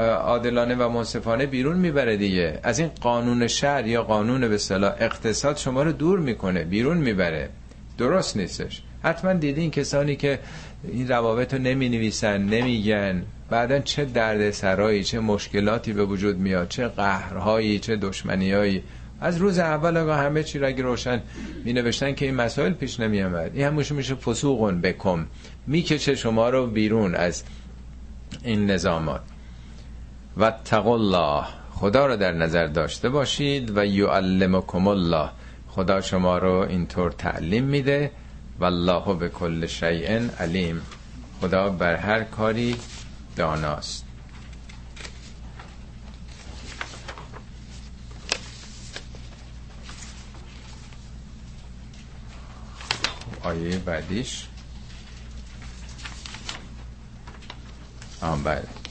عادلانه 0.00 0.74
و 0.74 0.88
منصفانه 0.88 1.46
بیرون 1.46 1.76
می‌بره 1.76 2.16
دیگه. 2.16 2.60
از 2.62 2.78
این 2.78 2.90
قانون 3.00 3.46
شهر 3.46 3.86
یا 3.86 4.02
قانون 4.02 4.48
به 4.48 4.58
صلاح 4.58 4.94
اقتصاد 4.98 5.56
شما 5.56 5.82
رو 5.82 5.92
دور 5.92 6.18
می‌کنه 6.18 6.64
بیرون 6.64 6.96
می‌بره. 6.96 7.48
درست 7.98 8.36
نیستش. 8.36 8.82
حتما 9.02 9.32
دیدین 9.32 9.70
کسانی 9.70 10.16
که 10.16 10.38
این 10.88 11.08
روابط 11.08 11.54
رو 11.54 11.60
نمی 11.60 11.88
نویسن 11.88 12.42
نمیگن. 12.42 13.22
بعدا 13.50 13.78
چه 13.78 14.04
درد 14.04 14.50
سرایی 14.50 15.04
چه 15.04 15.20
مشکلاتی 15.20 15.92
به 15.92 16.04
وجود 16.04 16.38
میاد 16.38 16.68
چه 16.68 16.88
قهرهایی 16.88 17.78
چه 17.78 17.96
دشمنیایی. 17.96 18.82
از 19.20 19.36
روز 19.36 19.58
اول 19.58 19.96
آقا 19.96 20.14
همه 20.14 20.42
چی 20.42 20.58
را 20.58 20.68
روشن 20.68 21.22
می 21.64 21.72
نوشتن 21.72 22.14
که 22.14 22.24
این 22.24 22.34
مسائل 22.34 22.72
پیش 22.72 23.00
نمی 23.00 23.22
آمد 23.22 23.50
این 23.54 23.66
هموش 23.66 23.92
میشه 23.92 24.14
فسوقون 24.14 24.80
بکم. 24.80 25.26
می‌کشه 25.66 26.14
شما 26.14 26.50
رو 26.50 26.66
بیرون 26.66 27.14
از 27.14 27.44
این 28.44 28.70
نظامات. 28.70 29.20
و 30.36 30.52
الله. 30.74 31.44
خدا 31.74 32.06
رو 32.06 32.16
در 32.16 32.32
نظر 32.32 32.66
داشته 32.66 33.08
باشید 33.08 33.76
و 33.76 33.86
یعلمکم 33.86 34.86
الله. 34.86 35.30
خدا 35.68 36.00
شما 36.00 36.38
رو 36.38 36.52
اینطور 36.52 37.10
تعلیم 37.10 37.64
میده. 37.64 38.10
والله 38.60 39.14
به 39.14 39.28
کل 39.28 39.66
شیء 39.66 40.28
علیم. 40.38 40.82
خدا 41.40 41.68
بر 41.70 41.94
هر 41.96 42.24
کاری 42.24 42.76
داناست. 43.36 44.04
آیه 53.42 53.78
بعدیش. 53.78 54.46
آم 58.22 58.42
بله. 58.42 58.83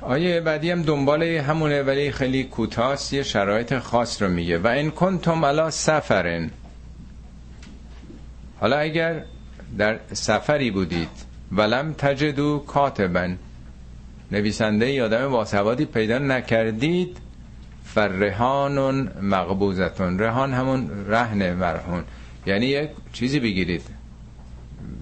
آیه 0.00 0.40
بعدی 0.40 0.70
هم 0.70 0.82
دنبال 0.82 1.22
همونه 1.22 1.82
ولی 1.82 2.12
خیلی 2.12 2.44
کوتاست 2.44 3.12
یه 3.12 3.22
شرایط 3.22 3.78
خاص 3.78 4.22
رو 4.22 4.28
میگه. 4.28 4.58
و 4.58 4.66
این 4.66 4.90
کنتم 4.90 5.44
علا 5.44 5.70
سفرن. 5.70 6.50
حالا 8.60 8.76
اگر 8.78 9.22
در 9.78 9.98
سفری 10.12 10.70
بودید 10.70 11.08
ولم 11.52 11.92
تجدو 11.92 12.58
کاتبن. 12.58 13.38
نویسنده 14.32 14.90
یادم 14.90 15.28
باسوادی 15.28 15.84
پیدا 15.84 16.18
نکردید. 16.18 17.16
فرهانون 17.84 19.10
مقبوزتون 19.22 20.18
رهان 20.18 20.52
همون 20.52 21.06
رهن 21.08 21.52
مرهون. 21.52 22.04
یعنی 22.46 22.66
یک 22.66 22.90
چیزی 23.12 23.40
بگیرید. 23.40 23.82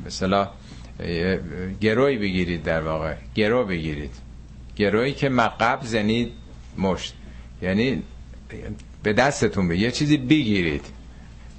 مثلا 0.07 0.49
گروی 1.81 2.19
بگیرید 2.19 2.63
در 2.63 2.81
واقع. 2.81 3.15
گرو 3.35 3.65
بگیرید. 3.65 4.24
گروی 4.77 5.13
که 5.13 5.29
مقب 5.29 5.79
زنید 5.83 6.33
مشت. 6.79 7.15
یعنی 7.63 8.03
به 9.03 9.13
دستتون 9.13 9.69
به 9.69 9.79
یه 9.79 9.91
چیزی 9.91 10.17
بگیرید. 10.17 10.85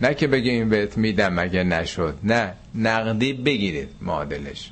نه 0.01 0.13
که 0.13 0.27
بگیم 0.27 0.69
بهت 0.69 0.97
میدم 0.97 1.39
اگه 1.39 1.63
نشد. 1.63 2.17
نه 2.23 2.53
نقدی 2.75 3.33
بگیرید 3.33 3.89
معادلش. 4.01 4.71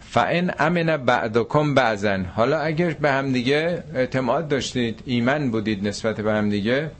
فان 0.00 0.50
امن 0.58 0.96
بعدکم 0.96 1.74
بعضن 1.74 2.24
حالا 2.24 2.58
اگر 2.58 2.90
به 2.90 3.10
هم 3.12 3.32
دیگه 3.32 3.84
اعتماد 3.94 4.48
داشتید 4.48 5.00
ایمن 5.06 5.50
بودید 5.50 5.88
نسبت 5.88 6.20
به 6.20 6.32
هم 6.32 6.50
دیگه 6.50 6.90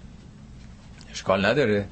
اشکال 1.10 1.46
نداره. 1.46 1.84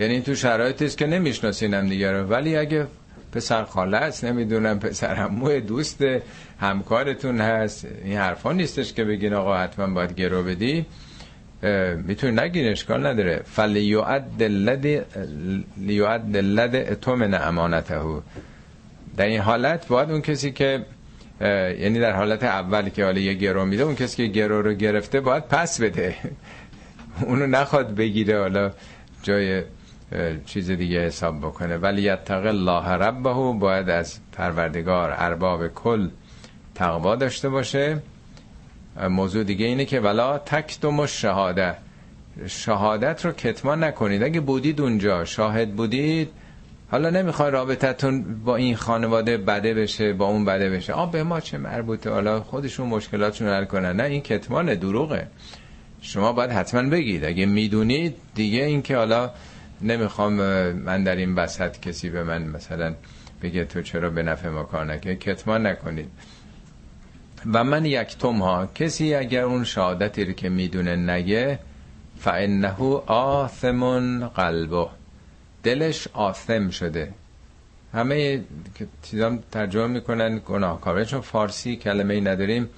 یعنی 0.00 0.20
تو 0.20 0.34
شرایطی 0.34 0.84
است 0.84 0.98
که 0.98 1.06
نمی‌شناسین 1.06 1.74
هم 1.74 1.88
دیگه 1.88 2.12
رو. 2.12 2.26
ولی 2.28 2.56
اگه 2.56 2.86
پسر 3.32 3.64
خاله 3.64 3.96
است 3.96 4.24
نمی‌دونم 4.24 4.78
پسر 4.78 5.14
هموه 5.14 5.60
دوست 5.60 6.04
همکارتون 6.60 7.40
هست. 7.40 7.86
این 8.04 8.18
حرفا 8.18 8.52
نیستش 8.52 8.92
که 8.92 9.04
بگین 9.04 9.34
آقا 9.34 9.56
حتما 9.56 9.94
باید 9.94 10.14
گرو 10.14 10.42
بدی. 10.42 10.86
می‌تونی 12.06 12.40
نگین 12.40 12.68
اشکال 12.68 13.06
نداره. 13.06 13.42
فلیعد 13.44 14.42
لد 16.36 16.74
اتومن 16.76 17.34
امانته. 17.34 18.00
در 19.16 19.26
این 19.26 19.40
حالت 19.40 19.88
باید 19.88 20.10
اون 20.10 20.20
کسی 20.20 20.52
که 20.52 20.84
یعنی 21.80 21.98
در 21.98 22.12
حالت 22.12 22.44
اولی 22.44 22.90
که 22.90 23.04
حالا 23.04 23.20
یه 23.20 23.34
گرو 23.34 23.64
میده 23.64 23.82
اون 23.82 23.94
کسی 23.94 24.16
که 24.16 24.32
گرو 24.32 24.62
رو 24.62 24.72
گرفته 24.74 25.20
باید 25.20 25.44
پس 25.44 25.80
بده. 25.80 26.14
اونو 27.26 27.46
نخواد 27.46 27.94
بگیره 27.94 28.38
حالا 28.38 28.70
جای 29.22 29.62
چیز 30.46 30.70
دیگه 30.70 31.06
حساب 31.06 31.38
بکنه. 31.38 31.76
ولی 31.76 32.02
یتق 32.02 32.46
الله 32.46 32.88
ربه 32.88 33.58
باید 33.58 33.90
از 33.90 34.18
پروردگار 34.32 35.14
ارباب 35.16 35.68
کل 35.68 36.08
تقوا 36.74 37.16
داشته 37.16 37.48
باشه. 37.48 38.02
موضوع 39.10 39.44
دیگه 39.44 39.66
اینه 39.66 39.84
که 39.84 40.00
ولا 40.00 40.38
تکتم 40.38 41.06
شهاده 41.06 41.74
شهادت 42.46 43.24
رو 43.24 43.32
کتمان 43.32 43.84
نکنید. 43.84 44.22
اگه 44.22 44.40
بودید 44.40 44.80
اونجا 44.80 45.24
شاهد 45.24 45.76
بودید. 45.76 46.28
حالا 46.90 47.10
نمی‌خوای 47.10 47.50
رابطتون 47.50 48.44
با 48.44 48.56
این 48.56 48.76
خانواده 48.76 49.36
بده 49.36 49.74
بشه 49.74 50.12
با 50.12 50.26
اون 50.26 50.44
بده 50.44 50.70
بشه. 50.70 50.92
آ 50.92 51.06
به 51.06 51.22
ما 51.22 51.40
چه 51.40 51.58
مربوطه؟ 51.58 52.10
حالا 52.10 52.40
خودشون 52.40 52.86
مشکلاتشون 52.86 53.48
حل 53.48 53.64
کنن. 53.64 53.96
نه 53.96 54.02
این 54.02 54.20
کتمان 54.20 54.74
دروغه. 54.74 55.26
شما 56.00 56.32
باید 56.32 56.50
حتما 56.50 56.90
بگید. 56.90 57.24
اگه 57.24 57.46
می‌دونید 57.46 58.14
دیگه 58.34 58.64
این 58.64 58.82
که 58.82 58.96
حالا 58.96 59.30
نمی‌خوام 59.82 60.32
من 60.72 61.04
در 61.04 61.16
این 61.16 61.34
وسط 61.34 61.80
کسی 61.80 62.10
به 62.10 62.22
من 62.22 62.42
مثلا 62.42 62.94
بگه 63.42 63.64
تو 63.64 63.82
چرا 63.82 64.10
به 64.10 64.22
نفع 64.22 64.48
ما 64.48 64.62
کار 64.62 64.84
نکنی 64.84 65.16
کتمان 65.16 65.66
نکنید. 65.66 66.10
و 67.52 67.64
من 67.64 67.84
یکتم 67.84 68.42
ها 68.42 68.66
کسی 68.66 69.14
اگر 69.14 69.42
اون 69.42 69.64
شهادتی 69.64 70.24
رو 70.24 70.32
که 70.32 70.48
می‌دونه 70.48 70.96
نگه 70.96 71.58
فانه 72.18 72.74
آثم 73.06 74.28
قلبه. 74.28 74.86
دلش 75.62 76.08
آثم 76.12 76.70
شده. 76.70 77.12
همه 77.94 78.40
چیزام 79.02 79.38
ترجمه 79.52 79.86
می‌کنن 79.86 80.40
گناهکار. 80.46 81.04
چون 81.04 81.20
فارسی 81.20 81.76
کلمه 81.76 82.14
ای 82.14 82.20
نداریم 82.20 82.68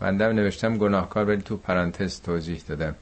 بنده 0.00 0.32
نوشتم 0.32 0.78
گناهکار 0.78 1.24
ولی 1.24 1.42
تو 1.42 1.56
پرانتز 1.56 2.20
توضیح 2.22 2.62
دادم. 2.68 2.94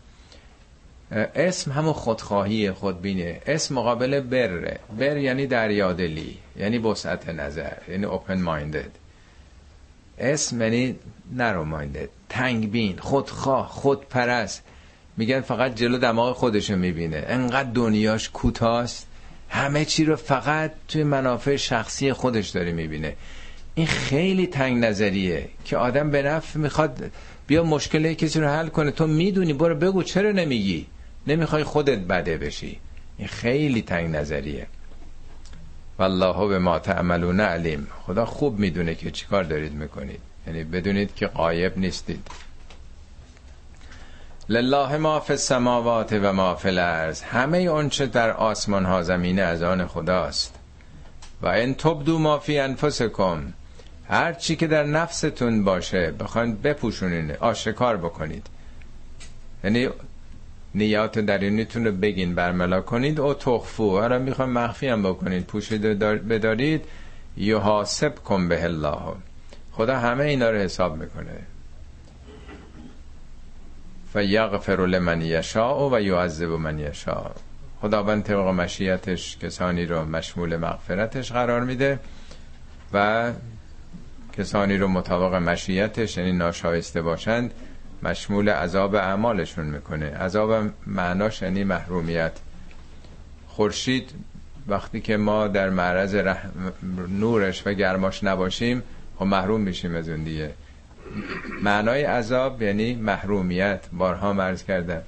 اسم 1.12 1.72
همون 1.72 1.92
خودخواهی 1.92 2.72
خودبینه. 2.72 3.40
اسم 3.46 3.74
مقابل 3.74 4.20
بره. 4.20 4.78
بر 4.98 5.16
یعنی 5.16 5.46
دریادلی 5.46 6.38
یعنی 6.56 6.78
بسعت 6.78 7.28
نظر 7.28 7.72
یعنی 7.88 8.04
اوپن 8.04 8.40
مایندد 8.40 8.90
اسم 10.18 10.62
یعنی 10.62 10.96
نرو 11.32 11.64
مایندد 11.64 12.08
تنگبین 12.28 12.98
خودخواه 12.98 13.68
خودپرست. 13.68 14.62
میگن 15.16 15.40
فقط 15.40 15.74
جلو 15.74 15.98
دماغ 15.98 16.36
خودشو 16.36 16.76
می‌بینه. 16.76 17.24
انقدر 17.26 17.70
دنیاش 17.70 18.30
کوتاست. 18.30 19.06
همه 19.48 19.84
چی 19.84 20.04
رو 20.04 20.16
فقط 20.16 20.72
توی 20.88 21.02
منافع 21.04 21.56
شخصی 21.56 22.12
خودش 22.12 22.48
داره 22.48 22.72
می‌بینه. 22.72 23.16
این 23.74 23.86
خیلی 23.86 24.46
تنگ 24.46 24.84
نظریه 24.84 25.48
که 25.64 25.76
آدم 25.76 26.10
به 26.10 26.22
نفع 26.22 26.58
می‌خواد 26.58 27.10
بیا 27.46 27.64
مشکل 27.64 28.12
کسی 28.12 28.40
رو 28.40 28.48
حل 28.48 28.68
کنه. 28.68 28.90
تو 28.90 29.06
می‌دونی 29.06 29.52
برو 29.52 29.74
بگو 29.74 30.02
چرا 30.02 30.32
نمیگی؟ 30.32 30.86
نمی‌خوای 31.26 31.64
خودت 31.64 31.98
بده 31.98 32.38
بشی. 32.38 32.80
این 33.18 33.28
خیلی 33.28 33.82
تنگ 33.82 34.16
نظریه. 34.16 34.66
والله 35.98 36.48
به 36.48 36.58
ما 36.58 36.78
تعملون 36.78 37.40
علیم. 37.40 37.86
خدا 38.06 38.26
خوب 38.26 38.58
می‌دونه 38.58 38.94
که 38.94 39.10
چیکار 39.10 39.44
دارید 39.44 39.72
می‌کنید. 39.72 40.20
یعنی 40.46 40.64
بدونید 40.64 41.14
که 41.14 41.26
قایب 41.26 41.78
نیستید. 41.78 42.28
لله 44.48 44.96
ما 44.96 45.20
فی 45.20 45.32
السماوات 45.32 46.12
و 46.12 46.32
ما 46.32 46.54
فی 46.54 46.68
الارض. 46.68 47.22
همه 47.22 47.58
اونچه 47.58 48.06
در 48.06 48.30
آسمان 48.30 48.84
ها 48.84 49.02
زمینه 49.02 49.42
از 49.42 49.62
آن 49.62 49.86
خداست. 49.86 50.54
و 51.42 51.48
این 51.48 51.74
تبدو 51.74 52.18
ما 52.18 52.38
فی 52.38 52.58
انفسکم. 52.58 53.52
هر 54.08 54.32
چی 54.32 54.56
که 54.56 54.66
در 54.66 54.84
نفستون 54.84 55.64
باشه 55.64 56.10
بخواید 56.10 56.62
بپوشونین 56.62 57.30
آشکار 57.30 57.96
بکنید. 57.96 58.46
یعنی 59.64 59.88
نیات 60.76 61.18
درونیتون 61.18 61.86
رو 61.86 61.92
بگین 61.92 62.34
برملا 62.34 62.80
کنید. 62.80 63.20
او 63.20 63.34
تخفو. 63.34 63.98
هر 63.98 64.18
می‌خوام 64.18 64.50
مخفی 64.50 64.88
هم 64.88 65.02
بکنید. 65.02 65.44
پوشیده 65.44 65.94
بدارید. 65.94 66.84
یحاسب 67.36 68.14
کن 68.14 68.48
به 68.48 68.64
الله. 68.64 69.14
خدا 69.72 69.98
همه 69.98 70.24
اینا 70.24 70.50
رو 70.50 70.58
حساب 70.58 70.96
می‌کنه. 70.96 71.38
و 74.14 74.24
یغفر 74.24 74.86
لمن 74.86 75.22
یشاء 75.22 75.88
و 75.92 76.00
یعذب 76.00 76.48
من 76.48 76.78
یشاء. 76.78 77.30
خداوند 77.80 78.22
طبق 78.22 78.46
مشیتش 78.46 79.38
کسانی 79.38 79.86
رو 79.86 80.04
مشمول 80.04 80.56
مغفرتش 80.56 81.32
قرار 81.32 81.60
میده 81.60 81.98
و 82.92 83.32
کسانی 84.38 84.76
رو 84.76 84.88
مطابق 84.88 85.34
مشیتش 85.34 86.16
یعنی 86.16 86.32
ناشایسته 86.32 87.02
باشند 87.02 87.54
مشمول 88.06 88.48
عذاب 88.48 88.94
اعمالشون 88.94 89.66
می‌کنه. 89.66 90.16
عذاب 90.16 90.70
معناش 90.86 91.42
یعنی 91.42 91.64
محرومیت. 91.64 92.32
خورشید 93.48 94.10
وقتی 94.68 95.00
که 95.00 95.16
ما 95.16 95.48
در 95.48 95.70
معرض 95.70 96.14
نورش 97.08 97.66
و 97.66 97.72
گرماش 97.72 98.24
نباشیم 98.24 98.82
خب 99.16 99.24
محروم 99.24 99.60
میشیم 99.60 99.94
از 99.94 100.08
اون 100.08 100.24
دیگه. 100.24 100.50
معنای 101.62 102.04
عذاب 102.04 102.62
یعنی 102.62 102.94
محرومیت. 102.94 103.80
بارها 103.92 104.32
مرز 104.32 104.62
کردم. 104.64 105.02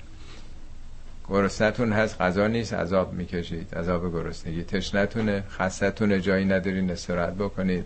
گرستتون 1.28 1.92
هست 1.92 2.20
غذا 2.20 2.46
نیست 2.46 2.74
عذاب 2.74 3.12
می‌کشید. 3.12 3.74
عذاب 3.74 4.12
گرسنگی. 4.12 4.64
تشنتونه 4.64 5.42
خستتونه 5.51 6.20
جایی 6.20 6.44
ندارین 6.44 6.90
استراحت 6.90 7.34
بکنید. 7.34 7.84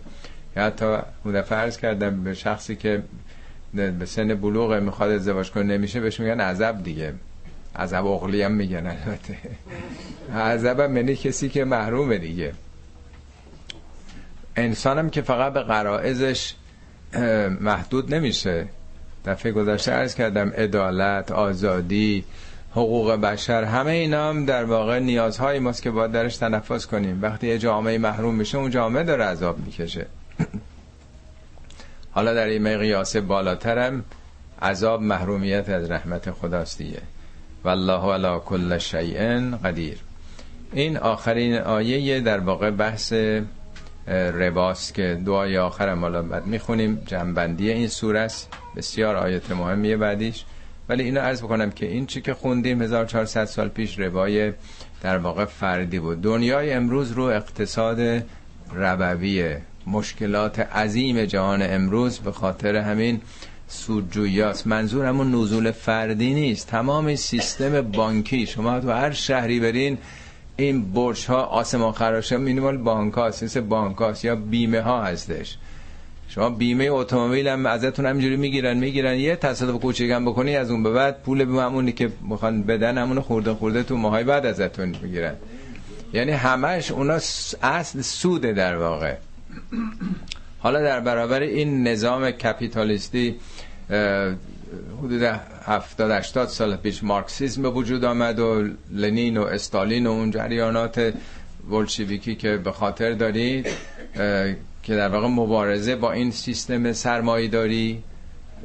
یا 0.55 0.63
حتی 0.63 0.97
اون 1.23 1.41
فرض 1.41 1.77
کردم 1.77 2.23
به 2.23 2.33
شخصی 2.33 2.75
که 2.75 3.03
به 3.73 4.05
سن 4.05 4.35
بلوغ 4.35 4.73
می‌خواد 4.73 5.11
ازدواج 5.11 5.51
کنه 5.51 5.63
نمیشه 5.63 5.99
بهش 5.99 6.19
میگن 6.19 6.39
عذب 6.39 6.83
دیگه. 6.83 7.13
عذب 7.75 8.05
اغلی 8.05 8.41
هم 8.41 8.51
میگن 8.51 8.87
البته. 8.87 9.37
عذب 10.35 10.79
هم 10.79 10.97
یعنی 10.97 11.15
کسی 11.15 11.49
که 11.49 11.65
محرومه 11.65 12.17
دیگه. 12.17 12.53
انسانم 14.55 15.09
که 15.09 15.21
فقط 15.21 15.53
به 15.53 15.61
قرائزش 15.61 16.53
محدود 17.61 18.15
نمیشه. 18.15 18.67
دفعه 19.25 19.51
گذشته 19.51 19.91
ارز 19.91 20.15
کردم 20.15 20.49
عدالت 20.49 21.31
آزادی 21.31 22.23
حقوق 22.71 23.11
بشر 23.11 23.63
همه 23.63 23.91
اینا 23.91 24.29
هم 24.29 24.45
در 24.45 24.63
واقع 24.63 24.99
نیازهای 24.99 25.59
ماست 25.59 25.81
که 25.81 25.91
باید 25.91 26.11
درش 26.11 26.37
تنفس 26.37 26.87
کنیم. 26.87 27.19
وقتی 27.21 27.47
یه 27.47 27.57
جامعه 27.57 27.97
محروم 27.97 28.35
میشه 28.35 28.57
اون 28.57 28.71
جامعه 28.71 29.03
داره 29.03 29.23
عذاب 29.23 29.59
می‌کشه. 29.59 30.05
حالا 32.13 32.33
در 32.33 32.45
این 32.45 32.75
مقیاس 32.75 33.15
بالاترم 33.15 34.03
عذاب 34.61 35.01
محرومیت 35.01 35.69
از 35.69 35.91
رحمت 35.91 36.31
خداست 36.31 36.77
دیگه 36.77 37.01
والله 37.63 38.13
علی 38.13 38.39
کل 38.45 38.77
شیء 38.77 39.39
قدیر. 39.63 39.97
این 40.73 40.97
آخرین 40.97 41.57
آیه 41.57 42.21
در 42.21 42.39
واقع 42.39 42.71
بحث 42.71 43.13
رباست 44.07 44.93
که 44.93 45.21
دعای 45.25 45.57
آخرم 45.57 46.01
حالا 46.01 46.21
بعد 46.21 46.45
می‌خونیم. 46.45 47.01
جنبندی 47.05 47.71
این 47.71 47.87
سوره 47.87 48.19
است. 48.19 48.49
بسیار 48.75 49.15
آیت 49.15 49.51
مهمیه 49.51 49.97
بعدیش. 49.97 50.45
ولی 50.89 51.03
اینو 51.03 51.19
عرض 51.19 51.41
بکنم 51.41 51.71
که 51.71 51.85
این 51.85 52.05
چی 52.05 52.21
که 52.21 52.33
خوندیم 52.33 52.81
1400 52.81 53.45
سال 53.45 53.69
پیش 53.69 53.99
روای 53.99 54.53
در 55.01 55.17
واقع 55.17 55.45
فردی 55.45 55.99
بود. 55.99 56.21
دنیای 56.21 56.73
امروز 56.73 57.11
رو 57.11 57.23
اقتصاد 57.23 58.23
ربویه. 58.75 59.61
مشکلات 59.87 60.59
عظیم 60.59 61.25
جهان 61.25 61.61
امروز 61.61 62.19
به 62.19 62.31
خاطر 62.31 62.75
همین 62.75 63.21
سودجویاست 63.67 64.67
منظور 64.67 65.05
همون 65.05 65.35
نزول 65.35 65.71
فردی 65.71 66.33
نیست. 66.33 66.67
تمام 66.67 67.15
سیستم 67.15 67.81
بانکی. 67.81 68.45
شما 68.45 68.79
تو 68.79 68.91
هر 68.91 69.11
شهری 69.11 69.59
برین 69.59 69.97
این 70.57 70.91
برج 70.91 71.25
ها 71.25 71.41
آسمان 71.41 71.91
خراشه 71.91 72.37
مینیمال 72.37 72.77
بانک 72.77 73.13
هاست 73.13 73.43
مثل 73.43 73.61
بانک 73.61 73.97
هاست 73.97 74.25
یا 74.25 74.35
بیمه 74.35 74.81
ها 74.81 75.03
هستش. 75.03 75.57
شما 76.27 76.49
بیمه 76.49 76.83
اتومبیل 76.83 77.47
هم 77.47 77.65
ازتون 77.65 78.05
همینجوری 78.05 78.35
می‌گیرن 78.37 78.77
می‌گیرن. 78.77 79.15
یه 79.15 79.35
تصادف 79.35 79.81
کوچیکم 79.81 80.25
بکنی 80.25 80.55
از 80.55 80.71
اون 80.71 80.83
به 80.83 80.91
بعد 80.91 81.21
پول 81.23 81.45
به 81.45 81.61
همونی 81.61 81.91
که 81.91 82.11
می‌خوان 82.21 82.63
بدن 82.63 82.97
همون 82.97 83.19
خورده 83.19 83.53
خورده 83.53 83.83
تو 83.83 83.97
ماهای 83.97 84.23
بعد 84.23 84.45
ازتون 84.45 84.95
می‌گیرن. 85.03 85.35
یعنی 86.13 86.31
همش 86.31 86.91
اونا 86.91 87.19
اصل 87.61 88.01
سوده 88.01 88.53
در 88.53 88.77
واقع. 88.77 89.15
حالا 90.59 90.81
در 90.81 90.99
برابر 90.99 91.39
این 91.41 91.87
نظام 91.87 92.31
کپیتالیستی 92.31 93.35
حدود 94.99 95.23
70 95.65 96.11
80 96.11 96.47
سال 96.47 96.75
پیش 96.75 97.03
مارکسیسم 97.03 97.61
به 97.61 97.69
وجود 97.69 98.05
آمد 98.05 98.39
و 98.39 98.67
لنین 98.91 99.37
و 99.37 99.41
استالین 99.41 100.07
و 100.07 100.11
اون 100.11 100.31
جریانات 100.31 101.13
بولشویکی 101.69 102.35
که 102.35 102.57
به 102.57 102.71
خاطر 102.71 103.11
دارید 103.13 103.67
که 104.83 104.95
در 104.95 105.09
واقع 105.09 105.27
مبارزه 105.27 105.95
با 105.95 106.11
این 106.11 106.31
سیستم 106.31 106.93
سرمایه 106.93 107.47
داری 107.47 108.03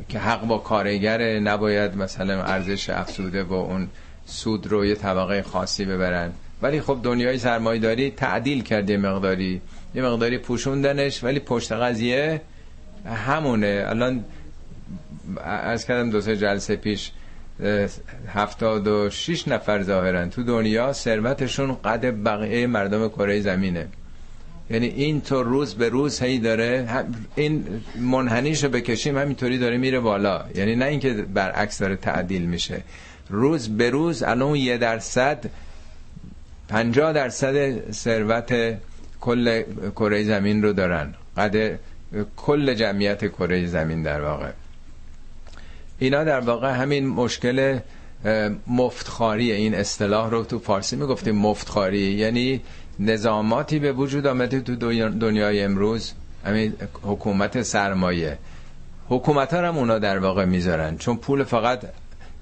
که 0.08 0.18
حق 0.18 0.46
با 0.46 0.58
کارگر 0.58 1.38
نباید 1.38 1.96
مثلا 1.96 2.42
ارزش 2.42 2.90
افزوده 2.90 3.44
با 3.44 3.60
اون 3.60 3.88
سود 4.26 4.66
رو 4.66 4.86
یه 4.86 4.94
طبقه 4.94 5.42
خاصی 5.42 5.84
ببرن. 5.84 6.32
ولی 6.62 6.80
خب 6.80 7.00
دنیای 7.02 7.38
سرمایه 7.38 7.80
داری 7.80 8.10
تعدیل 8.10 8.62
کرده 8.62 8.96
مقداری 8.96 9.60
یه 9.94 10.02
مقداری 10.02 10.38
پوشوندنش 10.38 11.24
ولی 11.24 11.40
پشت 11.40 11.72
قضیه 11.72 12.40
همونه. 13.06 13.84
الان 13.86 14.24
از 15.44 15.86
کردم 15.86 16.10
دو 16.10 16.20
سه 16.20 16.36
جلسه 16.36 16.76
پیش 16.76 17.10
هفتاد 18.28 18.86
و 18.86 19.10
شیش 19.10 19.48
نفر 19.48 19.82
ظاهرن 19.82 20.30
تو 20.30 20.42
دنیا 20.42 20.92
ثروتشون 20.92 21.76
قد 21.84 22.22
بقیه 22.24 22.66
مردم 22.66 23.08
کره 23.08 23.40
زمینه. 23.40 23.86
یعنی 24.70 24.86
این 24.86 25.20
تو 25.20 25.42
روز 25.42 25.74
به 25.74 25.88
روز 25.88 26.22
هی 26.22 26.38
داره 26.38 26.88
این 27.36 27.64
منحنیش 28.00 28.64
رو 28.64 28.70
بکشیم 28.70 29.18
همینطوری 29.18 29.58
داره 29.58 29.76
میره 29.76 30.00
بالا. 30.00 30.44
یعنی 30.54 30.76
نه 30.76 30.84
اینکه 30.84 31.12
برعکس 31.12 31.78
داره 31.78 31.96
تعدیل 31.96 32.42
میشه. 32.42 32.82
روز 33.30 33.68
به 33.68 33.90
روز 33.90 34.22
الان 34.22 34.56
یه 34.56 34.78
درصد 34.78 35.50
پنجاه 36.68 37.12
درصد 37.12 37.90
ثروت 37.92 38.78
کل 39.20 39.62
کره 39.90 40.24
زمین 40.24 40.62
رو 40.62 40.72
دارن. 40.72 41.14
قد 41.36 41.78
کل 42.36 42.74
جمعیت 42.74 43.28
کره 43.32 43.66
زمین 43.66 44.02
در 44.02 44.20
واقع. 44.20 44.50
اینا 45.98 46.24
در 46.24 46.40
واقع 46.40 46.70
همین 46.70 47.06
مشکل 47.06 47.78
مفتخاری 48.66 49.52
این 49.52 49.74
اصطلاح 49.74 50.30
رو 50.30 50.44
تو 50.44 50.58
فارسی 50.58 50.96
می‌گفتیم. 50.96 51.34
مفتخاری 51.36 51.98
یعنی 51.98 52.60
نظاماتی 52.98 53.78
به 53.78 53.92
وجود 53.92 54.26
آمده 54.26 54.60
تو 54.60 54.76
دنیای 55.10 55.62
امروز. 55.62 56.12
همین 56.44 56.72
حکومت 57.02 57.62
سرمایه. 57.62 58.38
حکومت 59.08 59.54
ها 59.54 59.68
هم 59.68 59.78
اونا 59.78 59.98
در 59.98 60.18
واقع 60.18 60.44
می‌ذارن. 60.44 60.98
چون 60.98 61.16
پول 61.16 61.44
فقط 61.44 61.84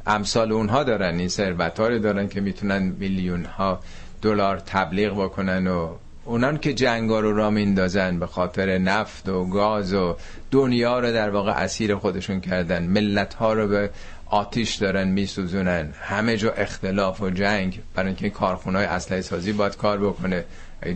امثال 0.06 0.52
اونها 0.52 0.84
دارن. 0.84 1.18
این 1.18 1.28
ثروت 1.28 1.74
دارن 1.74 2.28
که 2.28 2.40
می‌تونن 2.40 2.82
میلیون 2.82 3.44
ها 3.44 3.80
دلار 4.22 4.58
تبلیغ 4.58 5.24
بکنن 5.24 5.66
و 5.66 5.94
اونان 6.26 6.58
که 6.58 6.74
جنگا 6.74 7.20
رو 7.20 7.36
را 7.36 7.50
میندازن 7.50 8.18
به 8.18 8.26
خاطر 8.26 8.78
نفت 8.78 9.28
و 9.28 9.44
گاز 9.44 9.94
و 9.94 10.16
دنیا 10.50 11.00
رو 11.00 11.12
در 11.12 11.30
واقع 11.30 11.52
اسیر 11.52 11.96
خودشون 11.96 12.40
کردن. 12.40 12.82
ملت 12.82 13.34
ها 13.34 13.52
رو 13.52 13.68
به 13.68 13.90
آتیش 14.26 14.74
دارن 14.74 15.08
میسوزونن. 15.08 15.94
همه 16.00 16.36
جا 16.36 16.50
اختلاف 16.50 17.20
و 17.20 17.30
جنگ. 17.30 17.80
برای 17.94 18.06
اینکه 18.06 18.30
کارخونه 18.30 18.78
های 18.78 18.86
اسلحه 18.86 19.20
سازی 19.20 19.52
باید 19.52 19.76
کار 19.76 19.98
بکنه. 19.98 20.44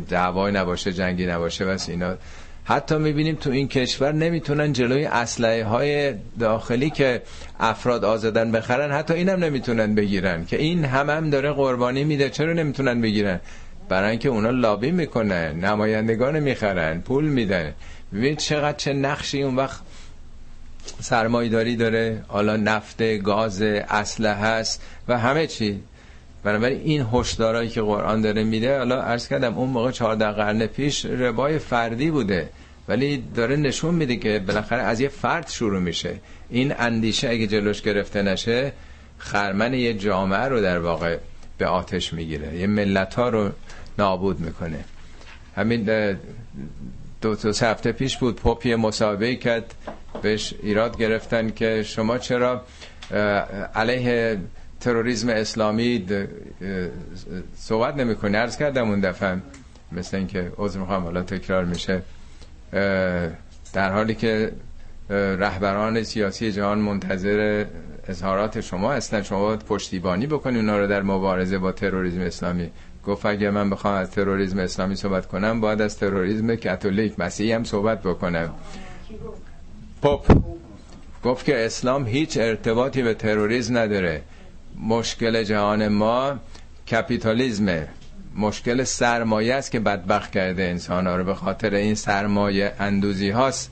دعوای 0.09 0.53
نباشه 0.53 0.93
جنگی 0.93 1.26
نباشه 1.26 1.64
بس 1.64 1.89
اینا. 1.89 2.14
حتی 2.64 2.97
می‌بینیم 2.99 3.35
تو 3.35 3.51
این 3.51 3.68
کشور 3.68 4.12
نمی‌تونن 4.12 4.72
جلوی 4.72 5.05
اسلحه 5.05 5.64
های 5.64 6.14
داخلی 6.41 6.91
که 6.91 7.22
افراد 7.61 8.05
آزادن 8.05 8.53
بخرن 8.53 8.93
حتی 8.93 9.14
اینم 9.14 9.45
نمی‌تونن 9.45 9.95
بگیرن 9.95 10.45
که 10.45 10.57
این 10.57 10.85
هم 10.85 11.11
هم 11.11 11.31
داره 11.31 11.53
قربانی 11.53 12.05
میده. 12.05 12.31
چرا 12.31 12.53
نمی‌تونن 12.53 13.01
بگیرن؟ 13.01 13.41
برای 13.91 14.11
اینکه 14.11 14.28
اونا 14.28 14.51
لابی 14.51 14.91
می‌کنن 14.91 15.64
نمایندگان 15.64 16.41
می‌خرن 16.41 17.01
پول 17.01 17.24
میدن. 17.24 17.72
ببینید 18.12 18.38
چقدر 18.38 18.76
چه 18.76 18.93
نقشی 18.93 19.43
اون 19.43 19.57
وقت 19.57 19.80
سرمایداری 21.01 21.76
داره. 21.76 22.22
حالا 22.28 22.57
نفت 22.57 23.03
گاز 23.03 23.62
اسلحه 23.62 24.34
هست 24.34 24.82
و 25.09 25.18
همه 25.18 25.47
چی. 25.47 25.80
بنابراین 26.45 26.80
این 26.80 27.07
هشدارایی 27.12 27.68
که 27.68 27.82
قرآن 27.82 28.20
داره 28.20 28.45
میده 28.45 28.78
حالا 28.78 29.03
عرض 29.03 29.28
کردم 29.28 29.55
اون 29.55 29.68
موقع 29.68 29.91
14 29.91 30.30
قرن 30.30 30.66
پیش 30.66 31.05
ربای 31.05 31.59
فردی 31.59 32.11
بوده. 32.11 32.49
ولی 32.88 33.24
داره 33.34 33.57
نشون 33.57 33.95
میده 33.95 34.16
که 34.16 34.38
بالاخره 34.47 34.82
از 34.82 35.01
یه 35.01 35.09
فرد 35.09 35.49
شروع 35.49 35.80
میشه. 35.80 36.14
این 36.51 36.74
اندیشه 36.78 37.28
اگه 37.28 37.47
جلوش 37.47 37.82
گرفته 37.82 38.22
نشه 38.22 38.72
خرمن 39.18 39.74
یه 39.74 39.95
جامعه 39.95 40.45
رو 40.45 40.61
در 40.61 40.78
واقع 40.78 41.18
به 41.59 41.66
آتش 41.66 42.12
می‌گیره. 42.12 42.57
یه 42.57 42.66
ملت 42.66 43.14
ها 43.14 43.28
رو 43.28 43.51
نابود 43.99 44.41
می‌کنه. 44.41 44.84
همین 45.57 45.88
دو 47.20 47.34
تا 47.34 47.49
هفته 47.66 47.93
پیش 47.93 48.16
بود 48.16 48.36
پاپی 48.36 48.74
مسابقه 48.74 49.36
کرد 49.36 49.74
بهش 50.22 50.55
ایراد 50.62 50.99
گرفتن 50.99 51.51
که 51.51 51.82
شما 51.82 52.18
چرا 52.18 52.62
علیه 53.74 54.38
تروریسم 54.80 55.28
اسلامی 55.28 56.07
صحبت 57.57 57.97
نمی‌کنه 57.97 58.38
عرض 58.38 58.57
کردم 58.57 58.91
اون 58.91 59.01
دفعه 59.01 59.38
مثل 59.93 60.16
اینکه 60.16 60.53
عذر 60.57 60.80
می‌خوام 60.80 61.03
حالا 61.03 61.22
تکرار 61.22 61.64
میشه. 61.64 62.03
در 63.72 63.93
حالی 63.93 64.14
که 64.14 64.53
رهبران 65.11 66.03
سیاسی 66.03 66.53
جهان 66.53 66.78
منتظر 66.78 67.64
اظهارات 68.09 68.61
شما 68.61 68.93
هستن 68.93 69.22
شما 69.22 69.57
پشتیبانی 69.57 70.26
بکنید 70.26 70.57
اونا 70.57 70.78
رو 70.78 70.86
در 70.86 71.03
مبارزه 71.03 71.59
با 71.59 71.72
تروریسم 71.72 72.20
اسلامی. 72.20 72.70
گفت 73.07 73.26
اگه 73.26 73.51
من 73.51 73.70
بخوام 73.70 73.94
از 73.94 74.11
تروریسم 74.11 74.59
اسلامی 74.59 74.96
صحبت 74.96 75.26
کنم 75.26 75.61
باید 75.61 75.80
از 75.80 75.98
تروریسم 75.98 76.57
کاتولیک 76.57 77.20
مسیحی 77.20 77.53
هم 77.53 77.64
صحبت 77.64 78.03
بکنم. 78.03 78.55
پاپ 80.03 80.26
گفت 81.24 81.44
که 81.44 81.66
اسلام 81.66 82.07
هیچ 82.07 82.38
ارتباطی 82.38 83.03
به 83.03 83.14
تروریسم 83.14 83.78
نداره. 83.78 84.22
مشکل 84.88 85.42
جهان 85.42 85.88
ما 85.88 86.36
کپیتالیزمه. 86.90 87.88
مشکل 88.36 88.84
سرمایه 88.84 89.55
است 89.55 89.70
که 89.70 89.80
بدبخت 89.80 90.32
کرده 90.32 90.62
انسان 90.62 91.07
ها 91.07 91.16
رو. 91.16 91.24
به 91.24 91.34
خاطر 91.34 91.74
این 91.74 91.94
سرمایه 91.94 92.72
اندوزی 92.78 93.30
هاست. 93.30 93.70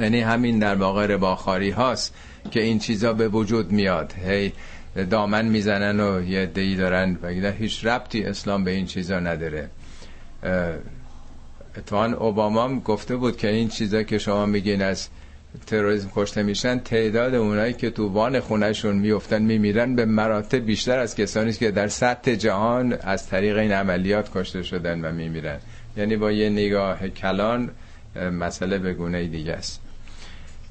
یعنی 0.00 0.20
همین 0.20 0.58
در 0.58 0.74
واقع 0.74 1.06
رباخاری 1.06 1.70
هاست 1.70 2.14
که 2.50 2.62
این 2.62 2.78
چیزا 2.78 3.12
به 3.12 3.28
وجود 3.28 3.72
میاد. 3.72 4.12
هی 4.12 4.52
دامن 5.04 5.44
می‌زنن 5.44 6.00
و 6.00 6.28
یه 6.28 6.46
دی 6.46 6.76
دارن 6.76 7.18
و 7.22 7.50
هیچ 7.52 7.86
ربطی 7.86 8.24
اسلام 8.24 8.64
به 8.64 8.70
این 8.70 8.86
چیزا 8.86 9.20
نداره. 9.20 9.70
اتوان 11.78 12.14
اوباما 12.14 12.80
گفته 12.80 13.16
بود 13.16 13.36
که 13.36 13.48
این 13.48 13.68
چیزا 13.68 14.02
که 14.02 14.18
شما 14.18 14.46
میگین 14.46 14.82
از 14.82 15.08
تروریسم 15.66 16.10
کشته 16.14 16.42
میشن 16.42 16.78
تعداد 16.78 17.34
اونایی 17.34 17.72
که 17.72 17.90
تو 17.90 18.08
وان 18.08 18.40
خونهشون 18.40 18.96
میفتن 18.96 19.42
میمیرن 19.42 19.94
به 19.94 20.04
مراتب 20.04 20.58
بیشتر 20.58 20.98
از 20.98 21.14
کسانی 21.14 21.52
که 21.52 21.70
در 21.70 21.88
سطح 21.88 22.34
جهان 22.34 22.92
از 22.92 23.26
طریق 23.26 23.56
این 23.58 23.72
عملیات 23.72 24.30
کشته 24.34 24.62
شدن 24.62 25.00
و 25.04 25.12
میمیرن. 25.12 25.58
یعنی 25.96 26.16
با 26.16 26.32
یه 26.32 26.50
نگاه 26.50 27.08
کلان 27.08 27.70
مسئله 28.32 28.78
به 28.78 28.92
گونه 28.94 29.26
دیگه 29.26 29.52
است. 29.52 29.80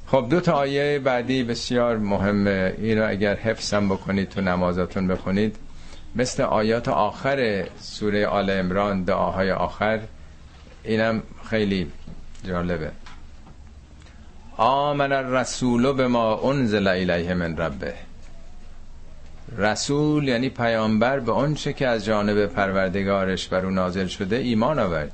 خب 0.07 0.27
دو 0.29 0.39
تا 0.39 0.53
آیه 0.53 0.99
بعدی 0.99 1.43
بسیار 1.43 1.97
مهمه 1.97 2.73
این 2.77 2.97
را 2.97 3.07
اگر 3.07 3.35
حفظم 3.35 3.89
بکنید 3.89 4.29
تو 4.29 4.41
نمازاتون 4.41 5.07
بخونید. 5.07 5.55
مثل 6.15 6.43
آیات 6.43 6.87
آخر 6.87 7.67
سوره 7.79 8.27
آل 8.27 8.49
امران 8.49 9.03
دعاهای 9.03 9.51
آخر 9.51 9.99
اینم 10.83 11.23
خیلی 11.49 11.91
جالبه. 12.47 12.91
آمن 14.57 15.11
الرسول 15.11 15.93
به 15.93 16.07
ما 16.07 16.51
انزل 16.51 16.87
الیه 16.87 17.33
من 17.33 17.57
ربه. 17.57 17.93
رسول 19.57 20.27
یعنی 20.27 20.49
پیامبر 20.49 21.19
به 21.19 21.31
آنچه 21.31 21.73
که 21.73 21.87
از 21.87 22.05
جانب 22.05 22.45
پروردگارش 22.45 23.47
بر 23.47 23.65
او 23.65 23.71
نازل 23.71 24.07
شده 24.07 24.35
ایمان 24.35 24.79
آورد. 24.79 25.11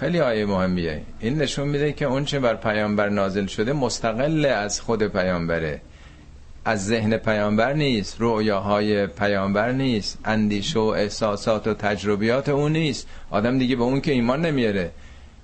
خیلی 0.00 0.20
آیه 0.20 0.46
مهمیه. 0.46 1.02
این 1.20 1.38
نشون 1.38 1.68
میده 1.68 1.92
که 1.92 2.04
اونچه 2.04 2.40
بر 2.40 2.54
پیامبر 2.54 3.08
نازل 3.08 3.46
شده 3.46 3.72
مستقل 3.72 4.44
از 4.44 4.80
خود 4.80 5.02
پیامبره. 5.02 5.80
از 6.64 6.86
ذهن 6.86 7.16
پیامبر 7.16 7.72
نیست 7.72 8.16
رؤیاهای 8.18 9.06
پیامبر 9.06 9.72
نیست 9.72 10.18
اندیشه 10.24 10.78
و 10.78 10.82
احساسات 10.82 11.66
و 11.66 11.74
تجربیات 11.74 12.48
اون 12.48 12.72
نیست. 12.72 13.08
آدم 13.30 13.58
دیگه 13.58 13.76
به 13.76 13.82
اون 13.82 14.00
که 14.00 14.12
ایمان 14.12 14.46
نمیاره. 14.46 14.90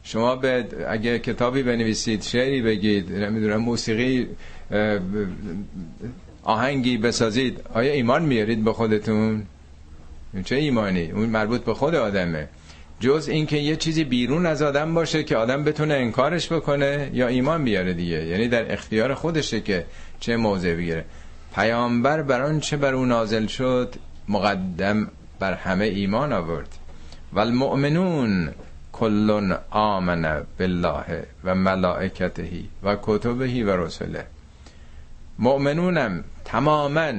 شما 0.03 0.37
به 0.37 0.67
اگه 0.89 1.19
کتابی 1.19 1.63
بنویسید 1.63 2.23
شعری 2.23 2.63
بگید 2.63 3.13
نمی‌دونم 3.13 3.57
موسیقی 3.57 4.29
آهنگی 6.43 6.99
بسازید 6.99 7.61
آیا 7.75 7.93
ایمان 7.93 8.23
میارید 8.23 8.65
به 8.65 8.73
خودتون؟ 8.73 9.47
چه 10.45 10.57
ایمانی؟ 10.57 11.11
اون 11.11 11.29
مربوط 11.29 11.65
به 11.65 11.75
خود 11.75 11.95
آدمه. 11.95 12.49
جز 13.01 13.29
اینکه 13.29 13.57
یه 13.57 13.77
چیزی 13.77 14.05
بیرون 14.05 14.47
از 14.47 14.63
آدم 14.63 14.95
باشه 14.95 15.25
که 15.25 15.37
آدم 15.37 15.65
بتونه 15.65 15.95
انکارش 15.95 16.53
بکنه 16.53 17.11
یا 17.13 17.27
ایمان 17.27 17.65
بیاره 17.65 17.95
دیگه. 17.95 18.25
یعنی 18.27 18.49
در 18.49 18.73
اختیار 18.73 19.15
خودشه 19.15 19.61
که 19.61 19.87
چه 20.21 20.37
موضع 20.37 20.75
بگیره. 20.75 21.05
پیامبر 21.55 22.23
بر 22.23 22.43
آن 22.43 22.61
چه 22.61 22.77
بر 22.77 22.95
اون 22.95 23.09
نازل 23.09 23.47
شد 23.47 23.95
مقدم 24.29 25.11
بر 25.39 25.53
همه 25.53 25.85
ایمان 25.85 26.33
آورد. 26.33 26.69
و 27.33 27.41
المؤمنون 27.41 28.51
کلون 28.93 29.57
آمن 29.71 30.43
بالله 30.59 31.27
و 31.45 31.55
ملائکتهی 31.55 32.69
و 32.83 32.97
کتبهی 33.03 33.63
و 33.63 33.77
رسله. 33.85 34.27
مؤمنونم 35.39 36.25
تماما 36.45 37.13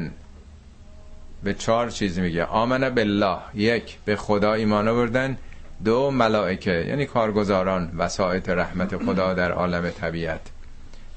به 1.44 1.54
چهار 1.54 1.90
چیز 1.90 2.20
میگه. 2.20 2.46
آمن 2.46 2.90
بالله 2.90 3.38
یک 3.54 3.98
به 4.06 4.16
خدا 4.16 4.54
ایمان 4.54 4.88
آوردن. 4.88 5.38
دو 5.84 6.12
ملائکه 6.12 6.86
یعنی 6.88 7.06
کارگزاران 7.06 7.92
وسایت 7.98 8.50
رحمت 8.50 8.98
خدا 8.98 9.34
در 9.34 9.52
عالم 9.52 9.90
طبیعت. 9.90 10.42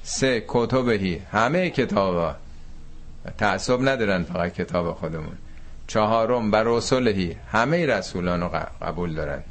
سه 0.03 0.43
کتبهی 0.47 1.21
همه 1.31 1.69
کتابا. 1.69 2.35
تعصب 3.37 3.89
ندارن 3.89 4.23
فقط 4.23 4.53
کتاب 4.53 4.93
خودمون. 4.93 5.37
چهارم 5.87 6.51
بر 6.51 6.63
رسولهی 6.63 7.35
همه 7.51 7.85
رسولان 7.85 8.41
رو 8.41 8.49
قبول 8.81 9.15
دارن. 9.15 9.43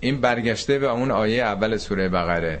این 0.00 0.20
برگشته 0.20 0.78
به 0.78 0.90
اون 0.90 1.10
آیه 1.10 1.42
اول 1.42 1.76
سوره 1.76 2.08
بقره. 2.08 2.60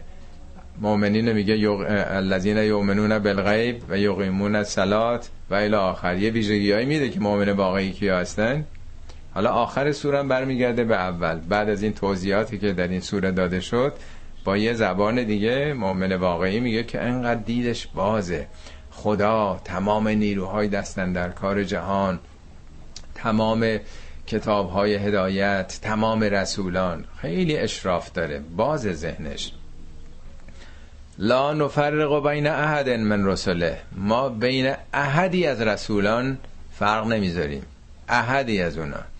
مؤمنین 0.80 1.32
میگه 1.32 1.58
یوغ... 1.58 1.84
الذین 1.88 2.56
یؤمنون 2.56 3.18
بالغیب 3.18 3.82
و 3.88 3.98
یقیمون 3.98 4.56
الصلات 4.56 5.28
و 5.50 5.54
الی 5.54 5.74
آخر. 5.74 6.16
یه 6.16 6.30
ویژگیایی 6.30 6.86
میده 6.86 7.10
که 7.10 7.20
مؤمن 7.20 7.48
واقعی 7.48 7.92
کیا 7.92 8.18
هستن. 8.18 8.64
حالا 9.34 9.50
آخر 9.50 9.92
سوره 9.92 10.22
برمیگرده 10.22 10.84
به 10.84 10.96
اول. 10.96 11.40
بعد 11.40 11.68
از 11.68 11.82
این 11.82 11.92
توضیحاتی 11.92 12.58
که 12.58 12.72
در 12.72 12.88
این 12.88 13.00
سوره 13.00 13.30
داده 13.30 13.60
شد 13.60 13.92
با 14.44 14.56
یه 14.56 14.72
زبان 14.74 15.24
دیگه 15.24 15.72
مؤمن 15.72 16.12
واقعی 16.12 16.60
میگه 16.60 16.84
که 16.84 17.02
انقدر 17.02 17.40
دیدش 17.40 17.86
بازه. 17.86 18.46
خدا 18.90 19.60
تمام 19.64 20.08
نیروهای 20.08 20.68
دستن 20.68 21.12
در 21.12 21.28
کار 21.28 21.64
جهان 21.64 22.20
تمام 23.14 23.78
کتاب 24.26 24.70
های 24.70 24.94
هدایت 24.94 25.78
تمام 25.82 26.20
رسولان 26.20 27.04
خیلی 27.20 27.56
اشراف 27.56 28.12
داره. 28.12 28.38
باز 28.56 28.80
ذهنش. 28.80 29.52
لا 31.18 31.54
نفرق 31.54 32.28
بین 32.28 32.46
احد 32.46 32.88
من 32.88 33.26
رسوله 33.26 33.78
ما 33.96 34.28
بین 34.28 34.74
احدی 34.94 35.46
از 35.46 35.60
رسولان 35.60 36.38
فرق 36.72 37.06
نمی‌ذاریم. 37.06 37.62
احدی 38.08 38.62
از 38.62 38.78
اونا. 38.78 39.11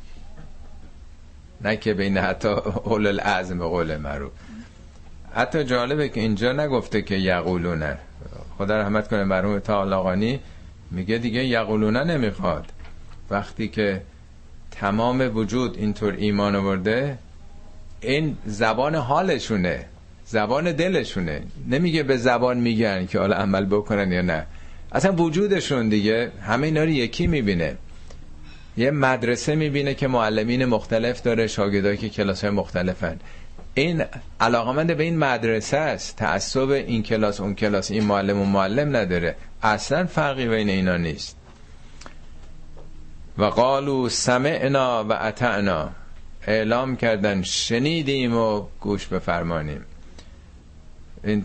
نه 1.65 1.77
که 1.77 1.95
بین 1.95 2.19
حتی 2.19 2.49
اول 2.49 3.07
العزم 3.07 3.69
قول 3.69 3.97
معروف. 3.97 4.33
حتی 5.35 5.65
جالبه 5.65 6.09
که 6.09 6.21
اینجا 6.21 6.53
نگفته 6.53 7.03
که 7.03 7.15
یقولونه. 7.15 7.99
خدا 8.59 8.81
رحمت 8.81 9.09
کنه 9.09 9.25
مرحوم 9.25 9.59
تعالاقانی 9.59 10.41
میگه 10.91 11.19
دیگه 11.19 11.45
یقولونه 11.45 12.05
نمی‌خواد. 12.05 12.67
وقتی 13.31 13.69
که 13.69 14.03
تمام 14.71 15.37
وجود 15.37 15.77
اینطور 15.77 16.15
ایمان 16.19 16.57
آورده 16.57 17.19
این 18.01 18.37
زبان 18.47 18.95
حالشونه 18.95 19.85
زبان 20.27 20.73
دلشونه. 20.73 21.43
نمیگه 21.69 22.03
به 22.03 22.17
زبان 22.17 22.59
میگن 22.59 23.07
که 23.07 23.19
حالا 23.19 23.37
عمل 23.37 23.65
بکنن 23.65 24.13
یا 24.13 24.23
نه. 24.23 24.47
اصلا 24.93 25.13
وجودشون 25.13 25.89
دیگه 25.89 26.33
همه 26.43 26.67
اینا 26.67 26.83
رو 26.85 26.91
یکی 26.91 27.27
می‌بینه. 27.27 27.77
یه 28.77 28.91
مدرسه 28.91 29.55
می‌بینه 29.55 29.95
که 29.95 30.09
معلمین 30.09 30.65
مختلف 30.65 31.23
داره 31.23 31.47
شاگردایی 31.47 31.97
که 31.97 32.09
کلاس 32.09 32.45
های 32.45 32.51
مختلفن. 32.51 33.19
این 33.75 34.05
علاقمند 34.41 34.97
به 34.97 35.03
این 35.03 35.19
مدرسه 35.19 35.77
است. 35.77 36.17
تعصب 36.17 36.71
این 36.71 37.03
کلاس 37.03 37.41
اون 37.41 37.55
کلاس 37.55 37.91
این 37.91 38.05
معلم 38.05 38.41
و 38.41 38.45
معلم 38.45 38.97
نداره. 38.97 39.37
اصلا 39.63 40.07
فرقی 40.07 40.49
بین 40.49 40.69
اینا 40.69 40.97
نیست. 40.97 41.37
و 43.39 43.45
قالو 43.45 44.09
سمعنا 44.09 45.05
و 45.05 45.13
اطعنا. 45.13 45.91
اعلام 46.47 46.97
کردن 46.97 47.43
شنیدیم 47.43 48.37
و 48.37 48.67
گوش 48.81 49.07
بفرمانیم. 49.07 49.85
این 51.25 51.45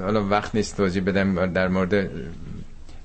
حالا 0.00 0.28
وقت 0.28 0.54
نیست 0.54 0.76
توضیح 0.76 1.02
بدم 1.02 1.52
در 1.52 1.68
مورد 1.68 2.10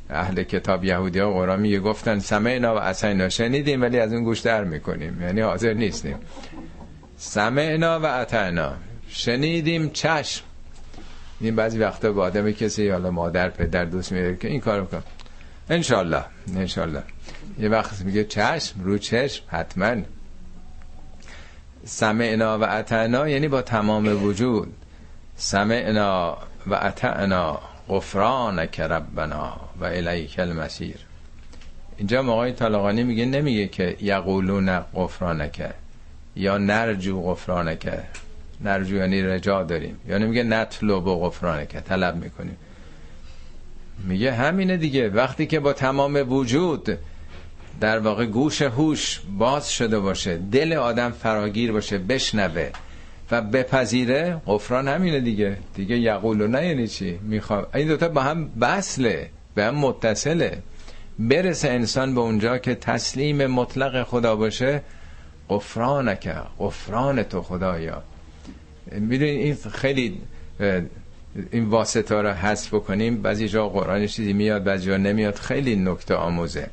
اهل 0.09 0.43
کتاب 0.43 0.83
یهودی 0.83 1.19
ها 1.19 1.31
قرآن 1.31 1.59
میگه 1.59 1.79
گفتن 1.79 2.19
سمعنا 2.19 2.75
و 2.75 2.79
اطعنا 2.81 3.29
شنیدیم 3.29 3.81
ولی 3.81 3.99
از 3.99 4.13
اون 4.13 4.23
گوش 4.23 4.39
در 4.39 4.63
می‌کنیم. 4.63 5.21
یعنی 5.21 5.41
حاضر 5.41 5.73
نیستیم. 5.73 6.15
سمعنا 7.17 7.99
و 7.99 8.05
اطعنا 8.05 8.73
شنیدیم 9.07 9.89
چشم. 9.89 10.43
این 11.39 11.55
بعضی 11.55 11.79
وقتا 11.79 12.11
با 12.11 12.23
آدم 12.23 12.51
کسی 12.51 12.89
حالا 12.89 13.11
مادر 13.11 13.49
پدر 13.49 13.85
دوست 13.85 14.11
میده 14.11 14.35
که 14.35 14.47
این 14.47 14.61
کارو 14.61 14.85
کن 14.85 15.03
انشالله 15.69 16.23
انشالله. 16.55 17.03
یه 17.59 17.69
وقت 17.69 18.01
میگه 18.01 18.23
چشم 18.23 18.83
رو 18.83 18.97
چشم 18.97 19.43
حتما. 19.47 19.95
سمعنا 21.85 22.59
و 22.59 22.63
اطعنا 22.63 23.29
یعنی 23.29 23.47
با 23.47 23.61
تمام 23.61 24.23
وجود. 24.23 24.73
سمعنا 25.35 26.37
و 26.67 26.79
اطعنا 26.81 27.59
غفرانک 27.89 28.79
ربنا 28.79 29.59
و 29.79 29.85
الیک 29.85 30.39
المسیر 30.39 30.95
اینجا 31.97 32.21
موقعی 32.21 32.51
طالقانی 32.51 33.03
میگه 33.03 33.25
نمیگه 33.25 33.67
که 33.67 33.97
یقولون 34.01 34.79
غفرانک 34.79 35.69
یا 36.35 36.57
نرجو 36.57 37.21
غفرانک. 37.21 37.89
نرجو 38.61 38.95
یعنی 38.95 39.21
رجا 39.21 39.63
داریم. 39.63 39.99
یا 40.07 40.17
نمیگه 40.17 40.43
نطلب 40.43 41.07
و 41.07 41.19
غفرانک 41.19 41.77
طلب 41.77 42.15
می‌کنیم. 42.15 42.57
میگه 44.03 44.33
همینه 44.33 44.77
دیگه. 44.77 45.09
وقتی 45.09 45.45
که 45.45 45.59
با 45.59 45.73
تمام 45.73 46.31
وجود 46.31 46.97
در 47.79 47.99
واقع 47.99 48.25
گوش 48.25 48.61
هوش 48.61 49.21
باز 49.37 49.71
شده 49.71 49.99
باشه 49.99 50.37
دل 50.37 50.73
آدم 50.73 51.11
فراگیر 51.11 51.71
باشه 51.71 51.97
بشنوه. 51.97 52.69
و 53.31 53.41
بپذیره؟ 53.41 54.41
غفران 54.47 54.87
همینه 54.87 55.19
دیگه. 55.19 55.57
دیگه 55.75 55.99
یقول 55.99 56.41
و 56.41 56.47
نه 56.47 56.67
یعنی 56.67 56.87
چی؟ 56.87 57.19
می‌خوام. 57.23 57.65
این 57.73 57.87
دوتا 57.87 58.09
با 58.09 58.21
هم 58.21 58.49
بسله 58.49 59.29
به 59.55 59.63
هم 59.63 59.75
متصله. 59.75 60.61
برسه 61.19 61.69
انسان 61.69 62.15
به 62.15 62.21
اونجا 62.21 62.57
که 62.57 62.75
تسلیم 62.75 63.47
مطلق 63.47 64.03
خدا 64.03 64.35
باشه 64.35 64.81
غفرانک 65.49 66.29
غفران 66.59 67.23
تو 67.23 67.41
خدایا. 67.41 68.03
می‌دونید 68.91 69.39
این 69.39 69.55
خیلی 69.71 70.21
این 71.51 71.65
واسطه 71.65 72.15
رو 72.15 72.29
حذف 72.29 72.73
بکنیم. 72.73 73.21
بعضی 73.21 73.47
جا 73.47 73.69
قرآن 73.69 74.07
چیزی 74.07 74.33
میاد 74.33 74.63
بعضی 74.63 74.85
جا 74.85 74.97
نمیاد. 74.97 75.35
خیلی 75.35 75.75
نکته 75.75 76.15
آموزه. 76.15 76.69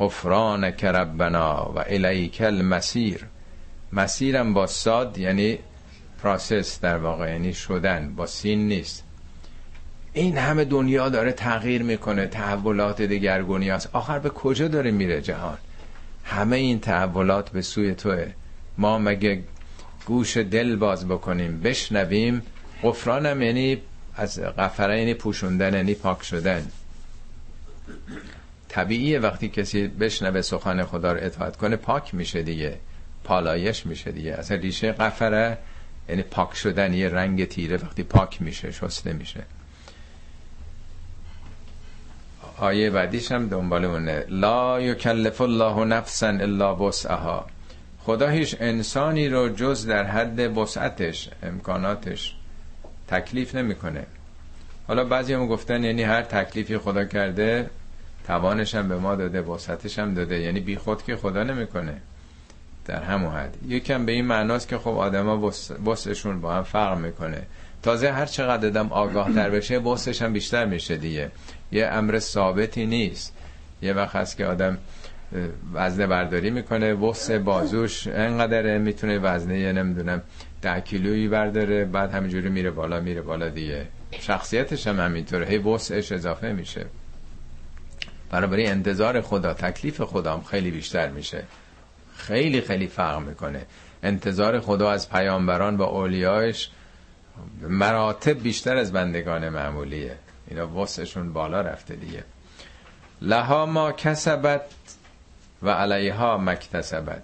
غفرانک 0.00 0.84
ربنا 0.84 1.72
و 1.76 1.84
الیک 1.86 2.40
المسیر. 2.40 3.26
مسیرم 3.92 4.54
با 4.54 4.66
ساد 4.66 5.18
یعنی 5.18 5.58
پراسس 6.22 6.80
در 6.80 6.98
واقع 6.98 7.30
یعنی 7.30 7.54
شدن 7.54 8.14
با 8.16 8.26
سین 8.26 8.68
نیست. 8.68 9.04
این 10.12 10.38
همه 10.38 10.64
دنیا 10.64 11.08
داره 11.08 11.32
تغییر 11.32 11.82
می‌کنه 11.82 12.26
تحولات 12.26 13.02
دگرگونی 13.02 13.70
است 13.70 13.88
آخر 13.92 14.18
به 14.18 14.30
کجا 14.30 14.68
داره 14.68 14.90
میره 14.90 15.20
جهان؟ 15.20 15.58
همه 16.24 16.56
این 16.56 16.80
تحولات 16.80 17.50
به 17.50 17.62
سوی 17.62 17.94
توه. 17.94 18.26
ما 18.78 18.98
مگه 18.98 19.42
گوش 20.06 20.36
دل 20.36 20.76
باز 20.76 21.08
بکنیم؟ 21.08 21.60
بشنویم. 21.60 22.42
غفرانم 22.82 23.42
یعنی 23.42 23.78
از 24.16 24.40
غفره 24.40 24.98
یعنی 24.98 25.14
پوشوندن 25.14 25.74
یعنی 25.74 25.94
پاک 25.94 26.22
شدن. 26.22 26.66
طبیعیه 28.68 29.18
وقتی 29.18 29.48
کسی 29.48 29.88
بشنوه 29.88 30.40
سخن 30.42 30.84
خدا 30.84 31.12
رو 31.12 31.18
اطاعت 31.22 31.56
کنه 31.56 31.76
پاک 31.76 32.14
میشه 32.14 32.42
دیگه 32.42 32.78
پالایش 33.24 33.86
میشه 33.86 34.12
دیگه. 34.12 34.32
اصلا 34.32 34.56
ریشه 34.56 34.92
قفره 34.92 35.58
یعنی 36.10 36.22
پاک 36.22 36.54
شدن 36.54 36.94
یه 36.94 37.08
رنگ 37.08 37.44
تیره 37.48 37.76
وقتی 37.76 38.02
پاک 38.02 38.42
میشه 38.42 38.70
شسته 38.70 39.12
میشه. 39.12 39.42
آیه 42.58 42.90
بعدیش 42.90 43.32
هم 43.32 43.48
دنبال 43.48 43.84
اونه. 43.84 44.24
لا 44.28 44.80
یکلف 44.80 45.40
الله 45.40 45.84
نفسا 45.84 46.28
الا 46.28 46.76
وسعها. 46.76 47.46
خدا 47.98 48.28
هیچ 48.28 48.56
انسانی 48.60 49.28
رو 49.28 49.48
جز 49.48 49.86
در 49.86 50.04
حد 50.04 50.58
وسعتش 50.58 51.28
امکاناتش 51.42 52.36
تکلیف 53.08 53.54
نمی‌کنه. 53.54 54.06
حالا 54.88 55.04
بعضی 55.04 55.32
هم 55.32 55.46
گفتن 55.46 55.84
یعنی 55.84 56.02
هر 56.02 56.22
تکلیفی 56.22 56.78
خدا 56.78 57.04
کرده 57.04 57.70
توانش 58.26 58.74
هم 58.74 58.88
به 58.88 58.96
ما 58.96 59.14
داده 59.14 59.40
وسعتش 59.40 59.98
هم 59.98 60.14
داده. 60.14 60.40
یعنی 60.40 60.60
بی 60.60 60.76
خود 60.76 61.02
که 61.02 61.16
خدا 61.16 61.42
نمی‌کنه. 61.42 62.00
در 62.90 63.02
همون 63.02 63.32
حد. 63.32 63.56
یکم 63.68 64.06
به 64.06 64.12
این 64.12 64.24
معناست 64.24 64.68
که 64.68 64.78
خب 64.78 64.88
آدما 64.88 65.50
وسعشون 65.86 66.40
با 66.40 66.54
هم 66.54 66.62
فرق 66.62 66.98
می‌کنه. 66.98 67.42
تازه 67.82 68.12
هر 68.12 68.26
چقدر 68.26 68.66
آدم 68.66 68.92
آگاه 68.92 69.32
تر 69.34 69.50
بشه 69.50 69.78
وسعش 69.78 70.22
هم 70.22 70.32
بیشتر 70.32 70.64
میشه 70.64 70.96
دیگه. 70.96 71.30
یه 71.72 71.86
امر 71.86 72.18
ثابتی 72.18 72.86
نیست. 72.86 73.34
یه 73.82 73.92
وقت 73.92 74.16
هست 74.16 74.36
که 74.36 74.46
آدم 74.46 74.78
وزنه 75.74 76.06
برداری 76.06 76.50
می‌کنه 76.50 76.94
وسع 76.94 77.38
بازوش 77.38 78.06
انقدر 78.06 78.78
می‌تونه 78.78 79.18
وزنه 79.18 79.72
نمی‌دونم 79.72 80.22
ده 80.62 80.80
کیلویی 80.80 81.28
برداره 81.28 81.84
بعد 81.84 82.12
همینجوری 82.12 82.48
میره 82.48 82.70
بالا 82.70 83.00
میره 83.00 83.22
بالا 83.22 83.48
دیگه. 83.48 83.86
شخصیتش 84.20 84.86
هم 84.86 85.00
همینطوره. 85.00 85.46
هی 85.46 85.58
وسعش 85.58 86.12
اضافه 86.12 86.52
میشه. 86.52 86.86
برای 88.30 88.66
انتظار 88.66 89.20
خدا 89.20 89.54
تکلیف 89.54 90.00
خدا 90.00 90.32
هم 90.32 90.42
خیلی 90.42 90.70
بیشتر 90.70 91.08
میشه. 91.08 91.42
خیلی 92.20 92.60
خیلی 92.60 92.86
فرق 92.86 93.18
می‌کنه. 93.18 93.66
انتظار 94.02 94.60
خدا 94.60 94.90
از 94.90 95.10
پیامبران 95.10 95.76
و 95.76 95.82
اولیایش 95.82 96.70
مراتب 97.62 98.42
بیشتر 98.42 98.76
از 98.76 98.92
بندگان 98.92 99.48
معمولیه. 99.48 100.16
اینا 100.48 100.68
وسعشون 100.68 101.32
بالا 101.32 101.60
رفته 101.60 101.96
دیگه. 101.96 102.24
لها 103.22 103.66
ما 103.66 103.92
کسبت 103.92 104.62
و 105.62 105.70
علیها 105.70 106.38
مکتسبت 106.38 107.22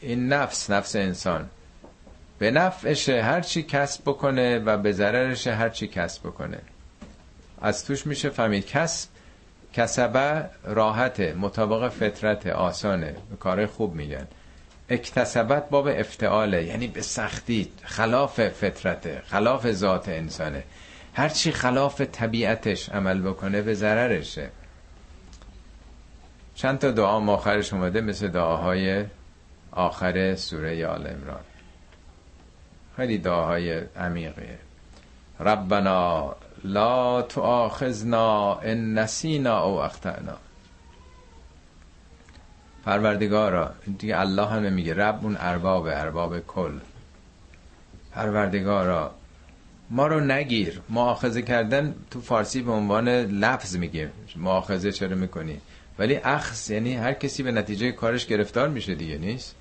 این 0.00 0.28
نفس 0.28 0.70
نفس 0.70 0.96
انسان. 0.96 1.48
به 2.38 2.50
نفعش 2.50 3.08
هر 3.08 3.40
چی 3.40 3.62
کسب 3.62 4.02
بکنه 4.02 4.58
و 4.58 4.76
به 4.76 4.92
ضررش 4.92 5.46
هر 5.46 5.68
چی 5.68 5.88
کسب 5.88 6.22
بکنه. 6.22 6.58
از 7.62 7.84
توش 7.84 8.06
میشه 8.06 8.30
فهمید 8.30 8.66
کسب 8.66 9.08
کسبه 9.74 10.44
راحت 10.64 11.20
مطابق 11.20 11.88
فطرت 11.88 12.46
آسانه 12.46 13.14
کار 13.40 13.66
خوب 13.66 13.94
میگن. 13.94 14.26
اکتسبت 14.88 15.68
باب 15.70 15.86
افتعاله 15.88 16.64
یعنی 16.64 16.86
به 16.86 17.02
سختی 17.02 17.72
خلاف 17.82 18.48
فطرته 18.48 19.22
خلاف 19.26 19.72
ذات 19.72 20.08
انسانه. 20.08 20.64
هرچی 21.14 21.52
خلاف 21.52 22.00
طبیعتش 22.00 22.88
عمل 22.88 23.20
بکنه 23.20 23.62
به 23.62 23.74
ضررشه. 23.74 24.50
چند 26.54 26.78
تا 26.78 26.90
دعا 26.90 27.26
آخرش 27.32 27.72
اومده 27.72 28.00
مثل 28.00 28.28
دعاهای 28.28 29.04
آخر 29.72 30.34
سوره 30.34 30.86
آل 30.86 31.06
امران 31.06 31.44
خیلی 32.96 33.18
دعاهای 33.18 33.82
عمیقیه. 33.96 34.58
ربنا 35.40 36.36
لا 36.64 37.22
تؤاخذنا 37.22 38.54
ان 38.54 38.98
نسینا 38.98 39.64
او 39.64 39.82
اخطأنا 39.82 40.36
پروردگارا 42.84 43.74
دیگه 43.98 44.20
الله 44.20 44.46
هم 44.46 44.72
میگه 44.72 44.94
رب 44.94 45.18
اون 45.22 45.36
ارباب 45.40 45.86
ارباب 45.86 46.40
کل. 46.40 46.78
پروردگارا 48.12 49.14
ما 49.90 50.06
رو 50.06 50.20
نگیر. 50.20 50.80
معاخذه 50.88 51.42
کردن 51.42 51.94
تو 52.10 52.20
فارسی 52.20 52.62
به 52.62 52.72
عنوان 52.72 53.08
لفظ 53.08 53.76
میگه. 53.76 54.10
معاخذه 54.36 54.92
چرا 54.92 55.16
می‌کنی؟ 55.16 55.60
ولی 55.98 56.16
اخص 56.16 56.70
یعنی 56.70 56.94
هر 56.94 57.12
کسی 57.12 57.42
به 57.42 57.52
نتیجه 57.52 57.92
کارش 57.92 58.26
گرفتار 58.26 58.68
میشه 58.68 58.94
دیگه 58.94 59.18
نیست؟ 59.18 59.54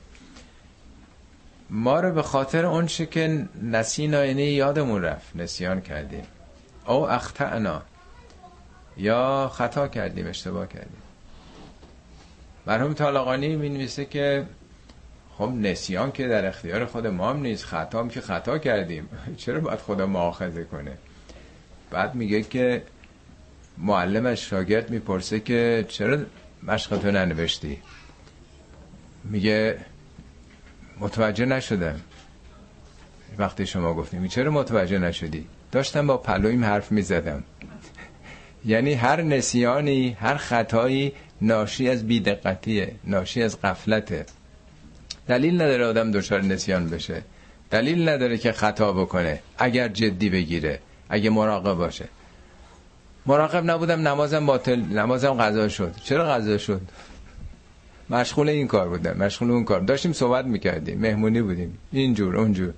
ما 1.69 1.99
رو 1.99 2.11
به 2.11 2.21
خاطر 2.21 2.65
اون 2.65 2.87
که 2.87 3.47
نسینا 3.63 4.25
یعنی 4.25 4.43
یادمون 4.43 5.01
رفت 5.01 5.35
نسیان 5.35 5.81
کردیم. 5.81 6.23
او 6.85 7.09
اختعنا 7.09 7.81
یا 8.97 9.51
خطا 9.53 9.87
کردیم 9.87 10.27
اشتباه 10.27 10.67
کردیم. 10.67 11.01
مرحوم 12.67 12.93
طالقانی 12.93 13.55
می 13.55 13.69
نویسه 13.69 14.05
که 14.05 14.45
خب 15.37 15.49
نسیان 15.49 16.11
که 16.11 16.27
در 16.27 16.45
اختیار 16.45 16.85
خود 16.85 17.07
ما 17.07 17.29
هم 17.29 17.39
نیست 17.39 17.65
خطا 17.65 17.99
هم 17.99 18.09
که 18.09 18.21
خطا 18.21 18.57
کردیم. 18.57 19.09
چرا 19.37 19.59
باید 19.59 19.79
خدا 19.79 20.05
معاخذه 20.05 20.63
کنه؟ 20.63 20.97
بعد 21.91 22.15
میگه 22.15 22.41
که 22.41 22.83
معلمش 23.77 24.49
شاگرد 24.49 24.89
می‌پرسه 24.89 25.39
که 25.39 25.85
چرا 25.87 26.17
مشقتو 26.63 27.11
ننوشتی؟ 27.11 27.81
میگه 29.23 29.79
متوجه 30.99 31.45
نشدم. 31.45 32.01
وقتی 33.37 33.65
شما 33.65 33.93
گفتیم 33.93 34.27
چرا 34.27 34.51
متوجه 34.51 34.99
نشدی؟ 34.99 35.47
داشتم 35.73 36.07
با 36.07 36.17
پلویم 36.17 36.65
حرف 36.65 36.91
می‌زدم. 36.91 37.43
یعنی 38.65 38.93
هر 38.93 39.21
نسیانی 39.21 40.17
هر 40.19 40.35
خطایی 40.35 41.13
ناشی 41.41 41.89
از 41.89 42.07
بیدقتیه 42.07 42.95
ناشی 43.03 43.43
از 43.43 43.61
قفلته 43.61 44.25
دلیل 45.27 45.61
نداره 45.61 45.85
آدم 45.85 46.11
دچار 46.11 46.41
نسیان 46.41 46.89
بشه. 46.89 47.21
دلیل 47.71 48.09
نداره 48.09 48.37
که 48.37 48.51
خطا 48.51 48.93
بکنه 48.93 49.39
اگر 49.57 49.87
جدی 49.87 50.29
بگیره 50.29 50.79
اگه 51.09 51.29
مراقب 51.29 51.73
باشه. 51.73 52.05
مراقب 53.25 53.71
نبودم 53.71 54.07
نمازم 54.07 54.45
باطل 54.45 54.79
نمازم 54.79 55.33
قضا 55.33 55.67
شد. 55.67 55.95
چرا 56.03 56.33
قضا 56.33 56.57
شد؟ 56.57 56.81
مشغول 58.09 58.49
این 58.49 58.67
کار 58.67 58.89
بودم 58.89 59.17
مشغول 59.17 59.51
اون 59.51 59.63
کار. 59.63 59.79
داشتیم 59.79 60.13
صحبت 60.13 60.45
می‌کردیم 60.45 60.99
مهمونی 60.99 61.41
بودیم. 61.41 61.77
اینجور 61.91 62.37
اونجور. 62.37 62.73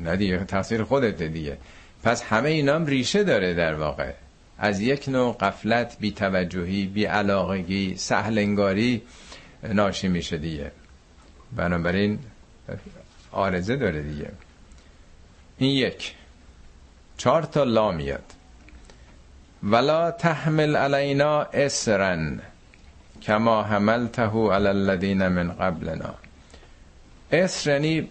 نه 0.00 0.16
دیگه 0.16 0.44
تقصیر 0.44 0.82
خودت 0.82 1.22
دیگه. 1.22 1.58
پس 2.02 2.22
همه 2.22 2.48
اینام 2.48 2.86
ریشه 2.86 3.24
داره 3.24 3.54
در 3.54 3.74
واقع. 3.74 4.12
از 4.58 4.80
یک 4.80 5.08
نوع 5.08 5.36
قفلت 5.36 5.96
بی 6.00 6.12
توجهی 6.12 6.86
بی 6.86 7.04
علاقگی 7.04 7.96
سهلنگاری 7.96 9.02
ناشی 9.62 10.08
میشه 10.08 10.38
دیگه. 10.38 10.72
بنابراین 11.56 12.18
آرزه 13.32 13.76
داره 13.76 14.02
دیگه. 14.02 14.30
این 15.58 15.70
یک. 15.70 16.14
چهار 17.16 17.42
تا 17.42 17.64
لا 17.64 17.92
میاد. 17.92 18.24
ولا 19.62 20.10
تحمل 20.10 20.76
علینا 20.76 21.42
اسرن 21.42 22.40
کما 23.22 23.62
حملته 23.62 24.22
علی 24.22 24.68
الذین 24.68 25.28
من 25.28 25.52
قبلنا. 25.52 26.14
اسر 27.32 27.70
یعنی 27.70 28.08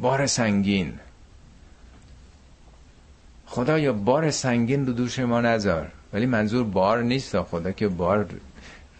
بار 0.00 0.26
سنگین. 0.26 0.98
خدایا 3.54 3.92
بار 3.92 4.30
سنگین 4.30 4.86
رو 4.86 4.92
دوش 4.92 5.18
ما 5.18 5.40
نذار. 5.40 5.88
ولی 6.12 6.26
منظور 6.26 6.64
بار 6.64 7.02
نیست 7.02 7.42
خدا 7.42 7.72
که 7.72 7.88
بار 7.88 8.26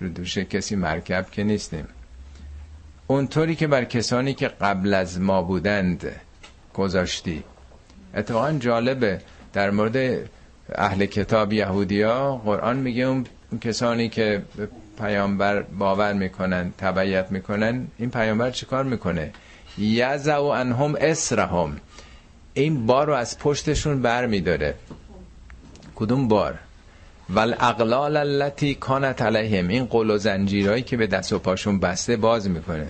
رو 0.01 0.09
دوش 0.09 0.39
کسی 0.39 0.77
مرکب 0.77 1.27
که 1.31 1.45
نیستیم. 1.45 1.89
اونطوری 3.07 3.55
که 3.57 3.67
بر 3.67 3.85
کسانی 3.85 4.35
که 4.35 4.49
قبل 4.49 4.95
از 4.95 5.21
ما 5.21 5.43
بودند 5.43 6.21
گذاشتی. 6.75 7.43
اتفاقا 8.15 8.53
جالبه 8.53 9.21
در 9.53 9.71
مورد 9.71 10.29
اهل 10.75 11.07
کتاب 11.07 11.53
یهودیا 11.53 12.37
قرآن 12.45 12.77
میگه 12.77 13.05
اون 13.05 13.27
کسانی 13.61 14.09
که 14.09 14.43
پیامبر 14.99 15.63
باور 15.63 16.13
می‌کنن 16.13 16.73
تبعیت 16.79 17.27
می‌کنن 17.31 17.87
این 17.99 18.11
پیامبر 18.11 18.51
چیکار 18.51 18.85
می‌کنه؟ 18.85 19.33
یزعو 19.79 20.45
انهم 20.45 20.95
اسرهم. 21.01 21.77
این 22.55 22.87
بار 22.87 23.07
رو 23.07 23.15
از 23.15 23.39
پشتشون 23.39 24.03
بر 24.03 24.27
میداره 24.27 24.75
کدوم 25.95 26.29
بار؟ 26.29 26.59
ول 27.31 27.55
اقلال 27.61 28.17
التي 28.17 28.75
کانت 28.75 29.23
علیهم. 29.23 29.69
این 29.69 29.85
قل 29.85 30.11
و 30.11 30.19
زنجیرهایی 30.19 30.83
که 30.83 30.97
به 30.97 31.07
دست 31.07 31.33
و 31.33 31.39
پاشون 31.39 31.81
بسته 31.81 32.17
باز 32.17 32.51
می‌کنه. 32.51 32.87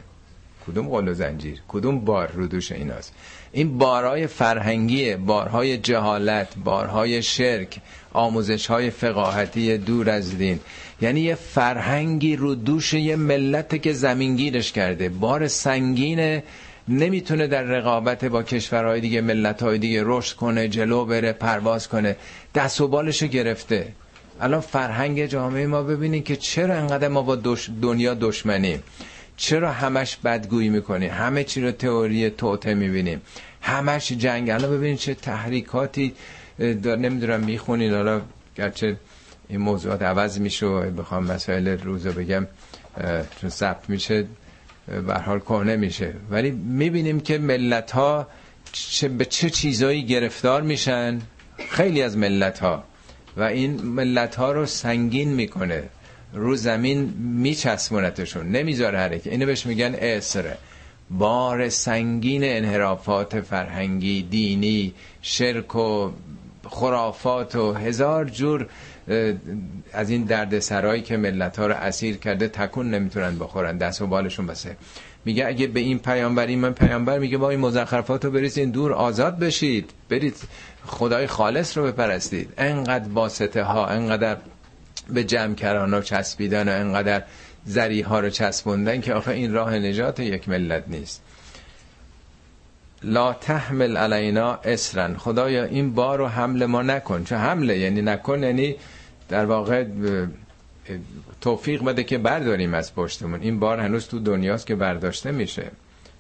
کدوم 0.67 0.89
قل 0.89 1.09
و 1.09 1.15
زنجیر؟ 1.15 1.63
کدوم 1.69 2.01
بار؟ 2.01 2.31
رو 2.33 2.47
دوش 2.47 2.73
ایناست. 2.73 3.15
این 3.53 3.79
بارهای 3.79 4.27
فرهنگی 4.27 5.17
بارهای 5.17 5.79
جهالت 5.79 6.49
بارهای 6.65 7.23
شرک 7.23 7.81
آموزش 8.13 8.67
های 8.67 8.91
فقاهتی 8.91 9.79
دور 9.79 10.11
از 10.11 10.39
دین. 10.39 10.61
یعنی 11.01 11.21
یه 11.21 11.35
فرهنگی 11.35 12.37
رو 12.37 12.55
دوش 12.55 12.95
یه 12.95 13.17
ملت 13.17 13.83
که 13.83 13.93
زمینگیرش 13.93 14.73
کرده. 14.73 15.09
بار 15.09 15.49
سنگین 15.49 16.43
نمی‌تونه 16.89 17.47
در 17.47 17.63
رقابت 17.63 18.25
با 18.25 18.43
کشورهای 18.43 19.01
دیگه 19.01 19.21
ملتهای 19.21 19.79
دیگه 19.79 20.03
رشد 20.05 20.37
کنه 20.37 20.69
جلو 20.69 21.05
بره 21.05 21.33
پرواز 21.33 21.89
کنه. 21.89 22.17
دست 22.55 22.81
و 22.81 22.89
بالشو 22.89 23.27
گرفته. 23.27 23.93
الان 24.41 24.61
فرهنگ 24.61 25.27
جامعه 25.27 25.67
ما 25.67 25.83
ببینید 25.83 26.25
که 26.25 26.37
چرا 26.37 26.75
انقدر 26.75 27.09
ما 27.09 27.23
با 27.23 27.37
دنیا 27.83 28.15
دشمنیم. 28.15 28.83
چرا 29.37 29.73
همش 29.73 30.17
بدگویی 30.17 30.69
می‌کنیم 30.69 31.11
همه 31.11 31.45
چی 31.45 31.61
رو 31.61 31.73
تئوری 31.73 32.31
توته 32.31 32.75
می‌بینیم. 32.75 33.21
همش 33.63 34.13
جنگ. 34.13 34.51
الان 34.51 34.71
ببینید 34.71 34.99
چه 34.99 35.15
تحریکاتی 35.15 36.15
نمی‌دونم 36.85 37.41
می‌خونین. 37.41 37.95
حالا 37.95 38.21
گرچه 38.57 38.97
این 39.49 39.61
موضوعات 39.61 40.03
عوض 40.03 40.41
میشه 40.41 40.67
و 40.67 40.91
بخوام 40.91 41.25
مسائل 41.25 41.69
روزو 41.69 42.13
بگم 42.13 42.47
چون 43.41 43.51
ثبت 43.51 43.91
میشه. 43.91 44.25
به 44.87 45.15
حال 45.15 45.39
کنه 45.39 45.77
میشه 45.77 46.15
ولی 46.31 46.51
می‌بینیم 46.51 47.21
که 47.21 47.39
ملت 47.39 47.91
ها 47.91 48.27
چه 48.73 49.09
به 49.09 49.25
چه 49.25 49.51
چیزایی 49.51 50.03
گرفتار 50.03 50.63
میشن. 50.63 51.21
خیلی 51.71 52.03
از 52.03 52.17
ملت 52.17 52.59
ها 52.59 52.85
و 53.37 53.43
این 53.43 53.83
ملت 53.83 54.35
ها 54.35 54.53
رو 54.53 54.67
سنگین 54.67 55.29
می‌کنه. 55.29 55.83
رو 56.35 56.57
زمین 56.57 57.15
میچسبونتشون. 57.19 58.49
نمی‌ذاره 58.49 58.99
حرکت 58.99 59.27
اینو 59.27 59.47
بهش 59.47 59.67
میگن 59.67 59.95
اسره. 59.99 60.59
بار 61.11 61.69
سنگین 61.69 62.45
انحرافات 62.45 63.41
فرهنگی 63.41 64.23
دینی 64.23 64.95
شرک 65.23 65.77
و 65.77 66.11
خرافات 66.69 67.57
و 67.57 67.73
هزار 67.73 68.25
جور 68.25 68.67
از 69.93 70.11
این 70.11 70.25
درد 70.25 70.59
سرایی 70.59 71.03
که 71.03 71.17
ملت 71.17 71.59
ها 71.59 71.67
رو 71.67 71.75
اسیر 71.75 72.17
کرده 72.17 72.49
تکون 72.49 72.91
نمی‌تونن 72.91 73.39
بخورن. 73.39 73.79
دست 73.79 74.03
و 74.03 74.07
بالشون 74.07 74.47
بسه. 74.47 74.77
میگه 75.25 75.47
اگه 75.47 75.67
به 75.67 75.81
این 75.81 75.99
پیامبر 75.99 76.47
این 76.47 76.59
من 76.59 76.73
پیامبر 76.73 77.19
میگه 77.19 77.39
با 77.39 77.51
این 77.51 77.61
مزخرفات 77.61 78.25
رو 78.25 78.31
بریزین 78.31 78.71
دور 78.71 78.93
آزاد 78.93 79.39
بشید. 79.39 79.91
برید 80.09 80.37
خدای 80.87 81.27
خالص 81.27 81.79
رو 81.79 81.85
بپرستید. 81.85 82.53
انقدر 82.59 83.09
واسطه 83.09 83.63
ها 83.63 83.87
انقدر 83.87 84.37
به 85.11 85.25
جمع 85.25 85.89
و 85.99 86.01
چسبیدن 86.01 86.69
و 86.69 86.73
انقدر 86.73 87.23
زری 87.65 88.01
ها 88.01 88.21
رو 88.21 88.31
چسبوندن 88.31 89.01
که 89.01 89.15
آخه 89.15 89.31
این 89.31 89.53
راه 89.53 89.75
نجات 89.79 90.21
یک 90.21 90.49
ملت 90.49 90.85
نیست. 90.89 91.23
لا 93.05 93.33
تحمل 93.33 93.97
علینا 93.97 94.59
اسرن 94.65 95.17
خدایا 95.17 95.65
این 95.65 95.95
بار 95.95 96.19
رو 96.19 96.27
حمل 96.27 96.67
ما 96.67 96.83
نکن. 96.83 97.25
چون 97.25 97.39
حمله؟ 97.39 97.79
یعنی 97.79 98.03
نکن 98.03 98.43
یعنی 98.43 98.75
در 99.29 99.45
واقع 99.45 99.85
توفیق 101.41 101.85
بده 101.85 102.05
که 102.05 102.19
برداریم 102.19 102.75
از 102.75 102.95
پشتمون. 102.95 103.41
این 103.41 103.61
بار 103.61 103.81
هنوز 103.81 104.09
تو 104.09 104.19
دنیاست 104.19 104.67
که 104.67 104.75
برداشته 104.75 105.33
میشه. 105.33 105.71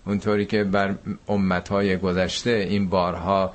اونطوری 0.07 0.47
که 0.47 0.64
بر 0.64 0.95
امتهای 1.28 1.97
گذشته 1.97 2.51
این 2.51 2.89
بارها 2.89 3.53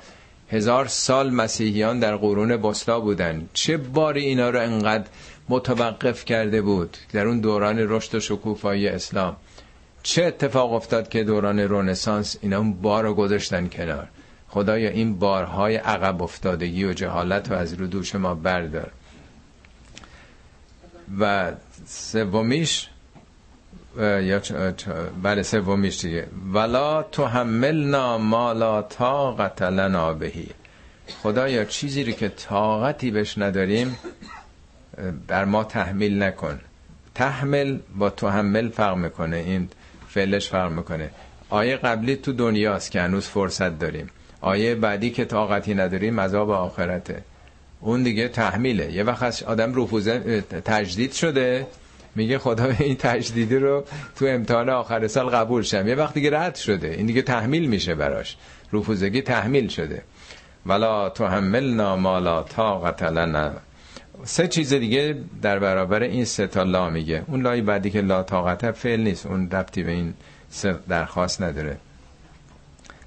هزار 0.50 0.86
سال 0.86 1.30
مسیحیان 1.30 2.00
در 2.00 2.16
قرون 2.16 2.56
بستا 2.56 3.00
بودن. 3.00 3.48
چه 3.52 3.76
باری 3.76 4.24
اینا 4.24 4.50
رو 4.50 4.60
انقدر 4.60 5.04
متوقف 5.48 6.24
کرده 6.24 6.62
بود 6.62 6.96
در 7.12 7.26
اون 7.26 7.40
دوران 7.40 7.76
رشد 7.78 8.14
و 8.14 8.20
شکوفایی 8.20 8.88
اسلام؟ 8.88 9.36
چه 10.02 10.24
اتفاق 10.24 10.72
افتاد 10.72 11.08
که 11.08 11.24
دوران 11.24 11.60
رونسانس 11.60 12.36
اینا 12.42 12.58
اون 12.58 12.72
بار 12.72 13.04
رو 13.04 13.14
گذاشتن 13.14 13.68
کنار؟ 13.68 14.08
خدایا 14.48 14.90
این 14.90 15.18
بارهای 15.18 15.76
عقب 15.76 16.22
افتادگی 16.22 16.84
و 16.84 16.92
جهالت 16.92 17.50
رو 17.50 17.56
از 17.56 17.72
رو 17.72 17.86
دوش 17.86 18.14
ما 18.14 18.34
بردار. 18.34 18.90
و 21.20 21.52
سومیش 21.86 22.88
یا 23.98 24.40
بله 25.22 25.42
سومیش 25.42 26.00
دیگه. 26.00 26.26
ولا 26.52 27.02
تحملنا 27.02 28.18
ما 28.18 28.52
لا 28.52 28.82
طاقت 28.82 29.62
لنا 29.62 30.14
بهی 30.14 30.48
خدایا 31.22 31.64
چیزی 31.64 32.04
رو 32.04 32.12
که 32.12 32.28
طاقتی 32.28 33.10
بهش 33.10 33.38
نداریم 33.38 33.98
بر 35.26 35.44
ما 35.44 35.64
تحمیل 35.64 36.22
نکن. 36.22 36.60
تحمل 37.14 37.78
با 37.96 38.10
تحمل 38.10 38.68
فرق 38.68 38.96
می‌کنه. 38.96 39.36
این 39.36 39.68
فعلش 40.08 40.48
فرق 40.48 40.72
می‌کنه. 40.72 41.10
آیه 41.50 41.76
قبلی 41.76 42.16
تو 42.16 42.32
دنیاست 42.32 42.90
که 42.90 43.00
هنوز 43.00 43.26
فرصت 43.26 43.78
داریم. 43.78 44.10
آیه 44.40 44.74
بعدی 44.74 45.10
که 45.10 45.24
طاقتی 45.24 45.74
نداریم 45.74 46.20
عذاب 46.20 46.50
آخرته. 46.50 47.22
اون 47.80 48.02
دیگه 48.02 48.28
تحمیله. 48.28 48.92
یه 48.92 49.02
وقت 49.02 49.42
آدم 49.42 49.82
رفوزه 49.82 50.40
تجدید 50.64 51.12
شده. 51.12 51.66
میگه 52.14 52.38
خدا 52.38 52.64
این 52.78 52.96
تجدیدی 52.96 53.56
رو 53.56 53.84
تو 54.16 54.26
امتحان 54.26 54.68
آخر 54.68 55.06
سال 55.06 55.26
قبول 55.26 55.62
شم. 55.62 55.88
یه 55.88 55.94
وقت 55.94 56.14
دیگه 56.14 56.38
رد 56.38 56.54
شده. 56.54 56.88
این 56.88 57.06
دیگه 57.06 57.22
تحمیل 57.22 57.68
میشه 57.68 57.94
براش. 57.94 58.36
رفوزگی 58.72 59.22
تحمیل 59.22 59.68
شده. 59.68 60.02
ولا 60.66 61.08
تحملنا 61.08 61.96
ما 61.96 62.18
لا 62.18 62.42
طاقت 62.42 63.02
لنا 63.02 63.52
سه 64.24 64.48
چیز 64.48 64.74
دیگه 64.74 65.16
در 65.42 65.58
برابر 65.58 66.02
این 66.02 66.24
سه 66.24 66.46
تا 66.46 66.62
لا 66.62 66.90
میگه. 66.90 67.24
اون 67.26 67.42
لای 67.42 67.60
بعدی 67.60 67.90
که 67.90 68.00
لا 68.00 68.22
طاقت 68.22 68.70
فعل 68.70 69.00
نیست. 69.00 69.26
اون 69.26 69.50
ربطی 69.50 69.82
به 69.82 69.90
این 69.90 70.14
سه 70.50 70.78
درخواست 70.88 71.42
نداره. 71.42 71.78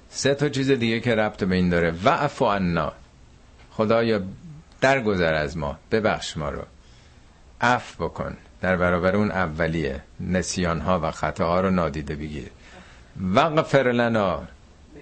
سه 0.08 0.34
تا 0.34 0.48
چیز 0.48 0.70
دیگه 0.70 1.00
که 1.00 1.14
ربط 1.14 1.44
به 1.44 1.54
این 1.54 1.68
داره. 1.68 1.94
وعفو 2.04 2.44
عنا. 2.44 2.92
خدایا 3.70 4.20
درگذر 4.80 5.34
از 5.34 5.56
ما. 5.56 5.78
ببخش 5.90 6.36
ما 6.36 6.50
رو. 6.50 6.62
عفو 7.60 8.04
بکن. 8.08 8.36
در 8.60 8.76
برابر 8.76 9.16
اون 9.16 9.30
اولیه. 9.30 10.02
نسیان 10.20 10.80
ها 10.80 11.00
و 11.02 11.10
خطاها 11.10 11.60
رو 11.60 11.70
نادیده 11.70 12.16
بگیر. 12.16 12.50
وغفر 13.34 13.92
لنا. 13.92 14.42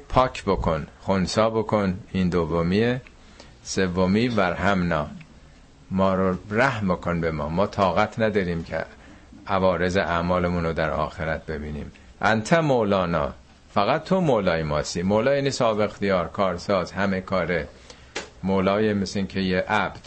پاک 0.08 0.44
بکن. 0.44 0.86
خونسا 1.00 1.50
بکن. 1.50 1.98
این 2.12 2.28
دومیه. 2.28 3.00
سومی 3.62 4.28
ورهمنا 4.28 5.06
ما 5.90 6.14
رو 6.14 6.36
رحم 6.50 6.88
بکن 6.88 7.20
به 7.20 7.30
ما. 7.30 7.48
ما 7.48 7.66
طاقت 7.66 8.18
نداریم 8.18 8.64
که 8.64 8.84
عوارض 9.46 9.96
اعمالمون 9.96 10.64
رو 10.64 10.72
در 10.72 10.90
آخرت 10.90 11.46
ببینیم. 11.46 11.92
انت 12.20 12.52
مولانا. 12.52 13.34
فقط 13.74 14.04
تو 14.04 14.20
مولای 14.20 14.62
ماسی. 14.62 15.02
مولا 15.02 15.34
یعنی 15.34 15.50
صاحب 15.50 15.80
اختیار 15.80 16.28
کارساز 16.28 16.92
همه 16.92 17.20
کاره. 17.20 17.68
مولای 18.42 18.94
مثل 18.94 19.24
که 19.24 19.40
یه 19.40 19.64
عبد. 19.68 20.00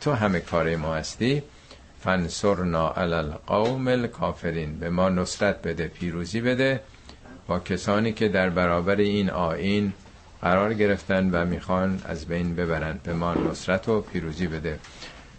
تو 0.00 0.12
همه 0.12 0.40
کاره 0.40 0.76
ما 0.76 0.94
هستی. 0.94 1.42
فنصرنا 2.04 2.90
علی 2.90 3.14
القوم 3.14 3.88
الکافرین. 3.88 4.78
به 4.78 4.90
ما 4.90 5.08
نصرت 5.08 5.62
بده 5.62 5.88
پیروزی 5.88 6.40
بده. 6.40 6.80
با 7.46 7.58
کسانی 7.58 8.12
که 8.12 8.28
در 8.28 8.50
برابر 8.50 8.96
این 8.96 9.30
آین 9.30 9.92
قرار 10.42 10.74
گرفتن 10.74 11.30
و 11.30 11.44
می‌خوان 11.44 12.02
از 12.04 12.26
بین 12.26 12.54
ببرند 12.54 13.02
به 13.02 13.12
ما 13.14 13.34
نصرت 13.34 13.88
و 13.88 14.00
پیروزی 14.00 14.46
بده. 14.46 14.78